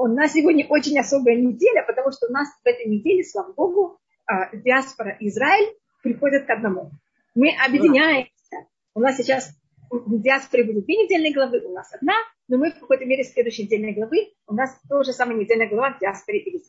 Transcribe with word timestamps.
У 0.00 0.06
нас 0.06 0.32
сегодня 0.32 0.66
очень 0.66 0.98
особая 0.98 1.36
неделя, 1.36 1.84
потому 1.86 2.10
что 2.10 2.28
у 2.28 2.32
нас 2.32 2.48
в 2.48 2.66
этой 2.66 2.86
неделе, 2.86 3.22
слава 3.22 3.52
Богу, 3.52 3.98
а, 4.24 4.56
диаспора 4.56 5.14
Израиль 5.20 5.76
приходит 6.02 6.46
к 6.46 6.50
одному. 6.50 6.90
Мы 7.34 7.50
объединяемся. 7.62 8.64
У 8.94 9.00
нас 9.00 9.18
сейчас 9.18 9.50
в 9.90 10.22
диаспоре 10.22 10.64
будет 10.64 10.86
две 10.86 11.04
недельные 11.04 11.34
главы, 11.34 11.60
у 11.66 11.72
нас 11.74 11.92
одна, 11.92 12.14
но 12.48 12.56
мы 12.56 12.70
в 12.70 12.80
какой-то 12.80 13.04
мере 13.04 13.24
следующей 13.24 13.64
недельной 13.64 13.92
главы, 13.92 14.32
у 14.46 14.54
нас 14.54 14.74
тоже 14.88 15.12
самая 15.12 15.36
недельная 15.36 15.68
глава 15.68 15.92
в 15.92 16.00
диаспоре 16.00 16.38
и. 16.38 16.62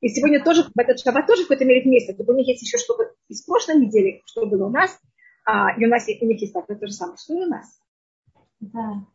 И 0.00 0.08
сегодня 0.08 0.42
тоже, 0.42 0.64
в 0.64 0.76
этот 0.76 0.98
шаббат 0.98 1.28
тоже 1.28 1.42
в 1.42 1.44
какой-то 1.44 1.64
мере 1.64 1.82
вместе. 1.82 2.16
У 2.18 2.32
них 2.32 2.48
есть 2.48 2.62
еще 2.62 2.78
что-то 2.78 3.12
из 3.28 3.44
прошлой 3.44 3.76
недели, 3.76 4.22
что 4.26 4.44
было 4.44 4.66
у 4.66 4.70
нас, 4.70 4.98
а, 5.44 5.70
и 5.78 5.86
у 5.86 5.88
нас 5.88 6.04
у 6.08 6.26
них 6.26 6.40
есть 6.40 6.52
так, 6.52 6.66
то 6.66 6.84
же 6.84 6.92
самое, 6.92 7.16
что 7.16 7.32
и 7.32 7.44
у 7.44 7.46
нас. 7.46 7.80
Да. 8.58 9.06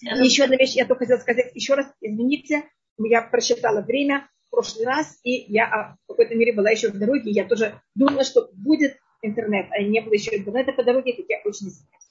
И 0.00 0.24
еще 0.24 0.44
одна 0.44 0.56
вещь, 0.56 0.74
я 0.74 0.86
только 0.86 1.04
хотела 1.04 1.18
сказать, 1.18 1.52
еще 1.54 1.74
раз, 1.74 1.86
извините, 2.00 2.64
я 2.98 3.22
просчитала 3.22 3.82
время 3.82 4.28
в 4.48 4.50
прошлый 4.50 4.86
раз, 4.86 5.18
и 5.22 5.52
я 5.52 5.66
а, 5.66 5.96
в 6.04 6.08
какой-то 6.08 6.34
мере 6.34 6.52
была 6.52 6.70
еще 6.70 6.90
в 6.90 6.98
дороге, 6.98 7.30
я 7.30 7.46
тоже 7.46 7.80
думала, 7.94 8.24
что 8.24 8.50
будет 8.52 8.98
интернет, 9.22 9.66
а 9.70 9.82
не 9.82 10.00
было 10.00 10.14
еще 10.14 10.36
интернета 10.36 10.72
по 10.72 10.82
дороге, 10.82 11.14
так 11.14 11.26
я 11.28 11.40
очень 11.44 11.68
извиняюсь. 11.68 12.10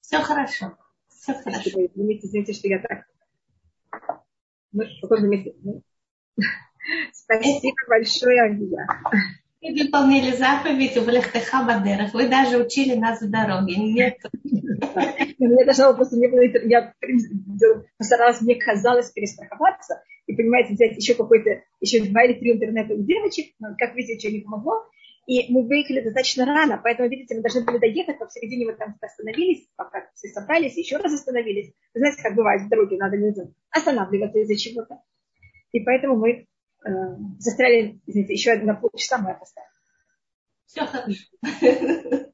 Все 0.00 0.20
хорошо. 0.20 0.76
Все 1.08 1.32
хорошо. 1.32 1.70
Извините, 1.70 2.26
извините, 2.26 2.52
что 2.52 2.68
я 2.68 2.80
так. 2.80 3.06
Мы 4.72 4.84
в 4.84 5.08
каком 5.08 5.26
месте? 5.26 5.54
Спасибо 7.12 7.76
большое, 7.88 8.42
Ангия. 8.42 8.86
Вы 9.62 9.84
выполнили 9.84 10.32
заповедь 10.32 10.96
у 10.96 11.02
Влехтеха 11.02 11.62
Бадерах. 11.64 12.12
Вы 12.12 12.28
даже 12.28 12.58
учили 12.58 12.96
нас 12.96 13.22
в 13.22 13.30
дороге. 13.30 13.76
Нет. 13.76 14.18
Мне 15.38 15.64
даже 15.64 15.94
просто 15.94 16.16
не 16.16 16.26
было, 16.26 16.40
я 16.40 16.92
постаралась, 17.96 18.40
мне 18.40 18.56
казалось 18.56 19.10
перестраховаться 19.10 20.02
и, 20.26 20.34
понимаете, 20.34 20.74
взять 20.74 20.96
еще 20.96 21.14
какой-то, 21.14 21.62
еще 21.80 22.04
два 22.04 22.24
или 22.24 22.34
три 22.34 22.52
интернета 22.52 22.94
у 22.94 23.02
девочек, 23.02 23.54
как 23.78 23.94
видите, 23.94 24.14
ничего 24.14 24.32
не 24.32 24.40
помогло. 24.40 24.84
И 25.26 25.52
мы 25.52 25.62
выехали 25.68 26.00
достаточно 26.00 26.44
рано, 26.44 26.80
поэтому, 26.82 27.08
видите, 27.08 27.36
мы 27.36 27.42
должны 27.42 27.64
были 27.64 27.78
доехать, 27.78 28.18
но 28.18 28.26
в 28.26 28.32
середине 28.32 28.66
мы 28.66 28.74
там 28.74 28.96
остановились, 29.00 29.68
пока 29.76 30.08
все 30.14 30.28
собрались, 30.28 30.76
еще 30.76 30.96
раз 30.96 31.14
остановились. 31.14 31.72
Вы 31.94 32.00
знаете, 32.00 32.20
как 32.20 32.34
бывает 32.34 32.62
в 32.62 32.68
дороге, 32.68 32.96
надо 32.96 33.16
людям 33.16 33.54
останавливаться 33.70 34.40
из-за 34.40 34.56
чего-то. 34.56 34.98
И 35.70 35.78
поэтому 35.80 36.16
мы 36.16 36.46
э, 36.84 36.90
застряли, 37.38 38.00
извините, 38.06 38.32
еще 38.34 38.54
на 38.56 38.74
полчаса 38.74 39.18
мы 39.18 39.32
опоздали. 39.32 39.66
Все 40.66 40.86
хорошо. 40.86 42.32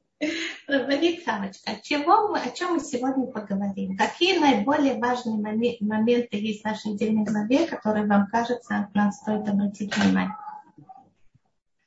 Хамочка, 1.25 1.71
чего 1.81 2.27
мы, 2.29 2.39
о 2.39 2.51
чем 2.51 2.73
мы 2.73 2.79
сегодня 2.79 3.27
поговорим? 3.27 3.95
Какие 3.95 4.37
наиболее 4.37 4.99
важные 4.99 5.37
моменты 5.37 6.37
есть 6.37 6.61
в 6.61 6.65
нашей 6.65 6.91
недельной 6.91 7.23
главе, 7.23 7.65
которые 7.67 8.05
вам 8.05 8.27
кажется, 8.27 8.89
нам 8.93 9.11
стоит 9.11 9.47
обратить 9.47 9.95
внимание? 9.95 10.35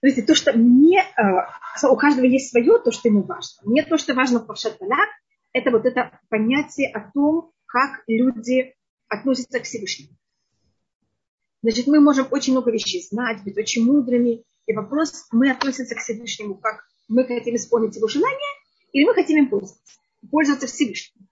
Смотрите, 0.00 0.22
то, 0.22 0.34
что 0.34 0.52
мне, 0.54 1.00
э, 1.00 1.86
у 1.88 1.96
каждого 1.96 2.24
есть 2.24 2.50
свое, 2.50 2.78
то, 2.78 2.90
что 2.90 3.08
ему 3.08 3.22
важно. 3.22 3.62
Мне 3.64 3.84
то, 3.84 3.98
что 3.98 4.14
важно 4.14 4.40
в 4.40 4.46
Павшаталях, 4.46 5.08
это 5.52 5.70
вот 5.70 5.84
это 5.84 6.18
понятие 6.28 6.90
о 6.90 7.10
том, 7.12 7.52
как 7.66 8.02
люди 8.08 8.74
относятся 9.08 9.60
к 9.60 9.64
Всевышнему. 9.64 10.16
Значит, 11.62 11.86
мы 11.86 12.00
можем 12.00 12.26
очень 12.30 12.52
много 12.52 12.72
вещей 12.72 13.02
знать, 13.02 13.44
быть 13.44 13.56
очень 13.56 13.84
мудрыми. 13.84 14.44
И 14.66 14.72
вопрос, 14.72 15.26
мы 15.30 15.50
относимся 15.50 15.94
к 15.94 15.98
Всевышнему, 15.98 16.56
как 16.56 16.84
мы 17.08 17.24
хотим 17.24 17.54
исполнить 17.54 17.96
его 17.96 18.08
желание, 18.08 18.38
или 18.92 19.04
мы 19.04 19.14
хотим 19.14 19.38
им 19.38 19.48
пользоваться. 19.48 20.00
Пользоваться 20.30 20.66
Всевышним. 20.66 21.28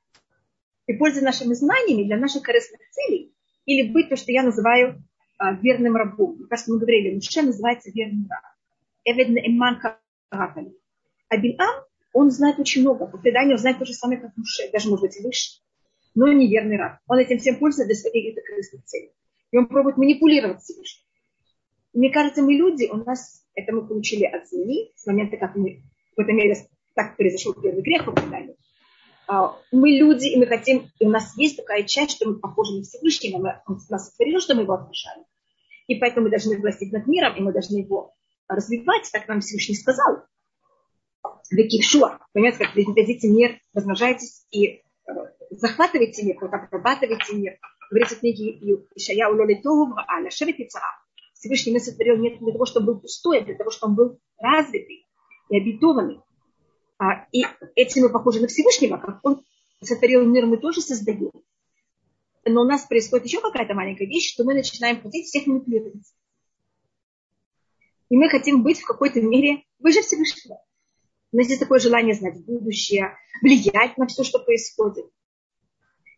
И 0.86 0.92
пользоваться 0.94 1.24
нашими 1.24 1.54
знаниями 1.54 2.04
для 2.04 2.16
наших 2.16 2.42
корыстных 2.42 2.80
целей. 2.90 3.34
Или 3.66 3.90
быть 3.90 4.08
то, 4.08 4.16
что 4.16 4.30
я 4.32 4.42
называю 4.42 5.02
а, 5.38 5.52
верным 5.54 5.96
рабом. 5.96 6.46
Кажется, 6.48 6.72
мы 6.72 6.78
говорили, 6.78 7.14
Муше 7.14 7.42
называется 7.42 7.90
верным 7.90 8.28
рабом. 8.28 8.50
Эвед 9.04 9.28
Наиман 9.30 9.80
Каратали. 9.80 10.76
А 11.28 11.36
Бильам, 11.36 11.84
он 12.12 12.30
знает 12.30 12.58
очень 12.58 12.82
много. 12.82 13.06
По 13.06 13.18
преданию 13.18 13.54
он 13.54 13.58
знает 13.58 13.78
то 13.78 13.84
же 13.84 13.94
самое, 13.94 14.20
как 14.20 14.36
Муше, 14.36 14.70
даже, 14.72 14.88
может 14.88 15.02
быть, 15.02 15.20
выше. 15.22 15.60
Но 16.14 16.32
неверный 16.32 16.76
раб. 16.76 16.98
Он 17.06 17.18
этим 17.18 17.38
всем 17.38 17.56
пользуется 17.56 17.86
для 17.86 17.94
своих 17.94 18.34
корыстных 18.44 18.84
целей. 18.84 19.12
И 19.52 19.58
он 19.58 19.66
пробует 19.66 19.96
манипулировать 19.96 20.62
Всевышним. 20.62 21.04
Мне 21.92 22.10
кажется, 22.10 22.42
мы 22.42 22.54
люди, 22.54 22.88
у 22.90 22.96
нас 22.96 23.44
это 23.54 23.72
мы 23.72 23.86
получили 23.86 24.24
от 24.24 24.48
земли, 24.48 24.92
с 24.96 25.06
момента, 25.06 25.36
как 25.36 25.56
мы 25.56 25.82
в 26.16 26.20
этом 26.20 26.36
мере 26.36 26.56
так 26.94 27.16
произошел 27.16 27.52
первый 27.54 27.82
грех 27.82 28.04
по 28.04 28.12
преданию. 28.12 28.56
А, 29.26 29.56
мы 29.72 29.90
люди, 29.90 30.26
и 30.26 30.36
мы 30.36 30.46
хотим, 30.46 30.90
и 30.98 31.06
у 31.06 31.10
нас 31.10 31.36
есть 31.36 31.56
такая 31.56 31.84
часть, 31.84 32.16
что 32.16 32.28
мы 32.28 32.38
похожи 32.38 32.74
на 32.74 32.82
Всевышнего, 32.82 33.62
он 33.66 33.78
нас 33.88 34.10
сотворил, 34.10 34.40
что 34.40 34.54
мы 34.54 34.62
его 34.62 34.74
отношаем. 34.74 35.24
И 35.86 35.96
поэтому 35.96 36.24
мы 36.24 36.30
должны 36.30 36.58
властить 36.58 36.92
над 36.92 37.06
миром, 37.06 37.36
и 37.36 37.40
мы 37.40 37.52
должны 37.52 37.78
его 37.78 38.14
развивать, 38.48 39.10
так 39.12 39.28
нам 39.28 39.40
Всевышний 39.40 39.76
сказал. 39.76 40.24
Векившуа. 41.50 42.18
Понимаете, 42.32 42.58
как 42.58 42.74
дадите 42.74 43.28
мир, 43.28 43.60
размножайтесь 43.74 44.46
и 44.50 44.66
э, 44.66 44.80
захватывайте 45.50 46.24
мир, 46.24 46.36
вот 46.40 46.52
обрабатывайте 46.52 47.34
мир. 47.34 47.58
Говорится 47.90 48.16
в 48.16 48.20
книге 48.20 48.86
Ишая 48.94 49.28
Улоли 49.28 49.54
Тогу, 49.54 49.92
а 49.96 50.20
Нашевит 50.20 50.56
Всевышний 51.34 51.72
мир 51.72 51.82
сотворил 51.82 52.16
не 52.18 52.36
для 52.36 52.52
того, 52.52 52.64
чтобы 52.64 52.92
был 52.92 53.00
пустой, 53.00 53.40
а 53.40 53.44
для 53.44 53.56
того, 53.56 53.70
чтобы 53.70 53.90
он 53.90 53.96
был 53.96 54.20
развитый 54.38 55.06
и 55.48 55.56
обетованный. 55.56 56.20
А, 56.98 57.26
и 57.32 57.44
этим 57.74 58.02
мы 58.02 58.10
похожи 58.10 58.40
на 58.40 58.46
Всевышнего, 58.46 58.98
как 58.98 59.20
он 59.24 59.42
сотворил 59.82 60.24
мир, 60.24 60.46
мы 60.46 60.58
тоже 60.58 60.82
создаем. 60.82 61.32
Но 62.44 62.62
у 62.62 62.64
нас 62.64 62.86
происходит 62.86 63.26
еще 63.26 63.40
какая-то 63.40 63.74
маленькая 63.74 64.06
вещь, 64.06 64.32
что 64.32 64.44
мы 64.44 64.54
начинаем 64.54 65.00
хотеть 65.00 65.26
всех 65.26 65.46
манипулировать. 65.46 66.14
И 68.08 68.16
мы 68.16 68.28
хотим 68.28 68.62
быть 68.62 68.80
в 68.80 68.86
какой-то 68.86 69.20
мере 69.20 69.64
выше 69.78 70.02
Всевышнего. 70.02 70.62
У 71.32 71.36
нас 71.36 71.48
есть 71.48 71.60
такое 71.60 71.78
желание 71.78 72.14
знать 72.14 72.44
будущее, 72.44 73.16
влиять 73.40 73.96
на 73.98 74.06
все, 74.06 74.24
что 74.24 74.40
происходит. 74.40 75.06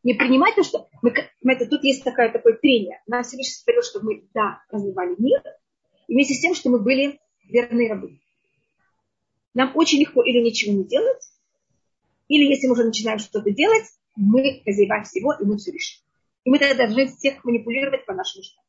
Не 0.03 0.15
принимать 0.15 0.57
то, 0.57 0.63
что... 0.63 0.89
Мы, 1.01 1.11
это, 1.11 1.67
тут 1.67 1.85
есть 1.85 2.03
такое, 2.03 2.31
такое 2.33 2.55
трение. 2.55 3.03
Нам 3.07 3.23
Всевышний 3.23 3.53
сотворил, 3.53 3.83
чтобы 3.83 4.07
мы, 4.07 4.29
да, 4.35 4.63
развивали 4.71 5.15
мир, 5.19 5.43
и 6.09 6.15
вместе 6.15 6.35
с 6.35 6.41
тем, 6.41 6.55
что 6.55 6.71
мы 6.71 6.81
были 6.81 7.21
верные 7.45 7.91
рабы. 7.91 8.21
Нам 9.55 9.73
очень 9.75 10.01
легко 10.01 10.23
или 10.23 10.41
ничего 10.41 10.73
не 10.73 10.85
делать, 10.85 11.23
или 12.29 12.45
если 12.45 12.67
мы 12.67 12.73
уже 12.73 12.85
начинаем 12.85 13.19
что-то 13.19 13.51
делать, 13.51 13.85
мы 14.17 14.63
хозяева 14.65 15.03
всего, 15.05 15.35
и 15.35 15.45
мы 15.45 15.57
все 15.59 15.73
решим. 15.73 16.03
И 16.45 16.51
мы 16.51 16.59
тогда 16.59 16.87
должны 16.87 17.07
всех 17.07 17.45
манипулировать 17.45 18.05
по 18.07 18.15
нашему 18.15 18.43
желанию. 18.43 18.63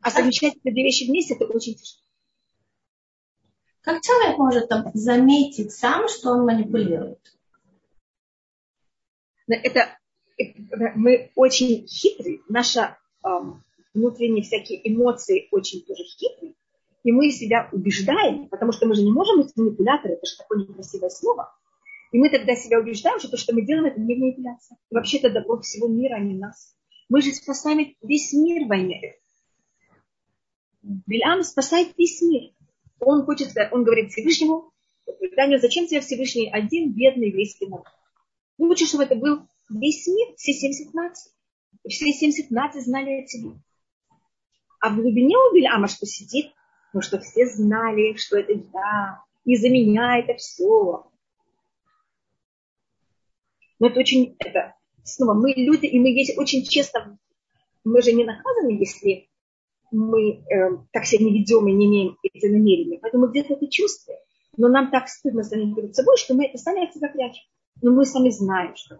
А 0.00 0.10
совмещать 0.10 0.54
эти 0.56 0.72
две 0.72 0.82
вещи 0.82 1.04
вместе, 1.04 1.34
это 1.34 1.46
очень 1.46 1.74
тяжело. 1.74 2.02
Как 3.80 4.02
человек 4.02 4.38
может 4.38 4.68
там, 4.68 4.90
заметить 4.94 5.72
сам, 5.72 6.08
что 6.08 6.30
он 6.30 6.44
манипулирует? 6.44 7.34
Это 9.46 9.98
мы 10.94 11.30
очень 11.34 11.86
хитрые. 11.86 12.40
Наши 12.48 12.96
эм, 13.24 13.62
внутренние 13.92 14.42
всякие 14.42 14.80
эмоции 14.90 15.48
очень 15.50 15.82
тоже 15.82 16.04
хитрые. 16.04 16.54
И 17.04 17.12
мы 17.12 17.30
себя 17.30 17.68
убеждаем, 17.70 18.48
потому 18.48 18.72
что 18.72 18.86
мы 18.86 18.94
же 18.94 19.02
не 19.02 19.12
можем 19.12 19.42
быть 19.42 19.54
манипуляторы, 19.56 20.14
это 20.14 20.26
же 20.26 20.36
такое 20.38 20.60
некрасивое 20.60 21.10
слово. 21.10 21.54
И 22.12 22.18
мы 22.18 22.30
тогда 22.30 22.54
себя 22.54 22.78
убеждаем, 22.78 23.18
что 23.18 23.30
то, 23.30 23.36
что 23.36 23.54
мы 23.54 23.62
делаем, 23.62 23.86
это 23.86 24.00
не 24.00 24.14
манипуляция. 24.14 24.78
И 24.90 24.94
вообще 24.94 25.18
это 25.18 25.30
добро 25.30 25.60
всего 25.60 25.88
мира, 25.88 26.14
а 26.14 26.20
не 26.20 26.34
нас. 26.34 26.74
Мы 27.08 27.20
же 27.20 27.32
спасаем 27.32 27.94
весь 28.02 28.32
мир 28.32 28.66
войне. 28.66 29.16
Билам 30.82 31.42
спасает 31.42 31.96
весь 31.98 32.22
мир. 32.22 32.52
Он 33.00 33.24
хочет, 33.24 33.48
он 33.72 33.84
говорит 33.84 34.10
Всевышнему, 34.12 34.72
зачем 35.60 35.86
тебе 35.86 36.00
Всевышний 36.00 36.50
один 36.50 36.92
бедный 36.92 37.28
еврейский 37.28 37.66
народ? 37.66 37.86
Лучше, 38.58 38.86
чтобы 38.86 39.04
это 39.04 39.14
был 39.16 39.46
весь 39.70 40.06
мир, 40.06 40.34
все 40.36 40.52
70 40.52 40.94
наций. 40.94 41.32
Все 41.88 42.12
70 42.12 42.50
наций 42.50 42.80
знали 42.82 43.22
о 43.22 43.26
тебе. 43.26 43.50
А 44.80 44.90
в 44.90 44.96
глубине 44.96 45.36
у 45.36 45.54
Биляма 45.54 45.88
что 45.88 46.06
сидит? 46.06 46.52
Ну, 46.92 47.00
что 47.00 47.18
все 47.18 47.46
знали, 47.46 48.14
что 48.16 48.38
это 48.38 48.52
я, 48.52 49.22
и 49.44 49.56
за 49.56 49.68
меня 49.68 50.18
это 50.18 50.34
все. 50.34 51.10
Но 53.80 53.88
это 53.88 53.98
очень, 53.98 54.36
это, 54.38 54.74
снова, 55.02 55.34
мы 55.34 55.52
люди, 55.56 55.86
и 55.86 55.98
мы 55.98 56.10
есть 56.10 56.38
очень 56.38 56.64
честно, 56.64 57.18
мы 57.82 58.00
же 58.00 58.12
не 58.12 58.24
наказаны, 58.24 58.78
если 58.78 59.28
мы 59.90 60.44
э, 60.48 60.78
так 60.92 61.04
себя 61.04 61.24
не 61.24 61.38
ведем 61.38 61.66
и 61.68 61.72
не 61.72 61.86
имеем 61.86 62.18
эти 62.22 62.46
намерения. 62.46 62.98
Поэтому 63.00 63.28
где-то 63.28 63.54
это 63.54 63.66
чувствуем. 63.68 64.18
Но 64.56 64.68
нам 64.68 64.90
так 64.90 65.08
стыдно 65.08 65.42
самим 65.42 65.74
перед 65.74 65.94
собой, 65.94 66.16
что 66.16 66.34
мы 66.34 66.46
это 66.46 66.58
сами 66.58 66.86
от 66.86 66.94
себя 66.94 67.08
прячем. 67.08 67.42
Но 67.82 67.92
мы 67.92 68.04
сами 68.04 68.30
знаем, 68.30 68.74
что 68.76 68.98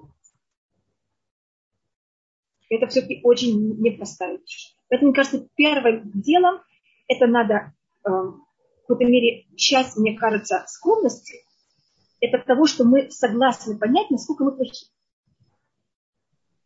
это. 2.69 2.87
Все-таки 2.89 3.21
очень 3.23 3.81
непростая 3.81 4.39
вещь. 4.39 4.77
Поэтому, 4.89 5.11
мне 5.11 5.17
кажется, 5.17 5.49
первым 5.55 6.11
делом 6.15 6.61
это 7.09 7.27
надо 7.27 7.73
э, 8.05 8.11
в 8.11 8.41
какой-то 8.87 9.11
мере 9.11 9.47
часть, 9.57 9.97
мне 9.97 10.17
кажется, 10.17 10.65
скромности 10.67 11.45
это 12.25 12.39
того, 12.39 12.67
что 12.67 12.85
мы 12.85 13.11
согласны 13.11 13.79
понять, 13.79 14.11
насколько 14.11 14.45
мы 14.45 14.57
плохи. 14.57 14.87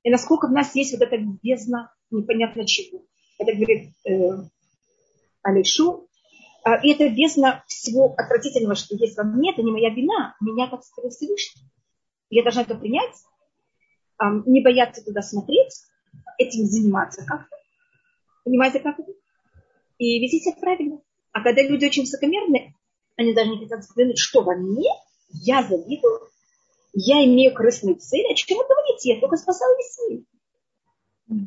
И 0.05 0.11
насколько 0.11 0.47
в 0.47 0.53
нас 0.53 0.75
есть 0.75 0.93
вот 0.93 1.03
эта 1.03 1.19
бездна 1.19 1.93
непонятно 2.11 2.67
чего. 2.67 3.03
Это 3.39 3.53
говорит 3.53 3.93
э, 4.05 4.49
Алишу. 5.43 6.09
А, 6.65 6.77
и 6.77 6.93
это 6.93 7.09
бездна 7.09 7.65
всего 7.67 8.15
отвратительного, 8.17 8.75
что 8.75 8.95
есть 8.97 9.17
во 9.17 9.25
мне, 9.25 9.53
это 9.53 9.63
не 9.63 9.73
моя 9.73 9.91
вина, 9.91 10.37
меня 10.41 10.69
как 10.69 10.85
сказал 10.85 11.11
Всевышний. 11.11 11.63
Я 12.31 12.43
должна 12.43 12.63
это 12.63 12.75
принять, 12.75 13.15
не 14.47 14.63
бояться 14.63 15.05
туда 15.05 15.23
смотреть, 15.23 15.85
этим 16.39 16.67
заниматься 16.67 17.25
как-то. 17.25 17.57
Понимаете, 18.45 18.81
как 18.81 18.99
это? 18.99 19.13
И 19.99 20.21
вести 20.21 20.41
себя 20.41 20.57
правильно. 20.61 21.01
А 21.33 21.43
когда 21.43 21.63
люди 21.63 21.87
очень 21.87 22.03
высокомерны, 22.03 22.75
они 23.17 23.33
не 23.33 23.59
хотят 23.59 23.81
взглянуть, 23.81 24.19
что 24.19 24.43
во 24.43 24.55
мне, 24.55 24.91
я 25.31 25.63
завидую, 25.63 26.29
я 26.93 27.25
имею 27.25 27.55
корыстные 27.55 27.97
цели. 27.97 28.33
О 28.33 28.35
чем 28.35 28.59
вы 28.59 28.65
говорите? 28.65 29.15
Я 29.15 29.21
только 29.21 29.37
спасаю 29.37 29.77
весь 29.77 29.99
мир. 30.09 31.45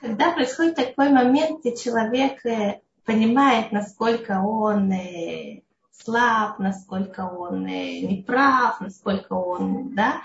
Когда 0.00 0.32
происходит 0.32 0.74
такой 0.76 1.08
момент, 1.08 1.60
где 1.60 1.74
человек 1.74 2.44
э, 2.44 2.80
понимает, 3.04 3.72
насколько 3.72 4.40
он 4.40 4.92
э, 4.92 5.62
слаб, 6.04 6.58
насколько 6.58 7.20
он 7.20 7.66
э, 7.66 8.00
неправ, 8.00 8.80
насколько 8.80 9.32
он, 9.34 9.94
да, 9.94 10.22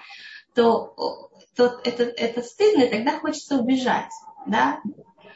то, 0.54 1.30
то 1.56 1.80
это, 1.84 2.04
это 2.04 2.42
стыдно, 2.42 2.84
и 2.84 2.90
тогда 2.90 3.20
хочется 3.20 3.58
убежать, 3.58 4.12
да. 4.48 4.80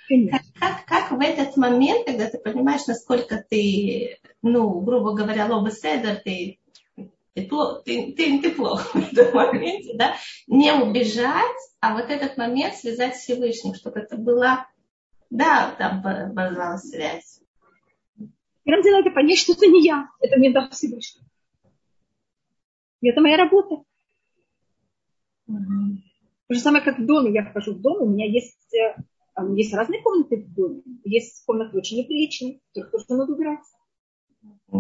Как, 0.08 0.42
как, 0.60 0.86
как 0.86 1.12
в 1.12 1.20
этот 1.20 1.58
момент, 1.58 2.06
когда 2.06 2.30
ты 2.30 2.38
понимаешь, 2.38 2.86
насколько 2.86 3.44
ты, 3.50 4.20
ну, 4.44 4.82
грубо 4.82 5.14
говоря, 5.14 5.48
лоба 5.48 5.72
седер, 5.72 6.22
ты, 6.24 6.60
ты, 7.34 7.50
ты, 7.86 8.14
ты, 8.14 8.42
ты 8.42 8.52
плохо 8.52 9.00
в 9.00 9.12
этом 9.12 9.34
моменте, 9.34 9.94
да, 9.96 10.16
не 10.48 10.72
убежать, 10.74 11.58
а 11.80 11.96
вот 11.96 12.10
этот 12.10 12.38
момент 12.38 12.76
связать 12.76 13.16
с 13.16 13.22
Всевышним, 13.22 13.74
чтобы 13.74 14.00
это 14.00 14.16
была, 14.16 14.68
да, 15.32 15.74
там 15.78 16.06
образовалась 16.06 16.90
связь. 16.90 17.42
Первым 18.66 18.84
делом 18.84 19.02
это 19.02 19.12
понять, 19.12 19.38
что 19.38 19.54
это 19.54 19.68
не 19.68 19.86
я, 19.86 20.10
это 20.20 20.38
мне 20.38 20.52
дал 20.52 20.70
Всевышний. 20.72 21.22
И 23.02 23.08
это 23.08 23.22
моя 23.22 23.38
работа. 23.38 23.84
То 25.48 26.54
же 26.54 26.60
самое, 26.60 26.84
как 26.84 27.00
в 27.00 27.06
доме. 27.06 27.32
Я 27.32 27.46
вхожу 27.46 27.76
в 27.76 27.82
дом, 27.82 28.02
у 28.02 28.10
меня 28.10 28.26
есть 28.26 28.74
э, 28.74 28.96
есть 29.56 29.74
разные 29.74 30.02
комнаты 30.02 30.38
в 30.38 30.54
доме. 30.54 30.82
Есть 31.04 31.46
комнаты 31.46 31.78
очень 31.78 31.98
неприличные, 31.98 32.60
их 32.74 32.92
тоже 32.92 33.06
надо 33.10 33.34
убирать. 33.34 33.60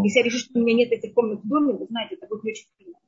Если 0.03 0.19
я 0.19 0.25
решу, 0.25 0.39
что 0.39 0.59
у 0.59 0.63
меня 0.63 0.77
нет 0.77 0.91
этих 0.91 1.13
комнат 1.13 1.43
в 1.43 1.47
доме, 1.47 1.73
вы 1.73 1.85
знаете, 1.85 2.15
это 2.15 2.27
будет 2.27 2.43
не 2.43 2.51
очень 2.51 2.67
приятно. 2.77 2.99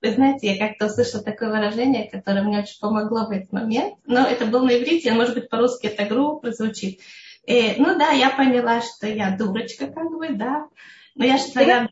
Вы 0.00 0.10
знаете, 0.12 0.46
я 0.46 0.58
как-то 0.58 0.86
услышала 0.86 1.22
такое 1.22 1.50
выражение, 1.50 2.08
которое 2.08 2.42
мне 2.42 2.60
очень 2.60 2.80
помогло 2.80 3.26
в 3.26 3.30
этот 3.30 3.52
момент. 3.52 3.98
Но 4.06 4.26
это 4.26 4.46
было 4.46 4.64
на 4.64 4.78
иврите, 4.78 5.12
может 5.12 5.34
быть, 5.34 5.48
по-русски 5.48 5.88
это 5.88 6.06
грубо 6.06 6.38
прозвучит. 6.38 7.00
И, 7.48 7.74
ну 7.78 7.98
да, 7.98 8.10
я 8.10 8.30
поняла, 8.30 8.82
что 8.82 9.06
я 9.06 9.36
дурочка, 9.36 9.86
как 9.86 10.10
бы, 10.10 10.34
да. 10.34 10.68
Но 11.14 11.24
я 11.24 11.38
что 11.38 11.62
я, 11.62 11.88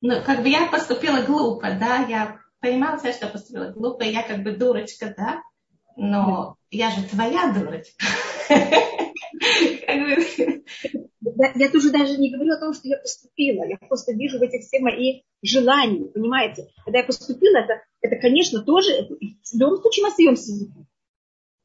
ну, 0.00 0.22
как 0.22 0.42
бы 0.42 0.48
я 0.48 0.66
поступила 0.66 1.22
глупо, 1.22 1.70
да, 1.80 2.04
я 2.06 2.38
понимала, 2.60 2.98
что 2.98 3.08
я 3.08 3.26
поступила 3.26 3.72
глупо, 3.72 4.02
я 4.02 4.22
как 4.22 4.42
бы 4.42 4.52
дурочка, 4.52 5.14
да 5.16 5.42
но 6.00 6.56
я 6.70 6.90
же 6.90 7.02
твоя 7.02 7.52
дурочка. 7.52 8.04
Я 11.54 11.70
тоже 11.70 11.90
даже 11.90 12.18
не 12.18 12.30
говорю 12.30 12.52
о 12.52 12.60
том, 12.60 12.74
что 12.74 12.88
я 12.88 12.98
поступила. 12.98 13.64
Я 13.64 13.78
просто 13.78 14.12
вижу 14.12 14.38
в 14.38 14.42
этих 14.42 14.62
все 14.62 14.80
мои 14.80 15.22
желания, 15.42 16.06
понимаете? 16.06 16.68
Когда 16.84 16.98
я 16.98 17.04
поступила, 17.04 17.58
это, 17.58 17.82
это 18.02 18.16
конечно, 18.16 18.62
тоже, 18.62 19.08
в 19.08 19.58
любом 19.58 19.80
случае 19.80 20.02
мы 20.02 20.08
остаемся. 20.08 20.52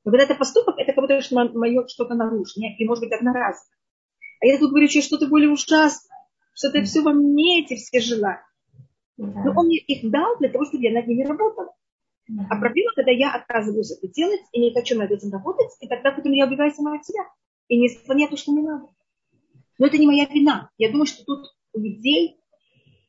Но 0.05 0.11
когда 0.11 0.23
это 0.23 0.35
поступок, 0.35 0.75
это 0.77 0.93
как 0.93 1.01
будто 1.01 1.19
что 1.21 1.35
мое 1.35 1.87
что-то 1.87 2.13
нарушено, 2.13 2.67
и 2.77 2.85
может 2.85 3.03
быть 3.03 3.11
одноразово. 3.11 3.65
А 4.41 4.45
я 4.45 4.59
тут 4.59 4.69
говорю 4.69 4.87
что 4.87 5.01
что-то 5.01 5.27
более 5.27 5.49
ужасное, 5.49 6.27
что 6.53 6.69
это 6.69 6.83
все 6.83 7.01
во 7.01 7.11
мне, 7.11 7.63
эти 7.63 7.75
все 7.75 7.99
желания. 7.99 8.45
Но 9.17 9.51
он 9.55 9.65
мне 9.65 9.77
их 9.77 10.09
дал 10.11 10.37
для 10.37 10.49
того, 10.49 10.65
чтобы 10.65 10.83
я 10.83 10.93
над 10.93 11.07
ними 11.07 11.23
работала. 11.23 11.73
А 12.49 12.55
проблема, 12.57 12.91
когда 12.95 13.11
я 13.11 13.33
отказываюсь 13.33 13.91
это 13.91 14.07
делать 14.07 14.41
и 14.51 14.59
не 14.59 14.73
хочу 14.73 14.97
над 14.97 15.09
этим 15.09 15.31
работать, 15.31 15.69
и 15.79 15.87
тогда 15.87 16.11
потом 16.11 16.31
я 16.33 16.45
убиваю 16.45 16.71
сама 16.71 16.95
от 16.95 17.05
себя. 17.05 17.23
И 17.67 17.77
не 17.77 17.87
исполняю 17.87 18.29
то, 18.29 18.37
что 18.37 18.51
мне 18.51 18.61
надо. 18.61 18.87
Но 19.79 19.87
это 19.87 19.97
не 19.97 20.05
моя 20.05 20.25
вина. 20.25 20.69
Я 20.77 20.91
думаю, 20.91 21.07
что 21.07 21.23
тут 21.23 21.47
у 21.73 21.79
людей 21.79 22.39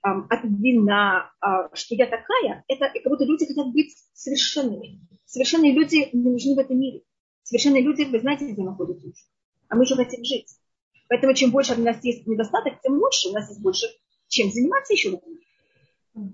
от 0.03 0.45
вина, 0.45 1.33
э, 1.41 1.75
что 1.75 1.95
я 1.95 2.07
такая, 2.07 2.65
это 2.69 2.91
как 2.93 3.11
будто 3.11 3.25
люди 3.25 3.47
хотят 3.47 3.73
быть 3.73 3.95
совершенными. 4.15 5.01
Совершенные 5.25 5.73
люди 5.73 6.09
не 6.13 6.31
нужны 6.31 6.55
в 6.55 6.59
этом 6.59 6.79
мире. 6.79 7.03
Совершенные 7.43 7.83
люди, 7.83 8.03
вы 8.03 8.21
знаете, 8.21 8.47
где 8.47 8.63
находятся 8.63 9.07
уже. 9.07 9.23
А 9.69 9.77
мы 9.77 9.85
же 9.87 9.97
хотим 9.97 10.25
жить. 10.25 10.49
Поэтому 11.09 11.35
чем 11.35 11.51
больше 11.51 11.75
у 11.75 11.83
нас 11.83 12.03
есть 12.05 12.27
недостаток, 12.27 12.81
тем 12.83 12.95
лучше. 12.95 13.29
У 13.29 13.33
нас 13.33 13.49
есть 13.49 13.63
больше 13.63 13.87
чем 14.29 14.51
заниматься 14.51 14.93
еще. 14.93 15.21
В 16.15 16.31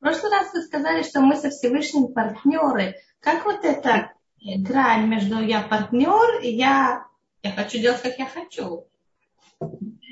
прошлый 0.00 0.30
раз 0.30 0.52
вы 0.52 0.62
сказали, 0.62 1.02
что 1.02 1.20
мы 1.20 1.36
со 1.36 1.50
Всевышним 1.50 2.12
партнеры. 2.12 2.96
Как 3.20 3.44
вот 3.44 3.64
эта 3.64 4.12
грань 4.40 5.08
между 5.08 5.40
я 5.40 5.62
партнер 5.62 6.40
и 6.42 6.50
я, 6.50 7.06
я 7.42 7.52
хочу 7.52 7.78
делать, 7.78 8.00
как 8.00 8.18
я 8.18 8.26
хочу? 8.26 8.86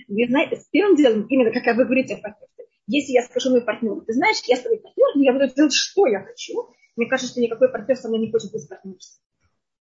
Вы 0.09 0.27
знаете, 0.27 0.57
с 0.57 0.67
первым 0.69 0.97
делом, 0.97 1.27
именно 1.29 1.53
как 1.53 1.77
вы 1.77 1.85
говорите 1.85 2.15
о 2.15 2.19
партнерстве, 2.19 2.65
если 2.87 3.13
я 3.13 3.23
скажу 3.23 3.51
мой 3.51 3.61
партнер, 3.61 4.01
ты 4.07 4.15
знаешь, 4.15 4.39
я 4.47 4.57
с 4.57 4.63
тобой 4.63 4.79
партнер, 4.79 5.07
но 5.15 5.23
я 5.23 5.33
буду 5.33 5.55
делать, 5.55 5.75
что 5.75 6.07
я 6.07 6.25
хочу, 6.25 6.75
мне 6.97 7.07
кажется, 7.07 7.31
что 7.31 7.41
никакой 7.41 7.71
партнер 7.71 7.97
со 7.97 8.09
мной 8.09 8.21
не 8.21 8.33
хочет 8.33 8.51
быть 8.51 8.67
партнерством. 8.69 9.23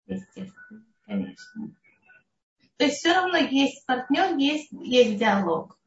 Естественно, 0.06 0.84
конечно. 1.04 1.76
То 2.78 2.84
есть 2.84 2.96
все 2.96 3.12
равно 3.12 3.36
есть 3.36 3.84
партнер, 3.86 4.36
есть, 4.38 4.68
есть 4.72 5.18
диалог. 5.18 5.78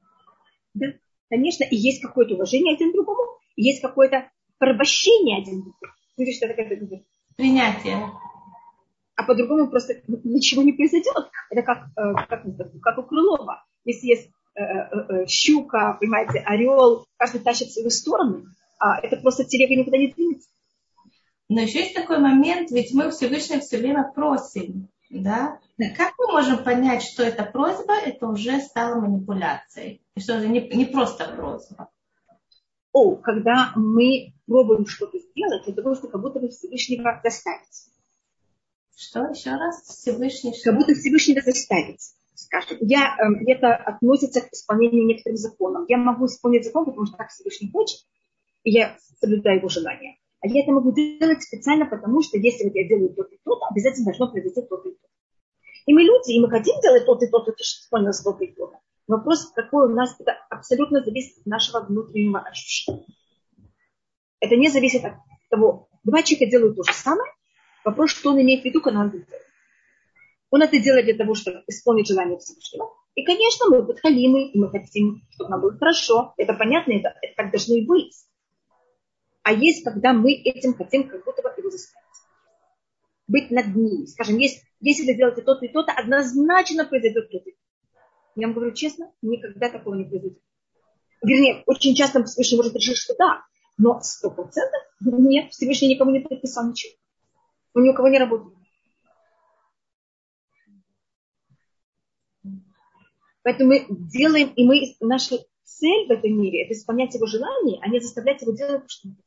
Да, 0.75 0.87
конечно, 1.29 1.63
и 1.63 1.75
есть 1.75 2.01
какое-то 2.01 2.35
уважение 2.35 2.75
один 2.75 2.91
к 2.91 2.93
другому, 2.93 3.39
есть 3.55 3.81
какое-то 3.81 4.29
порабощение 4.59 5.41
один 5.41 5.61
другого. 5.61 5.95
Видишь, 6.17 6.35
что 6.35 6.45
это 6.45 6.63
как 6.63 6.69
Принятие. 7.35 7.97
А 9.15 9.23
по-другому 9.23 9.69
просто 9.69 10.01
ничего 10.07 10.61
не 10.61 10.73
произойдет. 10.73 11.31
Это 11.49 11.61
как, 11.63 11.87
э, 11.97 12.13
как, 12.27 12.43
как 12.81 12.97
у 12.97 13.03
Крылова. 13.03 13.65
Если 13.85 14.07
есть 14.07 14.29
э, 14.55 14.61
э, 14.61 15.25
щука, 15.27 15.97
понимаете, 15.99 16.39
орел, 16.39 17.05
каждый 17.17 17.41
тащит 17.41 17.69
в 17.69 17.73
свою 17.73 17.89
сторону, 17.89 18.45
а 18.79 18.99
это 19.01 19.17
просто 19.17 19.45
телега 19.45 19.75
никуда 19.75 19.97
не 19.97 20.11
двинется. 20.11 20.49
Но 21.49 21.61
еще 21.61 21.79
есть 21.79 21.95
такой 21.95 22.19
момент, 22.19 22.69
ведь 22.71 22.93
мы 22.93 23.09
Всевышний 23.09 23.59
все 23.59 23.77
время 23.77 24.11
просим, 24.13 24.89
да? 25.09 25.59
Как 25.97 26.13
мы 26.19 26.31
можем 26.31 26.63
понять, 26.63 27.01
что 27.01 27.23
это 27.23 27.43
просьба, 27.43 27.93
это 27.95 28.27
уже 28.27 28.59
стало 28.59 28.99
манипуляцией, 29.01 30.01
что 30.17 30.33
это 30.33 30.47
не, 30.47 30.61
не 30.69 30.85
просто 30.85 31.25
просьба? 31.25 31.89
О, 32.91 33.15
когда 33.15 33.71
мы 33.75 34.33
пробуем 34.45 34.85
что-то 34.85 35.17
сделать 35.19 35.65
для 35.65 35.73
того, 35.73 35.95
чтобы 35.95 36.11
как 36.11 36.21
будто 36.21 36.39
бы 36.39 36.49
Всевышнего 36.49 37.19
заставить. 37.23 37.87
Что 38.95 39.25
еще 39.25 39.51
раз? 39.51 39.83
Всевышний 39.83 40.53
что? 40.53 40.71
Как 40.71 40.79
будто 40.79 40.93
Всевышнего 40.93 41.41
заставить. 41.41 42.13
Я, 42.79 43.15
э, 43.17 43.51
это 43.51 43.75
относится 43.75 44.41
к 44.41 44.51
исполнению 44.53 45.05
некоторым 45.05 45.37
законам. 45.37 45.85
Я 45.87 45.97
могу 45.97 46.25
исполнить 46.25 46.65
закон, 46.65 46.85
потому 46.85 47.05
что 47.05 47.17
так 47.17 47.29
Всевышний 47.29 47.71
хочет, 47.71 47.99
и 48.63 48.71
я 48.71 48.97
соблюдаю 49.19 49.57
его 49.57 49.69
желание. 49.69 50.17
А 50.41 50.47
я 50.47 50.63
это 50.63 50.71
могу 50.71 50.91
делать 50.93 51.43
специально, 51.43 51.85
потому 51.85 52.21
что 52.21 52.37
если 52.37 52.65
вот 52.65 52.75
я 52.75 52.87
делаю 52.87 53.13
то 53.13 53.23
и 53.23 53.37
то, 53.43 53.59
обязательно 53.69 54.05
должно 54.05 54.31
произойти 54.31 54.61
то 54.61 54.77
и 54.77 54.91
то. 54.91 55.07
И 55.85 55.93
мы 55.93 56.03
люди, 56.03 56.31
и 56.31 56.39
мы 56.39 56.49
хотим 56.49 56.79
делать 56.81 57.05
то 57.05 57.17
и 57.19 57.27
то, 57.27 57.39
то, 57.39 57.53
что 57.57 57.81
исполнилось 57.81 58.21
то 58.21 58.37
и 58.39 58.47
то. 58.53 58.71
Вопрос, 59.07 59.51
какой 59.55 59.87
у 59.87 59.95
нас, 59.95 60.15
это 60.19 60.37
абсолютно 60.49 61.03
зависит 61.03 61.39
от 61.39 61.45
нашего 61.47 61.81
внутреннего 61.81 62.39
ощущения. 62.39 63.05
Это 64.39 64.55
не 64.55 64.69
зависит 64.69 65.03
от 65.03 65.15
того, 65.49 65.89
два 66.03 66.21
человека 66.23 66.51
делают 66.51 66.77
то 66.77 66.83
же 66.83 66.93
самое. 66.93 67.31
Вопрос, 67.83 68.11
что 68.11 68.29
он 68.29 68.41
имеет 68.41 68.61
в 68.61 68.65
виду, 68.65 68.81
когда 68.81 69.01
он 69.01 69.07
это 69.07 69.17
делает. 69.17 69.48
Он 70.51 70.61
это 70.61 70.79
делает 70.79 71.05
для 71.05 71.15
того, 71.15 71.35
чтобы 71.35 71.63
исполнить 71.67 72.07
желание 72.07 72.39
Всевышнего. 72.39 72.91
И, 73.15 73.23
конечно, 73.23 73.67
мы 73.69 73.85
подхалимы, 73.85 74.49
и 74.49 74.59
мы 74.59 74.69
хотим, 74.69 75.21
чтобы 75.31 75.49
нам 75.51 75.61
было 75.61 75.77
хорошо. 75.77 76.33
Это 76.37 76.53
понятно, 76.53 76.93
это, 76.93 77.13
это 77.21 77.33
так 77.35 77.51
должно 77.51 77.75
и 77.75 77.85
быть. 77.85 78.15
А 79.43 79.53
есть, 79.53 79.83
когда 79.83 80.13
мы 80.13 80.33
этим 80.33 80.73
хотим 80.73 81.07
как 81.07 81.23
будто 81.23 81.41
бы 81.41 81.49
его 81.57 81.69
заставить. 81.69 82.05
Быть 83.27 83.51
над 83.51 83.75
ним. 83.75 84.07
Скажем, 84.07 84.37
есть, 84.37 84.63
если 84.79 85.05
вы 85.05 85.17
делаете 85.17 85.41
то-то 85.41 85.65
и 85.65 85.69
то-то, 85.69 85.91
однозначно 85.91 86.85
произойдет 86.85 87.29
то-то. 87.31 87.51
Я 88.35 88.47
вам 88.47 88.55
говорю 88.55 88.73
честно, 88.73 89.11
никогда 89.21 89.69
такого 89.69 89.95
не 89.95 90.05
произойдет. 90.05 90.39
Вернее, 91.21 91.63
очень 91.65 91.95
часто 91.95 92.23
Всевышний 92.23 92.57
может 92.57 92.75
решить, 92.75 92.97
что 92.97 93.15
да, 93.17 93.43
но 93.77 93.99
сто 94.01 94.31
процентов 94.31 94.81
нет, 95.01 95.51
Всевышний 95.51 95.89
никому 95.89 96.11
не 96.11 96.19
предписал 96.19 96.69
ничего. 96.69 96.93
Он 97.73 97.83
ни 97.83 97.89
у 97.89 97.93
кого 97.93 98.07
не 98.07 98.17
работает. 98.17 98.58
Поэтому 103.49 103.69
мы 103.69 103.87
делаем, 103.89 104.53
и 104.53 104.63
мы, 104.63 104.95
наша 104.99 105.37
цель 105.63 106.07
в 106.07 106.11
этом 106.11 106.39
мире– 106.39 106.63
это 106.65 106.73
исполнять 106.73 107.15
его 107.15 107.25
желание, 107.25 107.79
а 107.81 107.87
не 107.87 107.99
заставлять 107.99 108.43
его 108.43 108.51
делать 108.51 108.83
то, 108.83 108.89
что 108.89 109.07
он 109.07 109.17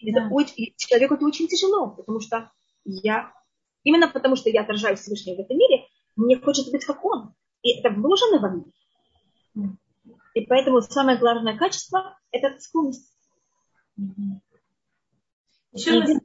это 0.00 0.28
очень, 0.30 0.72
человеку 0.76 1.14
это 1.14 1.26
очень 1.26 1.48
тяжело, 1.48 1.90
потому 1.90 2.20
что 2.20 2.52
я, 2.84 3.32
именно 3.82 4.06
потому 4.06 4.36
что 4.36 4.48
я 4.48 4.62
отражаю 4.62 4.96
Всевышнего 4.96 5.34
в 5.34 5.40
этом 5.40 5.58
мире, 5.58 5.86
мне 6.14 6.38
хочется 6.38 6.70
быть 6.70 6.84
как 6.84 7.04
он. 7.04 7.34
И 7.62 7.80
это 7.80 7.90
вложено 7.90 8.38
во 8.38 8.50
мне. 8.50 9.74
И 10.34 10.42
поэтому 10.42 10.80
самое 10.82 11.18
главное 11.18 11.58
качество– 11.58 12.16
это 12.30 12.60
склонность. 12.60 13.12
Еще 15.72 16.00
один, 16.00 16.20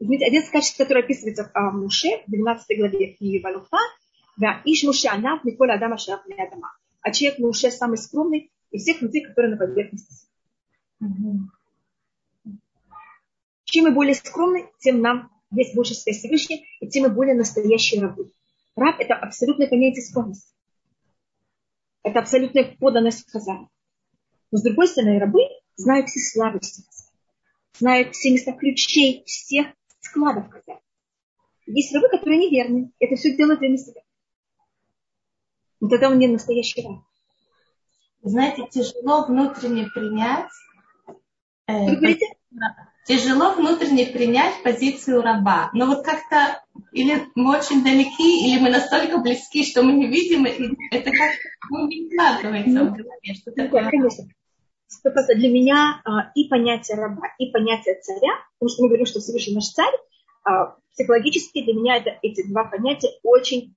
один 0.00 0.42
из 0.42 0.50
качеств, 0.50 0.78
который 0.78 1.04
описывается 1.04 1.48
в 1.54 1.76
Муше, 1.76 2.24
в 2.26 2.30
12 2.32 2.76
главе 2.76 3.14
книги 3.14 3.40
Валуфа, 3.40 3.78
да, 4.36 4.60
Иш 4.64 4.84
Муше 4.84 5.08
Анав, 5.08 5.44
Николя 5.44 5.74
Адама 5.74 5.96
Шараф 5.96 6.22
Адама. 6.26 6.76
А 7.00 7.10
человек 7.10 7.38
Муше 7.38 7.70
самый 7.70 7.98
скромный 7.98 8.50
из 8.70 8.82
всех 8.82 9.00
людей, 9.00 9.24
которые 9.24 9.52
на 9.52 9.58
поверхности. 9.58 10.26
Чем 13.64 13.84
мы 13.84 13.90
более 13.92 14.14
скромны, 14.14 14.68
тем 14.78 15.00
нам 15.00 15.30
есть 15.50 15.74
больше 15.74 15.94
связь 15.94 16.18
Всевышней, 16.18 16.66
и 16.80 16.88
тем 16.88 17.04
мы 17.04 17.10
более 17.10 17.34
настоящие 17.34 18.02
рабы. 18.02 18.32
Раб– 18.74 18.96
это 18.98 19.14
абсолютное 19.14 19.68
понятие 19.68 20.02
скромности. 20.02 20.52
Это 22.02 22.20
абсолютная 22.20 22.76
поданность 22.78 23.28
сказания. 23.28 23.68
Но 24.50 24.58
с 24.58 24.62
другой 24.62 24.86
стороны, 24.86 25.18
рабы 25.18 25.40
знают 25.76 26.08
все 26.08 26.20
слабости, 26.20 26.84
знают 27.78 28.14
все 28.14 28.30
места 28.32 28.52
ключей 28.52 29.24
всех 29.24 29.68
складов 30.00 30.48
казани. 30.48 30.80
Есть 31.66 31.92
рабы, 31.94 32.08
которые 32.08 32.38
неверны. 32.38 32.92
Это 33.00 33.16
все 33.16 33.36
делают 33.36 33.60
для 33.60 33.76
себя. 33.76 34.02
Но 35.86 35.90
тогда 35.90 36.08
он 36.08 36.18
не 36.18 36.26
настоящий 36.26 36.82
раб. 36.82 36.98
Знаете, 38.20 38.66
тяжело 38.68 39.24
внутренне 39.24 39.86
принять. 39.86 40.50
Э, 41.68 41.94
тяжело 43.06 43.52
внутренне 43.52 44.06
принять 44.06 44.64
позицию 44.64 45.22
раба. 45.22 45.70
Но 45.74 45.86
вот 45.86 46.04
как-то 46.04 46.60
или 46.90 47.28
мы 47.36 47.56
очень 47.56 47.84
далеки, 47.84 48.48
или 48.48 48.60
мы 48.60 48.70
настолько 48.70 49.18
близки, 49.18 49.64
что 49.64 49.84
мы 49.84 49.92
не 49.92 50.08
видим, 50.08 50.44
и 50.44 50.74
это 50.90 51.12
как-то 51.12 51.48
ну, 51.70 51.86
не 51.86 52.10
вкладывается 52.10 52.84
в 52.84 52.92
голове. 52.92 53.34
Что 53.34 53.52
такое? 53.52 53.88
Конечно. 53.88 54.24
Просто 55.04 55.36
для 55.36 55.48
меня 55.48 56.00
а, 56.04 56.32
и 56.34 56.48
понятие 56.48 56.96
раба, 56.96 57.28
и 57.38 57.52
понятие 57.52 58.00
царя, 58.00 58.32
потому 58.58 58.70
что 58.70 58.82
мы 58.82 58.88
говорим, 58.88 59.06
что 59.06 59.20
Всевышний 59.20 59.54
наш 59.54 59.66
царь, 59.66 59.94
а, 60.42 60.74
психологически 60.94 61.62
для 61.62 61.74
меня 61.74 61.98
это, 61.98 62.18
эти 62.22 62.44
два 62.44 62.64
понятия 62.64 63.10
очень 63.22 63.76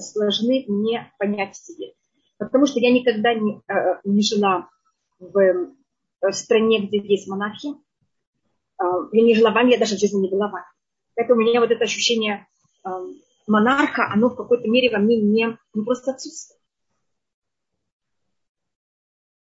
сложны 0.00 0.64
мне 0.68 1.12
понять 1.18 1.56
себе. 1.56 1.92
Потому 2.38 2.66
что 2.66 2.80
я 2.80 2.92
никогда 2.92 3.34
не, 3.34 3.60
э, 3.68 4.00
не 4.04 4.22
жила 4.22 4.68
в, 5.18 5.38
э, 5.38 5.72
в 6.20 6.32
стране, 6.32 6.86
где 6.86 6.98
есть 6.98 7.28
монархия. 7.28 7.74
Я 9.12 9.22
не 9.22 9.34
жила 9.34 9.52
в 9.52 9.56
Англии, 9.56 9.74
я 9.74 9.78
даже 9.78 9.96
в 9.96 10.00
жизни 10.00 10.22
не 10.22 10.28
была 10.28 10.48
в 10.48 10.54
Англии. 10.54 10.72
Поэтому 11.14 11.40
у 11.40 11.44
меня 11.44 11.60
вот 11.60 11.70
это 11.70 11.84
ощущение 11.84 12.46
э, 12.84 12.88
монарха, 13.46 14.10
оно 14.12 14.30
в 14.30 14.36
какой-то 14.36 14.68
мере 14.68 14.90
во 14.90 14.98
мне 14.98 15.20
не, 15.20 15.56
не 15.74 15.84
просто 15.84 16.12
отсутствует. 16.12 16.60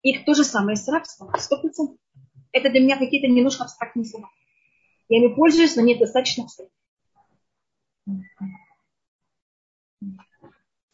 И 0.03 0.19
то 0.25 0.35
же 0.35 0.45
самое 0.45 0.77
с 0.77 0.89
рабством, 0.89 1.31
сто 1.39 1.61
процентов. 1.61 1.99
Это 2.53 2.71
для 2.71 2.81
меня 2.81 2.99
какие-то 2.99 3.27
немножко 3.27 3.65
абстрактные 3.65 4.07
слова. 4.07 4.31
Я 5.09 5.19
ими 5.19 5.35
пользуюсь, 5.35 5.77
но 5.77 5.83
нет 5.83 5.99
достаточно 5.99 6.45
абстрактно. 6.45 6.75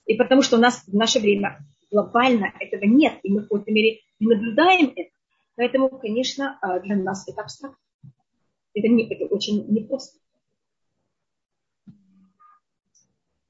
И 0.06 0.14
потому 0.14 0.42
что 0.42 0.56
у 0.56 0.60
нас 0.60 0.84
в 0.86 0.94
наше 0.94 1.20
время 1.20 1.58
глобально 1.90 2.52
этого 2.60 2.84
нет, 2.84 3.18
и 3.22 3.30
мы 3.30 3.40
в 3.40 3.42
какой-то 3.44 3.70
мере 3.70 4.00
не 4.20 4.26
наблюдаем 4.26 4.92
это. 4.94 5.10
Поэтому, 5.56 5.88
конечно, 5.88 6.58
э, 6.60 6.80
для 6.80 6.96
нас 6.96 7.28
это 7.28 7.42
абстрактно. 7.42 7.78
Это, 8.74 8.88
не, 8.88 9.08
это 9.08 9.32
очень 9.32 9.66
непросто. 9.68 10.18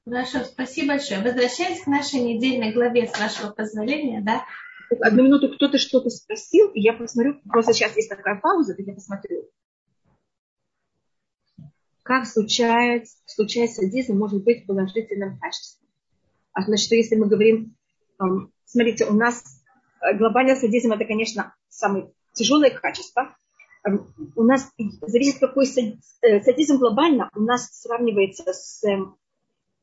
Хорошо, 0.07 0.43
спасибо 0.43 0.89
большое. 0.89 1.21
Возвращаясь 1.21 1.81
к 1.81 1.87
нашей 1.87 2.19
недельной 2.19 2.71
главе, 2.73 3.07
с 3.07 3.19
вашего 3.19 3.51
позволения, 3.51 4.21
да? 4.21 4.45
Одну 5.01 5.23
минуту 5.23 5.49
кто-то 5.55 5.79
что-то 5.79 6.11
спросил, 6.11 6.69
и 6.69 6.81
я 6.81 6.93
посмотрю, 6.93 7.41
просто 7.49 7.73
сейчас 7.73 7.95
есть 7.95 8.09
такая 8.09 8.39
пауза, 8.39 8.75
я 8.77 8.93
посмотрю. 8.93 9.49
Как 12.03 12.27
случается, 12.27 13.17
случается 13.25 13.81
садизм 13.81 14.15
может 14.15 14.43
быть 14.43 14.67
положительным 14.67 15.39
качеством? 15.39 15.84
А 16.55 16.63
значит, 16.63 16.89
если 16.91 17.15
мы 17.15 17.27
говорим, 17.27 17.75
смотрите, 18.65 19.05
у 19.05 19.13
нас 19.13 19.43
э, 20.01 20.17
глобальный 20.17 20.55
садизм 20.55 20.93
это, 20.93 21.03
конечно, 21.03 21.53
самое 21.67 22.11
тяжелое 22.33 22.71
качество. 22.71 23.35
У 24.35 24.43
нас 24.43 24.71
зависит, 25.01 25.39
какой 25.39 25.65
э, 25.67 26.41
садизм 26.41 26.77
глобально 26.77 27.29
у 27.35 27.41
нас 27.41 27.69
сравнивается 27.81 28.51
с 28.53 28.83
эм, 28.85 29.17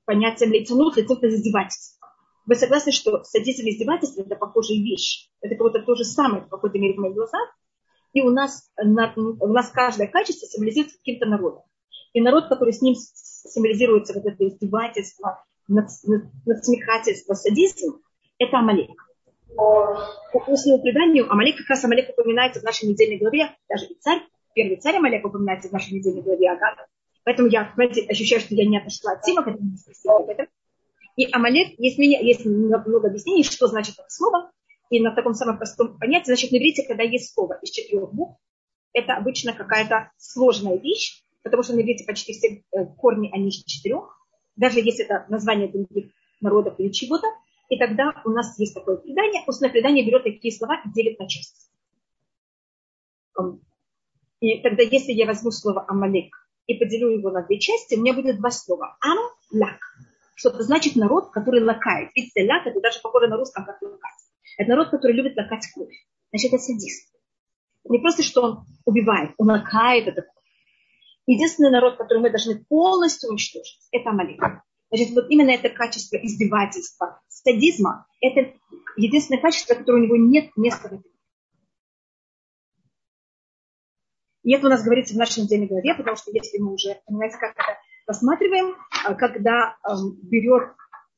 понятием 0.07 0.51
лиценут 0.51 0.97
это 0.97 1.15
издевательство. 1.29 2.09
Вы 2.47 2.57
согласны, 2.57 2.91
что 2.91 3.23
садизм 3.23 3.67
и 3.67 3.71
издевательство 3.71 4.23
это 4.23 4.35
похожие 4.37 4.83
вещи? 4.83 5.29
Это 5.43 5.55
как 5.55 5.67
будто 5.67 5.83
то 5.83 5.95
же 5.95 6.05
самое 6.05 6.43
в 6.43 6.49
какой-то 6.49 6.79
мере 6.79 6.95
в 6.95 7.01
моих 7.01 7.15
глазах. 7.15 7.55
И 8.15 8.23
у 8.23 8.31
нас, 8.31 8.71
у 8.83 9.49
нас 9.49 9.69
каждое 9.69 10.09
качество 10.09 10.49
символизирует 10.49 10.95
каким-то 10.95 11.27
народом. 11.27 11.65
И 12.15 12.21
народ, 12.21 12.49
который 12.49 12.73
с 12.73 12.81
ним 12.81 12.95
символизируется 12.95 14.15
вот 14.15 14.25
это 14.25 14.49
издевательство, 14.49 15.45
надсмехательство, 15.69 17.35
садизм, 17.35 18.01
это 18.39 18.59
Амалек. 18.59 18.91
По 19.55 20.39
устному 20.47 20.83
преданию 20.83 21.31
Амалек, 21.31 21.59
как 21.59 21.71
раз 21.71 21.85
Амалек 21.85 22.11
упоминается 22.11 22.61
в 22.61 22.65
нашей 22.65 22.89
недельной 22.89 23.19
главе, 23.19 23.55
даже 23.69 23.87
и 23.87 23.95
царь, 24.01 24.23
первый 24.55 24.77
царь 24.77 24.97
Амалек 24.97 25.25
упоминается 25.25 25.69
в 25.69 25.73
нашей 25.73 25.95
недельной 25.95 26.23
главе 26.23 26.51
Агата. 26.51 26.87
Поэтому 27.25 27.49
я, 27.49 27.71
знаете, 27.75 28.07
ощущаю, 28.09 28.41
что 28.41 28.55
я 28.55 28.67
не 28.67 28.79
отошла 28.79 29.13
от 29.13 29.23
темы, 29.23 29.45
когда 29.45 29.61
спросила 29.77 30.17
об 30.17 30.29
этом. 30.29 30.47
И 31.17 31.29
Амалек, 31.31 31.79
есть, 31.79 31.99
меня, 31.99 32.21
есть 32.21 32.45
много 32.45 33.09
объяснений, 33.09 33.45
что 33.45 33.67
значит 33.69 33.95
это 33.99 34.09
слово. 34.09 34.51
И 34.91 35.01
на 35.01 35.15
таком 35.15 35.35
самом 35.35 35.59
простом 35.59 35.99
понятии, 35.99 36.27
значит, 36.27 36.53
на 36.53 36.57
иврите, 36.57 36.85
когда 36.87 37.03
есть 37.03 37.33
слово 37.33 37.59
из 37.63 37.71
четырех 37.71 38.13
букв, 38.13 38.39
это 38.93 39.15
обычно 39.15 39.55
какая-то 39.55 40.11
сложная 40.19 40.79
вещь, 40.79 41.23
потому 41.43 41.63
что 41.63 41.75
на 41.75 41.81
иврите 41.81 42.05
почти 42.05 42.33
все 42.33 42.63
э, 42.73 42.85
корни, 42.99 43.31
они 43.33 43.49
из 43.49 43.65
четырех, 43.65 44.19
даже 44.57 44.81
если 44.81 45.05
это 45.05 45.27
название 45.29 45.69
других 45.69 46.13
народов 46.41 46.75
или 46.79 46.91
чего-то. 46.91 47.27
И 47.69 47.79
тогда 47.79 48.21
у 48.25 48.31
нас 48.31 48.59
есть 48.59 48.75
такое 48.75 48.97
предание. 48.97 49.43
Устное 49.47 49.71
предание 49.71 50.05
берет 50.05 50.25
такие 50.25 50.55
слова 50.55 50.81
и 50.85 50.91
делит 50.91 51.19
на 51.19 51.29
части. 51.29 51.71
И 54.41 54.61
тогда, 54.61 54.83
если 54.83 55.13
я 55.13 55.27
возьму 55.27 55.51
слово 55.53 55.85
Амалек 55.89 56.35
и 56.67 56.75
поделю 56.75 57.11
его 57.11 57.31
на 57.31 57.43
две 57.43 57.59
части, 57.59 57.95
у 57.95 58.01
меня 58.01 58.13
будет 58.13 58.39
два 58.39 58.51
слова. 58.51 58.97
Ам, 59.01 59.19
лак. 59.53 59.79
Что 60.35 60.51
это 60.51 60.65
значит 60.65 60.97
народ, 60.97 61.31
который 61.31 61.63
лакает. 61.63 62.11
Видите, 62.15 62.47
лак 62.49 62.67
это 62.67 62.81
даже 62.81 63.01
похоже 63.01 63.29
на 63.29 63.37
русском, 63.37 63.65
как 63.65 63.81
лакать. 63.81 64.23
Это 64.59 64.69
народ, 64.69 64.91
который 64.91 65.13
любит 65.13 65.37
лакать 65.37 65.67
кровь. 65.73 65.95
Значит, 66.31 66.53
это 66.53 66.63
садист. 66.63 67.13
Не 67.85 67.99
просто, 67.99 68.23
что 68.23 68.43
он 68.43 68.65
убивает, 68.85 69.31
он 69.39 69.49
лакает 69.49 70.09
это. 70.09 70.27
Единственный 71.27 71.71
народ, 71.71 71.97
который 71.99 72.19
мы 72.19 72.31
должны 72.31 72.65
полностью 72.65 73.31
уничтожить, 73.31 73.81
это 73.93 74.11
Амалик. 74.11 74.43
Значит, 74.91 75.15
вот 75.15 75.31
именно 75.31 75.51
это 75.51 75.71
качество 75.71 76.17
издевательства, 76.17 77.21
садизма, 77.29 78.07
это 78.21 78.53
единственное 78.97 79.41
качество, 79.41 79.75
которое 79.75 80.03
у 80.03 80.05
него 80.05 80.17
нет 80.17 80.51
места 80.57 80.89
в 80.89 80.93
этом 80.93 81.13
И 84.43 84.53
это 84.53 84.67
у 84.67 84.71
нас 84.71 84.83
говорится 84.83 85.15
в 85.15 85.19
нашей 85.19 85.43
недельной 85.43 85.69
главе, 85.69 85.95
потому 85.95 86.17
что 86.17 86.31
если 86.33 86.59
мы 86.59 86.75
уже, 86.75 87.01
понимаете, 87.07 87.37
как 87.39 87.53
это 87.53 87.79
рассматриваем, 88.07 88.77
а, 89.05 89.15
когда 89.15 89.77
эм, 89.89 90.19
берет 90.23 90.75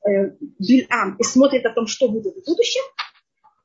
э, 0.06 0.36
Бильам 0.58 1.16
и 1.16 1.22
смотрит 1.22 1.64
о 1.64 1.72
том, 1.72 1.86
что 1.86 2.08
будет 2.08 2.34
в 2.34 2.46
будущем, 2.46 2.82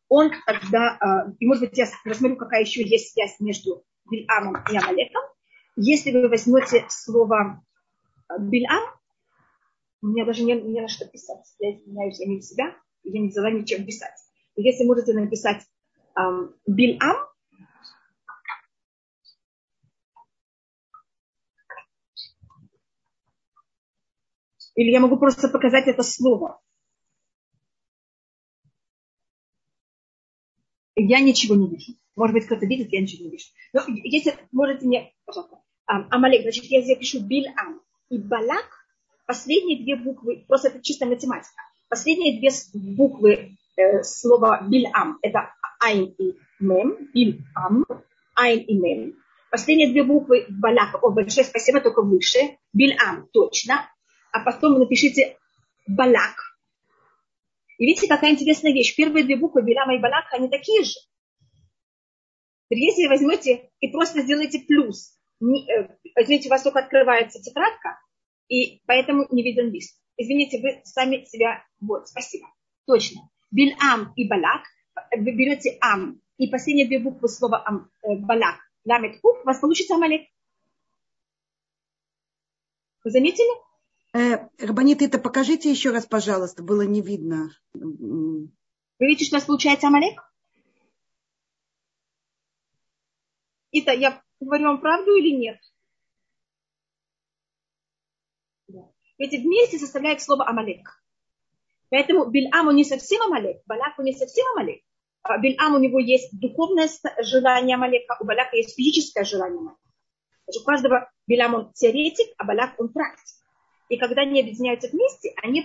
он 0.07 0.31
тогда, 0.45 0.97
э, 1.01 1.31
и 1.39 1.45
может 1.45 1.63
быть 1.63 1.77
я 1.77 1.87
рассмотрю, 2.05 2.37
какая 2.37 2.61
еще 2.61 2.81
есть 2.83 3.11
связь 3.11 3.35
между 3.39 3.83
Бильамом 4.09 4.63
и 4.71 4.77
Амалеком. 4.77 5.23
Если 5.81 6.11
вы 6.11 6.27
возьмете 6.27 6.85
слово 6.89 7.63
э, 8.27 8.33
Бильам, 8.37 8.83
у 10.01 10.07
меня 10.07 10.25
даже 10.25 10.43
не, 10.43 10.59
не 10.59 10.81
на 10.81 10.89
что 10.89 11.07
писать. 11.07 11.55
Я 11.59 11.73
извиняюсь, 11.73 12.19
я 12.19 12.27
не 12.27 12.41
себя, 12.41 12.75
я 13.03 13.21
не 13.21 13.29
взяла 13.29 13.49
ничем 13.49 13.85
писать. 13.85 14.11
Если 14.57 14.83
можете 14.83 15.13
написать 15.13 15.63
эм, 16.17 16.53
Бильам, 16.67 17.15
Или 24.75 24.91
я 24.91 24.99
могу 24.99 25.17
просто 25.17 25.49
показать 25.49 25.87
это 25.87 26.03
слово. 26.03 26.61
Я 30.95 31.19
ничего 31.19 31.55
не 31.55 31.69
вижу. 31.69 31.93
Может 32.15 32.33
быть, 32.33 32.45
кто-то 32.45 32.65
видит, 32.65 32.91
я 32.91 33.01
ничего 33.01 33.25
не 33.25 33.31
вижу. 33.31 33.47
Но 33.73 33.81
если 33.87 34.37
можете 34.51 34.85
мне, 34.85 35.13
пожалуйста, 35.25 35.59
Амалек, 35.89 36.43
значит, 36.43 36.65
я 36.65 36.95
пишу 36.95 37.19
Биль 37.21 37.47
Ам. 37.57 37.81
И 38.09 38.17
Балак, 38.19 38.85
последние 39.25 39.83
две 39.83 39.95
буквы, 39.95 40.45
просто 40.47 40.69
это 40.69 40.81
чистая 40.81 41.09
математика, 41.09 41.61
последние 41.89 42.39
две 42.39 42.49
буквы 42.95 43.57
э, 43.75 44.03
слова 44.03 44.61
Бильам, 44.67 45.17
это 45.21 45.53
Айн 45.79 46.13
и 46.17 46.35
Мем, 46.59 47.09
Бильам, 47.13 47.85
Айн 48.35 48.59
и 48.59 48.73
Мем. 48.75 49.15
Последние 49.51 49.91
две 49.91 50.03
буквы 50.03 50.45
Балак, 50.49 51.03
о, 51.03 51.09
большое 51.09 51.45
спасибо, 51.45 51.81
только 51.81 52.03
выше, 52.03 52.57
Бильам, 52.71 53.27
точно. 53.33 53.89
А 54.31 54.41
потом 54.41 54.77
напишите 54.77 55.37
Балак. 55.87 56.35
И 57.79 57.85
видите, 57.85 58.07
какая 58.07 58.31
интересная 58.31 58.73
вещь. 58.73 58.95
Первые 58.95 59.23
две 59.23 59.37
буквы 59.37 59.63
Биляма 59.63 59.95
и 59.95 59.99
Балак, 59.99 60.25
они 60.33 60.49
такие 60.49 60.83
же. 60.83 60.93
Если 62.69 63.07
возьмете 63.07 63.71
и 63.79 63.87
просто 63.87 64.21
сделаете 64.21 64.59
плюс, 64.59 65.18
э, 65.41 65.97
возьмите, 66.15 66.49
у 66.49 66.51
вас 66.51 66.63
только 66.63 66.79
открывается 66.79 67.41
тетрадка, 67.41 67.99
и 68.47 68.81
поэтому 68.85 69.27
не 69.31 69.43
виден 69.43 69.71
лист. 69.71 69.99
Извините, 70.17 70.59
вы 70.61 70.81
сами 70.83 71.23
себя... 71.25 71.63
Вот, 71.79 72.07
спасибо. 72.07 72.47
Точно. 72.85 73.21
Бильам 73.51 74.13
и 74.15 74.27
Балак. 74.27 74.63
Вы 75.15 75.31
берете 75.31 75.77
Ам 75.81 76.19
и 76.37 76.47
последние 76.47 76.87
две 76.87 76.99
буквы 76.99 77.29
слова 77.29 77.63
ам, 77.65 77.89
э, 78.03 78.15
Балак. 78.15 78.57
Ламет 78.85 79.19
Куф, 79.21 79.41
у 79.41 79.45
вас 79.45 79.59
получится 79.59 79.95
Амалек. 79.95 80.27
Вы 83.03 83.11
заметили? 83.11 83.49
Э, 84.13 84.47
Рабанит, 84.57 85.01
это 85.01 85.19
покажите 85.19 85.69
еще 85.69 85.91
раз, 85.91 86.05
пожалуйста, 86.05 86.63
было 86.63 86.81
не 86.81 87.01
видно. 87.01 87.51
Вы 87.73 88.49
видите, 88.99 89.25
что 89.25 89.35
у 89.35 89.39
нас 89.39 89.45
получается 89.45 89.87
Амалек? 89.87 90.21
Это 93.71 93.91
я 93.91 94.23
говорю 94.45 94.65
вам 94.65 94.81
правду 94.81 95.15
или 95.15 95.35
нет? 95.35 95.59
Эти 99.17 99.35
вместе 99.35 99.77
составляют 99.77 100.21
слово 100.21 100.47
Амалек. 100.47 101.03
Поэтому 101.89 102.25
Бильам 102.29 102.73
не 102.75 102.85
совсем 102.85 103.21
Амалек, 103.23 103.61
Балак 103.65 103.97
не 103.99 104.13
совсем 104.13 104.45
Амалек. 104.53 104.81
А 105.23 105.37
Бильам 105.37 105.75
у 105.75 105.79
него 105.79 105.99
есть 105.99 106.39
духовное 106.39 106.89
желание 107.21 107.75
Амалека, 107.75 108.17
у 108.21 108.25
Балака 108.25 108.55
есть 108.55 108.75
физическое 108.75 109.25
желание 109.25 109.59
Амалека. 109.59 109.81
У 110.47 110.63
каждого 110.63 111.11
Билям 111.27 111.53
он 111.53 111.73
теоретик, 111.73 112.33
а 112.37 112.45
Балак 112.45 112.79
он 112.79 112.93
практик. 112.93 113.35
И 113.89 113.97
когда 113.97 114.21
они 114.21 114.41
объединяются 114.41 114.87
вместе, 114.87 115.33
они 115.43 115.61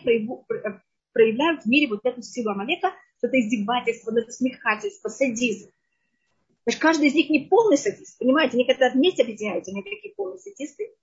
проявляют 1.13 1.63
в 1.63 1.67
мире 1.67 1.89
вот 1.89 2.01
эту 2.05 2.23
силу 2.23 2.51
Амалека, 2.51 2.93
это 3.23 3.41
издевательство, 3.41 4.11
насмехательство, 4.11 5.09
садизм. 5.09 5.71
Значит, 6.65 6.81
каждый 6.81 7.09
из 7.09 7.15
них 7.15 7.29
не 7.31 7.47
полный 7.49 7.77
садист, 7.77 8.19
понимаете? 8.19 8.55
Они 8.55 8.67
когда 8.67 8.91
вместе 8.91 9.23
объединяются, 9.23 9.71
они 9.71 9.83
такие 9.83 10.15
полные 10.15 10.39
садисты. 10.39 10.95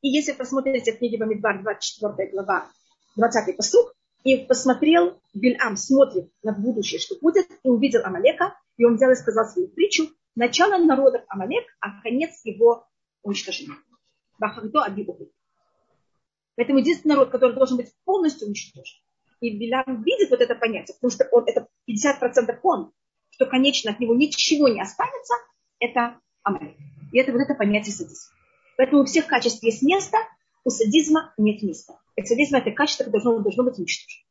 И 0.00 0.08
если 0.08 0.32
посмотрите 0.32 0.92
книги 0.92 1.16
Бамидбар, 1.16 1.62
24 1.62 2.30
глава, 2.30 2.70
20 3.16 3.56
посуд, 3.56 3.92
и 4.24 4.38
посмотрел, 4.38 5.20
Бильам 5.34 5.76
смотрит 5.76 6.30
на 6.42 6.52
будущее, 6.52 7.00
что 7.00 7.16
будет, 7.20 7.46
и 7.62 7.68
увидел 7.68 8.00
Амалека, 8.04 8.54
и 8.76 8.84
он 8.84 8.96
взял 8.96 9.10
и 9.10 9.14
сказал 9.14 9.46
свою 9.46 9.68
притчу, 9.68 10.10
начало 10.34 10.78
народов 10.78 11.22
Амалек, 11.28 11.64
а 11.80 12.00
конец 12.02 12.40
его 12.44 12.86
уничтожения. 13.22 13.76
Бахагдо 14.38 14.82
Абибуху. 14.82 15.30
Поэтому 16.56 16.78
единственный 16.78 17.12
народ, 17.12 17.30
который 17.30 17.54
должен 17.54 17.76
быть 17.76 17.92
полностью 18.04 18.48
уничтожен. 18.48 19.00
И 19.40 19.56
Билям 19.56 20.02
видит 20.02 20.30
вот 20.30 20.40
это 20.40 20.54
понятие, 20.54 20.94
потому 20.94 21.10
что 21.10 21.26
он, 21.32 21.44
это 21.46 21.66
50% 21.88 22.58
он, 22.62 22.92
что, 23.40 23.46
конечно, 23.46 23.90
от 23.90 24.00
него 24.00 24.14
ничего 24.14 24.68
не 24.68 24.82
останется, 24.82 25.34
это 25.78 26.20
Амалек. 26.42 26.76
И 27.10 27.18
это 27.18 27.32
вот 27.32 27.40
это 27.40 27.54
понятие 27.54 27.94
садизма. 27.94 28.36
Поэтому 28.76 29.02
у 29.02 29.04
всех 29.06 29.26
качеств 29.26 29.62
есть 29.62 29.82
место, 29.82 30.18
у 30.62 30.68
садизма 30.68 31.32
нет 31.38 31.62
места. 31.62 31.94
И 32.16 32.22
садизм 32.22 32.56
это 32.56 32.70
качество, 32.70 33.04
которое 33.04 33.22
должно, 33.22 33.42
должно 33.42 33.64
быть 33.64 33.78
уничтожено. 33.78 34.24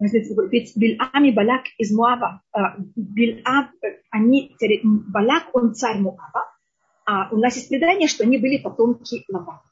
Ведь 0.00 0.76
Бильам 0.76 1.24
и 1.24 1.32
Балак 1.32 1.64
из 1.76 1.94
Муава, 1.94 2.42
а, 2.52 2.76
Бильам, 2.96 3.70
они, 4.10 4.56
Балак, 4.82 5.50
он 5.52 5.74
царь 5.74 5.98
Муава, 5.98 6.50
а 7.04 7.28
у 7.30 7.36
нас 7.36 7.56
есть 7.56 7.68
предание, 7.68 8.08
что 8.08 8.24
они 8.24 8.38
были 8.38 8.56
потомки 8.56 9.22
Лавана. 9.28 9.62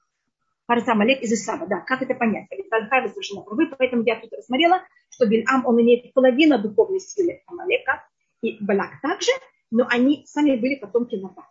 Парзам 0.67 1.01
Олег 1.01 1.23
из 1.23 1.33
Исава, 1.33 1.67
да, 1.67 1.81
как 1.81 2.03
это 2.03 2.15
понять? 2.15 2.49
Талхай 2.71 3.09
совершенно 3.09 3.43
правы, 3.43 3.69
поэтому 3.77 4.03
я 4.05 4.21
тут 4.21 4.33
рассмотрела, 4.33 4.83
что 5.11 5.27
Бильам, 5.27 5.67
он 5.67 5.81
имеет 5.83 6.13
половину 6.15 6.61
духовной 6.61 7.01
силы 7.01 7.43
Амалека, 7.47 8.07
и 8.43 8.63
Балак 8.65 9.01
также, 9.03 9.31
но 9.71 9.87
они 9.89 10.25
сами 10.27 10.57
были 10.57 10.77
потомки 10.77 11.17
Лавана. 11.17 11.49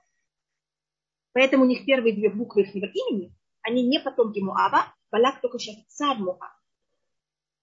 Поэтому 1.34 1.64
у 1.64 1.68
них 1.68 1.86
первые 1.86 2.16
две 2.16 2.30
буквы 2.30 2.64
их 2.64 2.76
имени, 2.76 3.36
они 3.62 3.88
не 3.88 4.00
потомки 4.00 4.40
Муава, 4.40 4.94
Балак 5.12 5.42
только 5.42 5.60
сейчас 5.60 5.76
царь 5.88 6.18
Муава. 6.18 6.54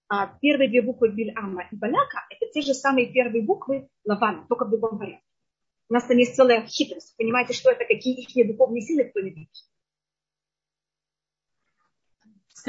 А 0.07 0.27
первые 0.41 0.69
две 0.69 0.81
буквы 0.81 1.09
Бильама 1.09 1.67
и 1.71 1.75
Балака– 1.75 2.25
это 2.29 2.51
те 2.51 2.61
же 2.61 2.73
самые 2.73 3.11
первые 3.11 3.43
буквы 3.43 3.89
Лавана, 4.05 4.45
только 4.47 4.65
в 4.65 4.69
другом 4.69 4.97
порядке. 4.97 5.23
У 5.89 5.93
нас 5.93 6.05
там 6.05 6.17
есть 6.17 6.35
целая 6.35 6.65
хитрость. 6.65 7.15
Понимаете, 7.17 7.53
что 7.53 7.71
это, 7.71 7.85
какие 7.85 8.21
их 8.21 8.47
духовные 8.47 8.81
силы, 8.81 9.05
кто 9.05 9.19
не 9.21 9.31
видит. 9.31 9.49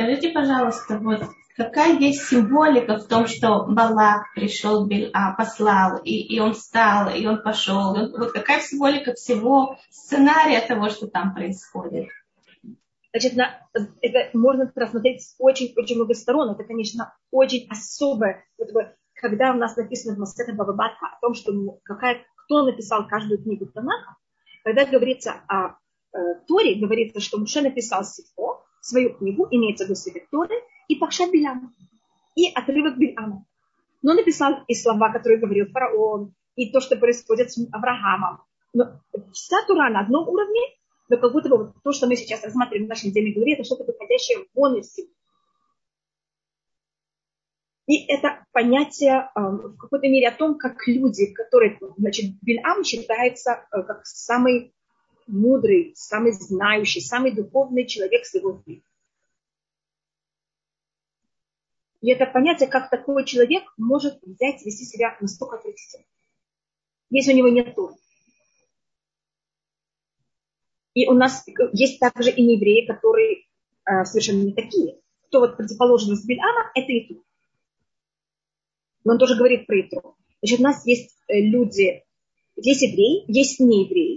Скажите, 0.00 0.30
пожалуйста, 0.30 0.98
вот 0.98 1.20
какая 1.58 1.98
есть 1.98 2.26
символика 2.26 2.96
в 2.96 3.06
том, 3.06 3.26
что 3.26 3.66
Балак 3.66 4.32
пришел, 4.34 4.88
а, 5.12 5.32
послал, 5.34 5.98
и, 6.02 6.34
и 6.34 6.40
он 6.40 6.54
встал, 6.54 7.14
и 7.14 7.26
он 7.26 7.42
пошел. 7.42 7.94
Вот 8.16 8.32
какая 8.32 8.62
символика 8.62 9.12
всего 9.12 9.76
сценария 9.90 10.62
того, 10.62 10.88
что 10.88 11.06
там 11.06 11.34
происходит? 11.34 12.08
Значит, 13.12 13.36
на, 13.36 13.68
это 14.00 14.38
можно 14.38 14.72
рассмотреть 14.74 15.22
с 15.22 15.34
очень-очень 15.38 15.96
много 15.96 16.14
сторон. 16.14 16.52
Это, 16.52 16.64
конечно, 16.64 17.14
очень 17.30 17.68
особое. 17.68 18.46
Вот, 18.56 18.70
когда 19.12 19.52
у 19.52 19.56
нас 19.56 19.76
написано 19.76 20.16
в 20.16 20.18
Масехе 20.18 20.54
Бабабатха 20.54 21.08
о 21.08 21.20
том, 21.20 21.34
что 21.34 21.52
какая, 21.84 22.24
кто 22.36 22.62
написал 22.62 23.06
каждую 23.06 23.42
книгу 23.42 23.66
Танаха, 23.66 24.16
когда 24.64 24.86
говорится 24.86 25.42
о 25.46 25.76
э, 26.14 26.36
Торе, 26.48 26.80
говорится, 26.80 27.20
что 27.20 27.36
Муше 27.36 27.60
написал 27.60 28.02
Сифо, 28.04 28.64
свою 28.80 29.14
книгу, 29.14 29.46
имеется 29.50 29.84
в 29.84 29.88
виду 29.88 29.96
Свет 29.96 30.28
Торы, 30.30 30.54
и 30.88 30.96
Пахшат 30.96 31.30
Биляма, 31.30 31.72
и 32.34 32.50
отрывок 32.52 32.98
Биляма. 32.98 33.44
Но 34.02 34.14
написал 34.14 34.64
и 34.66 34.74
слова, 34.74 35.12
которые 35.12 35.40
говорил 35.40 35.66
фараон, 35.70 36.34
и 36.56 36.70
то, 36.72 36.80
что 36.80 36.96
происходит 36.96 37.52
с 37.52 37.58
Авраамом. 37.72 38.42
Но 38.72 39.00
вся 39.32 39.56
Тура 39.66 39.90
на 39.90 40.00
одном 40.00 40.28
уровне, 40.28 40.60
но 41.08 41.16
как 41.16 41.32
будто 41.32 41.48
бы 41.48 41.72
то, 41.82 41.92
что 41.92 42.06
мы 42.06 42.16
сейчас 42.16 42.44
рассматриваем 42.44 42.86
в 42.86 42.88
нашей 42.88 43.10
теме 43.10 43.32
говорит, 43.32 43.58
это 43.58 43.64
что-то 43.64 43.84
выходящее 43.84 44.46
вон 44.54 44.78
из 44.78 44.92
себя. 44.92 45.08
И 47.86 48.06
это 48.06 48.46
понятие 48.52 49.30
э, 49.34 49.40
в 49.40 49.76
какой-то 49.76 50.06
мере 50.06 50.28
о 50.28 50.36
том, 50.36 50.56
как 50.56 50.86
люди, 50.86 51.32
которые, 51.32 51.76
значит, 51.96 52.36
Бильам 52.40 52.84
считается 52.84 53.66
э, 53.72 53.82
как 53.82 54.06
самый 54.06 54.72
мудрый, 55.30 55.92
самый 55.94 56.32
знающий, 56.32 57.00
самый 57.00 57.32
духовный 57.32 57.86
человек 57.86 58.24
своего 58.26 58.52
времени. 58.52 58.84
И 62.00 62.10
это 62.10 62.26
понятие, 62.26 62.68
как 62.68 62.90
такой 62.90 63.24
человек 63.24 63.62
может 63.76 64.22
взять, 64.22 64.64
вести 64.64 64.84
себя 64.84 65.16
настолько 65.20 65.56
отвратительно, 65.56 66.04
если 67.10 67.32
у 67.32 67.36
него 67.36 67.48
нет 67.48 67.74
Торы. 67.74 67.94
И 70.94 71.06
у 71.06 71.12
нас 71.12 71.44
есть 71.72 72.00
также 72.00 72.30
и 72.30 72.42
евреи, 72.42 72.86
которые 72.86 73.44
э, 73.84 74.04
совершенно 74.04 74.42
не 74.42 74.52
такие. 74.52 75.00
Кто 75.28 75.40
вот 75.40 75.56
противоположность 75.56 76.26
Бильама, 76.26 76.70
это 76.74 76.90
и 76.90 77.06
тут 77.06 77.24
но 79.04 79.12
он 79.12 79.18
тоже 79.18 79.36
говорит 79.36 79.66
про 79.66 79.80
Итру. 79.80 80.16
Значит, 80.42 80.60
у 80.60 80.62
нас 80.62 80.86
есть 80.86 81.16
э, 81.28 81.40
люди, 81.40 82.02
есть 82.56 82.82
евреи, 82.82 83.24
есть 83.28 83.60
неевреи. 83.60 84.09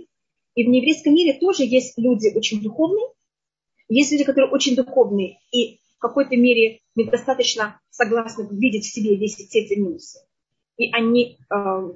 И 0.56 0.66
в 0.66 0.70
нееврейском 0.70 1.14
мире 1.14 1.40
тоже 1.40 1.64
есть 1.64 1.98
люди 1.98 2.32
очень 2.36 2.62
духовные, 2.62 3.08
есть 3.90 4.12
люди, 4.12 4.24
которые 4.24 4.52
очень 4.52 4.76
духовные 4.76 5.40
и 5.52 5.80
в 5.98 6.00
какой-то 6.00 6.36
мере 6.36 6.80
недостаточно 6.96 7.80
согласны 7.90 8.48
видеть 8.52 8.86
в 8.86 8.94
себе 8.94 9.16
весь 9.16 9.40
эти 9.40 9.80
минусы. 9.80 10.20
И 10.78 10.92
они 10.92 11.38
э, 11.50 11.92